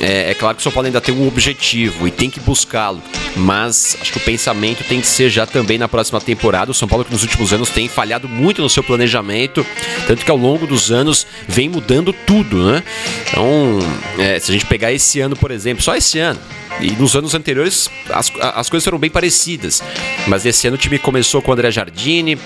é, 0.02 0.32
é, 0.32 0.34
claro 0.34 0.56
que 0.56 0.62
o 0.62 0.64
São 0.64 0.72
Paulo 0.72 0.88
ainda 0.88 1.00
tem 1.00 1.16
um 1.16 1.28
objetivo 1.28 2.08
e 2.08 2.12
tem 2.12 2.30
que 2.30 2.40
buscá-lo. 2.40 3.02
Mas 3.36 3.98
acho 4.02 4.12
que 4.12 4.18
o 4.18 4.22
pensamento 4.22 4.84
tem 4.84 5.00
que 5.00 5.08
ser 5.08 5.30
já 5.30 5.46
também 5.46 5.78
na 5.78 5.88
próxima 5.88 6.20
temporada. 6.20 6.72
O 6.72 6.74
São 6.74 6.88
Paulo 6.88 7.06
que 7.06 7.12
nos 7.12 7.24
últimos 7.24 7.54
anos 7.54 7.70
tem 7.70 7.88
falhado 7.88 8.28
muito 8.28 8.62
no 8.62 8.70
seu 8.70 8.84
planejamento, 8.84 9.66
tanto 10.06 10.26
que 10.26 10.32
ao 10.32 10.38
longo 10.38 10.68
dos 10.68 10.92
anos 10.92 11.26
vem 11.48 11.70
mudando 11.70 12.12
tudo, 12.12 12.72
né? 12.72 12.84
Então, 13.30 13.80
é, 14.18 14.40
se 14.40 14.52
a 14.52 14.54
gente 14.54 14.66
pegar 14.66 14.92
esse 14.92 15.22
ano, 15.22 15.36
por 15.36 15.52
exemplo, 15.52 15.82
só 15.82 15.96
esse 15.96 16.20
ano, 16.20 16.40
e 16.82 16.92
nos 16.92 17.16
anos 17.16 17.34
anteriores 17.34 17.90
as, 18.10 18.32
as 18.40 18.70
coisas 18.70 18.84
foram 18.84 18.98
bem 18.98 19.10
parecidas. 19.10 19.82
Mas 20.28 20.46
esse 20.46 20.68
ano 20.68 20.76
o 20.76 20.80
time 20.80 21.00
começou 21.00 21.42
com 21.42 21.52
o 21.52 21.54
André 21.54 21.72
Jardine, 21.72 22.38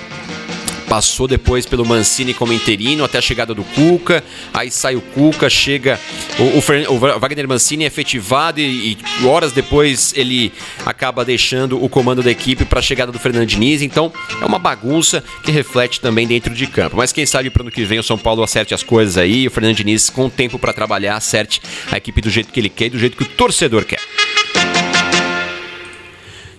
passou 0.94 1.28
depois 1.28 1.66
pelo 1.66 1.84
Mancini 1.84 2.36
como 2.36 2.54
interino 2.54 3.04
até 3.04 3.18
a 3.18 3.22
chegada 3.22 3.52
do 3.52 3.64
Cuca, 3.64 4.24
aí 4.54 4.70
sai 4.70 4.96
o 4.96 5.02
Cuca, 5.02 5.50
chega 5.50 6.00
o, 6.38 6.44
o, 6.44 6.96
o 6.96 7.20
Wagner 7.20 7.48
Mancini 7.48 7.84
é 7.84 7.88
efetivado 7.88 8.60
e, 8.60 8.92
e, 8.92 9.26
horas 9.26 9.52
depois 9.52 10.14
ele 10.16 10.54
acaba 10.86 11.26
deixando 11.26 11.84
o 11.84 11.90
comando 11.90 12.22
da 12.22 12.30
equipe 12.30 12.64
para 12.64 12.78
a 12.78 12.82
chegada 12.84 13.12
do 13.12 13.18
Fernando 13.18 13.48
Diniz, 13.48 13.82
então 13.82 14.14
é 14.40 14.46
uma 14.46 14.60
bagunça 14.60 15.24
que 15.44 15.52
reflete 15.52 16.00
também 16.00 16.28
dentro 16.28 16.54
de 16.54 16.68
campo. 16.68 16.96
Mas 16.96 17.12
quem 17.12 17.26
sabe 17.26 17.50
para 17.50 17.64
ano 17.64 17.72
que 17.72 17.84
vem 17.84 17.98
o 17.98 18.04
São 18.04 18.18
Paulo 18.20 18.44
acerte 18.44 18.76
as 18.76 18.84
coisas 18.84 19.18
aí, 19.18 19.48
o 19.48 19.52
Fernando 19.52 19.76
Diniz 19.76 20.12
com 20.12 20.30
tempo 20.30 20.60
para 20.60 20.74
trabalhar, 20.74 21.16
acerte 21.16 21.60
a 21.92 21.98
equipe 21.98 22.22
do 22.22 22.30
jeito 22.30 22.54
que 22.54 22.60
ele 22.60 22.70
quer 22.70 22.86
e 22.86 22.90
do 22.92 23.00
jeito 23.00 23.18
que 23.18 23.24
o 23.24 23.30
torcedor 23.30 23.84
quer. 23.84 24.00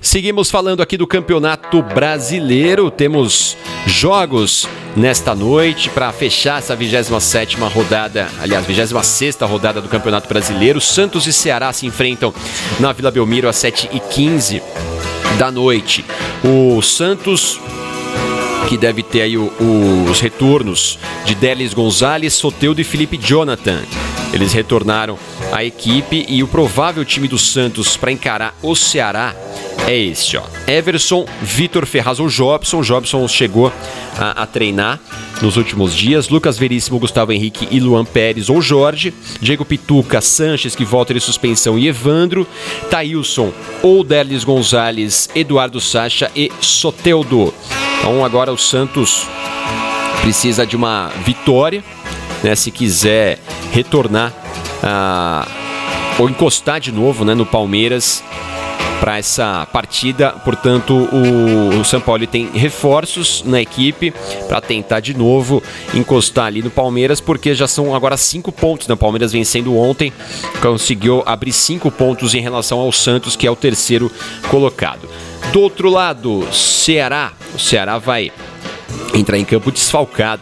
Seguimos 0.04 0.50
falando 0.50 0.82
aqui 0.82 0.98
do 0.98 1.06
Campeonato 1.06 1.82
Brasileiro. 1.82 2.90
Temos 2.90 3.56
jogos 3.86 4.68
nesta 4.94 5.34
noite 5.34 5.88
para 5.88 6.12
fechar 6.12 6.58
essa 6.58 6.76
27 6.76 7.56
rodada, 7.56 8.28
aliás, 8.38 8.66
26 8.66 9.34
rodada 9.40 9.80
do 9.80 9.88
Campeonato 9.88 10.28
Brasileiro. 10.28 10.78
Santos 10.78 11.26
e 11.26 11.32
Ceará 11.32 11.72
se 11.72 11.86
enfrentam 11.86 12.34
na 12.78 12.92
Vila 12.92 13.10
Belmiro 13.10 13.48
às 13.48 13.56
7h15 13.56 14.62
da 15.38 15.50
noite. 15.50 16.04
O 16.44 16.82
Santos 16.82 17.58
que 18.68 18.76
deve 18.76 19.02
ter 19.02 19.22
aí 19.22 19.38
o, 19.38 19.46
o, 19.58 20.10
os 20.10 20.20
retornos 20.20 20.98
de 21.24 21.34
Delis 21.34 21.72
Gonzalez, 21.72 22.34
Soteudo 22.34 22.80
e 22.80 22.84
Felipe 22.84 23.16
Jonathan. 23.16 23.82
Eles 24.34 24.52
retornaram 24.52 25.18
à 25.50 25.64
equipe 25.64 26.26
e 26.28 26.42
o 26.42 26.48
provável 26.48 27.04
time 27.06 27.26
do 27.26 27.38
Santos 27.38 27.96
para 27.96 28.12
encarar 28.12 28.54
o 28.62 28.76
Ceará 28.76 29.34
é 29.86 29.96
este, 29.96 30.36
ó. 30.36 30.42
Everson, 30.66 31.26
Vitor 31.42 31.84
Ferraz 31.84 32.18
ou 32.18 32.28
Jobson. 32.28 32.80
Jobson 32.80 33.26
chegou 33.28 33.72
a, 34.18 34.42
a, 34.42 34.46
treinar 34.46 34.98
nos 35.42 35.56
últimos 35.56 35.94
dias. 35.94 36.28
Lucas 36.28 36.58
Veríssimo, 36.58 36.98
Gustavo 36.98 37.32
Henrique 37.32 37.68
e 37.70 37.80
Luan 37.80 38.04
Pérez 38.04 38.48
ou 38.48 38.62
Jorge. 38.62 39.12
Diego 39.40 39.64
Pituca, 39.64 40.20
Sanches, 40.20 40.74
que 40.74 40.84
volta 40.84 41.12
de 41.12 41.20
suspensão, 41.20 41.78
e 41.78 41.86
Evandro. 41.86 42.46
Taílson 42.90 43.52
ou 43.82 44.02
Derlis 44.02 44.42
Gonzalez, 44.42 45.28
Eduardo 45.34 45.80
Sacha 45.80 46.30
e 46.34 46.50
Soteldo. 46.60 47.52
Então 47.98 48.24
agora 48.24 48.52
o 48.52 48.58
Santos 48.58 49.28
precisa 50.22 50.66
de 50.66 50.76
uma 50.76 51.08
vitória, 51.24 51.84
né? 52.42 52.54
Se 52.54 52.70
quiser 52.70 53.38
retornar 53.70 54.32
ah, 54.82 55.46
ou 56.18 56.28
encostar 56.30 56.80
de 56.80 56.90
novo 56.90 57.24
né, 57.24 57.34
no 57.34 57.44
Palmeiras 57.44 58.22
para 59.04 59.18
essa 59.18 59.68
partida. 59.70 60.30
Portanto, 60.30 60.94
o, 60.94 61.78
o 61.78 61.84
São 61.84 62.00
Paulo 62.00 62.26
tem 62.26 62.48
reforços 62.54 63.42
na 63.44 63.60
equipe 63.60 64.14
para 64.48 64.62
tentar 64.62 65.00
de 65.00 65.12
novo 65.12 65.62
encostar 65.92 66.46
ali 66.46 66.62
no 66.62 66.70
Palmeiras, 66.70 67.20
porque 67.20 67.54
já 67.54 67.68
são 67.68 67.94
agora 67.94 68.16
cinco 68.16 68.50
pontos. 68.50 68.88
Né? 68.88 68.94
O 68.94 68.96
Palmeiras 68.96 69.30
vencendo 69.30 69.76
ontem, 69.76 70.10
conseguiu 70.62 71.22
abrir 71.26 71.52
cinco 71.52 71.90
pontos 71.90 72.32
em 72.32 72.40
relação 72.40 72.78
ao 72.78 72.90
Santos, 72.92 73.36
que 73.36 73.46
é 73.46 73.50
o 73.50 73.54
terceiro 73.54 74.10
colocado. 74.48 75.06
Do 75.52 75.60
outro 75.60 75.90
lado, 75.90 76.42
Ceará. 76.50 77.34
O 77.54 77.58
Ceará 77.58 77.98
vai 77.98 78.32
entrar 79.12 79.36
em 79.36 79.44
campo 79.44 79.70
desfalcado. 79.70 80.40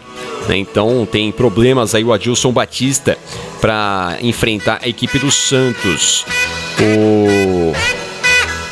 Né? 0.49 0.59
Então 0.59 1.05
tem 1.05 1.33
problemas 1.33 1.97
aí 1.97 2.05
o 2.05 2.13
Adilson 2.13 2.53
Batista 2.53 3.19
para 3.61 4.19
enfrentar 4.23 4.79
a 4.85 4.89
equipe 4.89 5.19
do 5.19 5.33
Santos. 5.33 6.25
O 6.79 8.02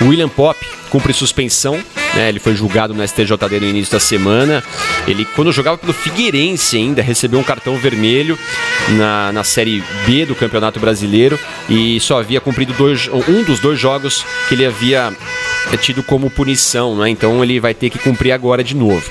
William 0.02 0.28
Pop 0.28 0.58
cumpre 0.88 1.12
suspensão. 1.12 1.78
Né, 2.14 2.28
ele 2.28 2.40
foi 2.40 2.54
julgado 2.54 2.92
no 2.92 3.06
STJD 3.06 3.60
no 3.60 3.66
início 3.66 3.92
da 3.92 4.00
semana. 4.00 4.62
Ele, 5.06 5.24
quando 5.24 5.52
jogava 5.52 5.78
pelo 5.78 5.92
Figueirense 5.92 6.76
ainda, 6.76 7.02
recebeu 7.02 7.38
um 7.38 7.42
cartão 7.42 7.76
vermelho 7.76 8.38
na, 8.90 9.32
na 9.32 9.44
Série 9.44 9.82
B 10.06 10.26
do 10.26 10.34
Campeonato 10.34 10.80
Brasileiro 10.80 11.38
e 11.68 12.00
só 12.00 12.18
havia 12.18 12.40
cumprido 12.40 12.72
dois, 12.74 13.08
um 13.28 13.42
dos 13.44 13.60
dois 13.60 13.78
jogos 13.78 14.24
que 14.48 14.54
ele 14.54 14.66
havia 14.66 15.12
tido 15.80 16.02
como 16.02 16.30
punição. 16.30 16.96
Né? 16.96 17.10
Então 17.10 17.42
ele 17.44 17.60
vai 17.60 17.74
ter 17.74 17.90
que 17.90 17.98
cumprir 17.98 18.32
agora 18.32 18.64
de 18.64 18.74
novo. 18.74 19.08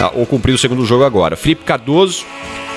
Ah, 0.00 0.12
ou 0.14 0.24
cumprir 0.24 0.52
o 0.52 0.58
segundo 0.58 0.86
jogo 0.86 1.04
agora. 1.04 1.36
Felipe 1.36 1.64
Cardoso 1.64 2.24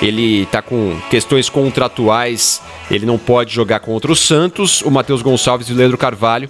ele 0.02 0.42
está 0.42 0.60
com 0.60 0.98
questões 1.08 1.48
contratuais, 1.48 2.60
ele 2.90 3.06
não 3.06 3.16
pode 3.16 3.54
jogar 3.54 3.78
contra 3.78 4.10
o 4.10 4.16
Santos. 4.16 4.82
O 4.82 4.90
Matheus 4.90 5.22
Gonçalves 5.22 5.68
e 5.68 5.72
o 5.72 5.76
Leandro 5.76 5.96
Carvalho 5.96 6.48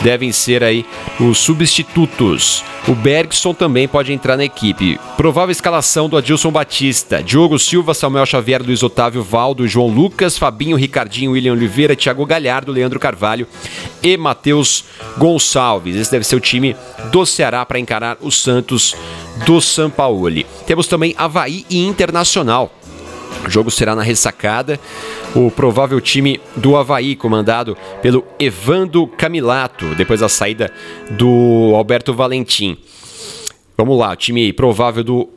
devem 0.00 0.30
ser 0.30 0.62
aí 0.62 0.86
os 1.18 1.38
substitutos. 1.38 2.61
O 2.88 2.94
Bergson 2.96 3.54
também 3.54 3.86
pode 3.86 4.12
entrar 4.12 4.36
na 4.36 4.44
equipe. 4.44 4.98
Provável 5.16 5.52
escalação 5.52 6.08
do 6.08 6.16
Adilson 6.16 6.50
Batista: 6.50 7.22
Diogo 7.22 7.58
Silva, 7.58 7.94
Samuel 7.94 8.26
Xavier, 8.26 8.60
Luiz 8.60 8.82
Otávio, 8.82 9.22
Valdo, 9.22 9.68
João 9.68 9.86
Lucas, 9.86 10.36
Fabinho, 10.36 10.76
Ricardinho, 10.76 11.30
William 11.30 11.52
Oliveira, 11.52 11.94
Thiago 11.94 12.26
Galhardo, 12.26 12.72
Leandro 12.72 12.98
Carvalho 12.98 13.46
e 14.02 14.16
Matheus 14.16 14.84
Gonçalves. 15.16 15.94
Esse 15.94 16.10
deve 16.10 16.24
ser 16.24 16.34
o 16.34 16.40
time 16.40 16.76
do 17.12 17.24
Ceará 17.24 17.64
para 17.64 17.78
encarar 17.78 18.16
o 18.20 18.32
Santos 18.32 18.96
do 19.46 19.60
São 19.60 19.88
Paulo. 19.88 20.22
Temos 20.66 20.86
também 20.86 21.14
Havaí 21.16 21.64
e 21.70 21.78
Internacional. 21.86 22.70
O 23.46 23.50
jogo 23.50 23.70
será 23.70 23.94
na 23.94 24.02
ressacada. 24.02 24.78
O 25.34 25.50
provável 25.50 26.00
time 26.00 26.40
do 26.56 26.76
Havaí, 26.76 27.16
comandado 27.16 27.76
pelo 28.00 28.24
Evando 28.38 29.06
Camilato, 29.06 29.94
depois 29.94 30.20
da 30.20 30.28
saída 30.28 30.72
do 31.10 31.72
Alberto 31.74 32.14
Valentim. 32.14 32.76
Vamos 33.76 33.98
lá, 33.98 34.14
time 34.14 34.52
provável 34.52 35.02
do 35.02 35.28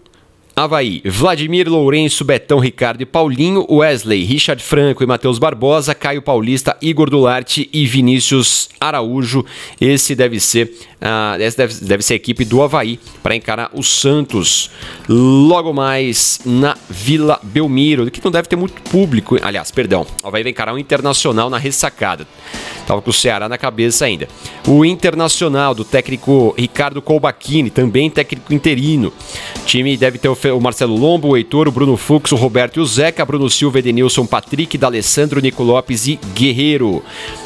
Havaí, 0.56 1.02
Vladimir 1.04 1.68
Lourenço, 1.68 2.24
Betão, 2.24 2.60
Ricardo 2.60 3.02
e 3.02 3.06
Paulinho, 3.06 3.66
Wesley, 3.70 4.24
Richard 4.24 4.64
Franco 4.64 5.04
e 5.04 5.06
Matheus 5.06 5.38
Barbosa, 5.38 5.94
Caio 5.94 6.22
Paulista, 6.22 6.78
Igor 6.82 7.10
Dularte 7.10 7.70
e 7.74 7.86
Vinícius 7.86 8.70
Araújo. 8.80 9.44
Esse 9.82 10.16
deve 10.16 10.40
ser 10.40 10.72
Ah, 11.08 11.38
essa 11.40 11.58
deve, 11.58 11.86
deve 11.86 12.04
ser 12.04 12.14
a 12.14 12.16
equipe 12.16 12.44
do 12.44 12.64
Havaí 12.64 13.00
para 13.22 13.36
encarar 13.36 13.70
o 13.74 13.84
Santos 13.84 14.72
logo 15.08 15.72
mais 15.72 16.40
na 16.44 16.76
Vila 16.90 17.40
Belmiro, 17.44 18.10
que 18.10 18.24
não 18.26 18.32
deve 18.32 18.48
ter 18.48 18.56
muito 18.56 18.82
público. 18.90 19.38
Aliás, 19.44 19.70
perdão, 19.70 20.08
o 20.24 20.28
Havaí 20.28 20.42
vai 20.42 20.52
encarar 20.52 20.74
o 20.74 20.80
Internacional 20.80 21.48
na 21.48 21.60
ressacada. 21.60 22.28
Tava 22.88 23.02
com 23.02 23.10
o 23.10 23.14
Ceará 23.14 23.48
na 23.48 23.58
cabeça 23.58 24.06
ainda. 24.06 24.28
O 24.68 24.84
Internacional 24.84 25.76
do 25.76 25.84
técnico 25.84 26.56
Ricardo 26.58 27.02
Colbachini, 27.02 27.70
também 27.70 28.10
técnico 28.10 28.54
interino. 28.54 29.14
O 29.62 29.66
time 29.66 29.98
deve 29.98 30.18
ter 30.18 30.30
o 30.30 30.60
Marcelo 30.60 30.96
Lombo, 30.96 31.30
o 31.30 31.38
Heitor, 31.38 31.68
o 31.68 31.72
Bruno 31.72 31.98
Fux, 31.98 32.32
o 32.32 32.36
Roberto 32.36 32.78
e 32.78 32.80
o 32.80 32.86
Zeca, 32.86 33.26
Bruno 33.26 33.50
Silva, 33.50 33.80
Edenilson, 33.80 34.26
Patrick, 34.26 34.78
D'Alessandro, 34.78 35.40
Nico 35.40 35.64
Lopes 35.64 36.08
e 36.08 36.20
Guerreiro. 36.34 37.04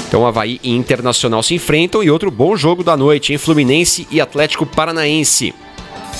Então 0.07 0.25
Havaí 0.25 0.59
e 0.63 0.71
Internacional 0.71 1.43
se 1.43 1.55
enfrentam 1.55 2.03
e 2.03 2.09
outro 2.09 2.29
bom 2.31 2.55
jogo 2.55 2.83
da 2.83 2.97
noite, 2.97 3.33
em 3.33 3.37
Fluminense 3.49 4.07
e 4.11 4.21
Atlético 4.21 4.63
Paranaense. 4.63 5.55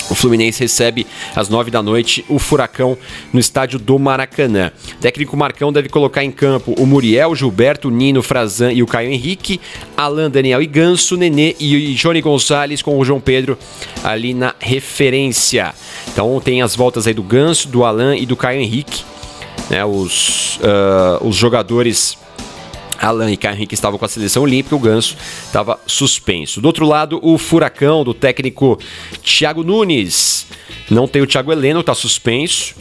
O 0.09 0.15
Fluminense 0.15 0.61
recebe 0.61 1.05
às 1.35 1.47
9 1.47 1.69
da 1.69 1.83
noite 1.83 2.25
o 2.27 2.39
Furacão 2.39 2.97
no 3.31 3.39
estádio 3.39 3.77
do 3.77 3.99
Maracanã. 3.99 4.71
O 4.93 4.95
técnico 4.95 5.37
Marcão 5.37 5.71
deve 5.71 5.89
colocar 5.89 6.23
em 6.23 6.31
campo 6.31 6.73
o 6.75 6.87
Muriel, 6.87 7.35
Gilberto, 7.35 7.91
Nino, 7.91 8.23
Frazan 8.23 8.73
e 8.73 8.81
o 8.81 8.87
Caio 8.87 9.11
Henrique, 9.11 9.61
Alan, 9.95 10.31
Daniel 10.31 10.59
e 10.59 10.65
Ganso, 10.65 11.15
Nenê 11.15 11.55
e 11.59 11.93
Johnny 11.93 12.19
Gonçalves 12.19 12.81
com 12.81 12.97
o 12.97 13.05
João 13.05 13.19
Pedro 13.19 13.55
ali 14.03 14.33
na 14.33 14.55
referência. 14.59 15.71
Então 16.11 16.41
tem 16.43 16.63
as 16.63 16.75
voltas 16.75 17.05
aí 17.05 17.13
do 17.13 17.21
Ganso, 17.21 17.67
do 17.67 17.85
Alan 17.85 18.17
e 18.17 18.25
do 18.25 18.35
Caio 18.35 18.59
Henrique. 18.59 19.03
Né, 19.69 19.85
os, 19.85 20.57
uh, 20.63 21.27
os 21.27 21.35
jogadores 21.35 22.17
Alan 22.99 23.31
e 23.31 23.37
Caio 23.37 23.55
Henrique 23.55 23.73
estavam 23.73 23.97
com 23.97 24.05
a 24.05 24.09
seleção 24.09 24.43
olímpica, 24.43 24.75
o 24.75 24.79
Ganso 24.79 25.15
estava 25.45 25.79
suspenso. 25.87 26.61
Do 26.61 26.65
outro 26.65 26.85
lado, 26.85 27.19
o 27.23 27.37
furacão 27.37 28.03
do 28.03 28.13
técnico 28.13 28.79
Thiago 29.23 29.63
Nunes. 29.63 30.47
Não 30.89 31.07
tem 31.07 31.21
o 31.21 31.27
Thiago 31.27 31.51
Heleno, 31.51 31.79
está 31.79 31.93
suspenso. 31.93 32.75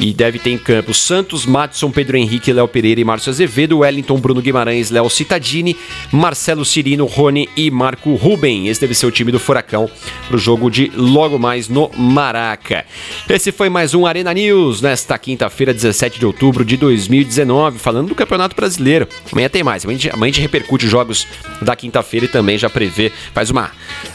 E 0.00 0.14
deve 0.14 0.38
ter 0.38 0.48
em 0.48 0.56
campo 0.56 0.94
Santos, 0.94 1.44
Matson, 1.44 1.90
Pedro 1.90 2.16
Henrique, 2.16 2.54
Léo 2.54 2.66
Pereira 2.66 3.02
e 3.02 3.04
Márcio 3.04 3.28
Azevedo, 3.28 3.80
Wellington, 3.80 4.18
Bruno 4.18 4.40
Guimarães, 4.40 4.90
Léo 4.90 5.10
Citadini, 5.10 5.76
Marcelo 6.10 6.64
Cirino, 6.64 7.04
Rony 7.04 7.50
e 7.54 7.70
Marco 7.70 8.14
Ruben. 8.14 8.68
Esse 8.68 8.80
deve 8.80 8.94
ser 8.94 9.04
o 9.04 9.10
time 9.10 9.30
do 9.30 9.38
Furacão 9.38 9.90
para 10.26 10.36
o 10.36 10.38
jogo 10.38 10.70
de 10.70 10.90
logo 10.96 11.38
mais 11.38 11.68
no 11.68 11.90
Maraca. 11.98 12.86
Esse 13.28 13.52
foi 13.52 13.68
mais 13.68 13.92
um 13.92 14.06
Arena 14.06 14.32
News 14.32 14.80
nesta 14.80 15.18
quinta-feira, 15.18 15.74
17 15.74 16.18
de 16.18 16.24
outubro 16.24 16.64
de 16.64 16.78
2019, 16.78 17.78
falando 17.78 18.08
do 18.08 18.14
Campeonato 18.14 18.56
Brasileiro. 18.56 19.06
Amanhã 19.30 19.50
tem 19.50 19.62
mais. 19.62 19.84
Amanhã 19.84 19.98
a 19.98 20.00
gente, 20.00 20.14
amanhã 20.14 20.32
repercute 20.38 20.86
os 20.86 20.90
jogos 20.90 21.26
da 21.60 21.76
quinta-feira 21.76 22.24
e 22.24 22.28
também 22.28 22.56
já 22.56 22.70
prevê, 22.70 23.12
faz 23.34 23.50
uma, 23.50 23.66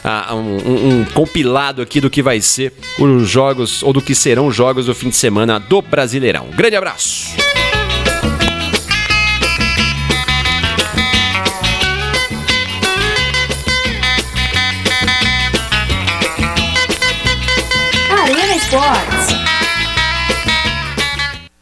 uh, 0.04 0.34
um, 0.34 1.00
um 1.00 1.04
compilado 1.14 1.80
aqui 1.80 2.00
do 2.00 2.10
que 2.10 2.22
vai 2.22 2.40
ser 2.40 2.72
os 2.98 3.28
jogos 3.28 3.84
ou 3.84 3.92
do 3.92 4.02
que 4.02 4.16
serão 4.16 4.48
os 4.48 4.56
jogos 4.56 4.86
do 4.86 4.94
fim 4.94 5.10
de 5.10 5.16
semana 5.16 5.60
do 5.60 5.75
Brasileirão. 5.82 6.48
Grande 6.54 6.76
abraço! 6.76 7.34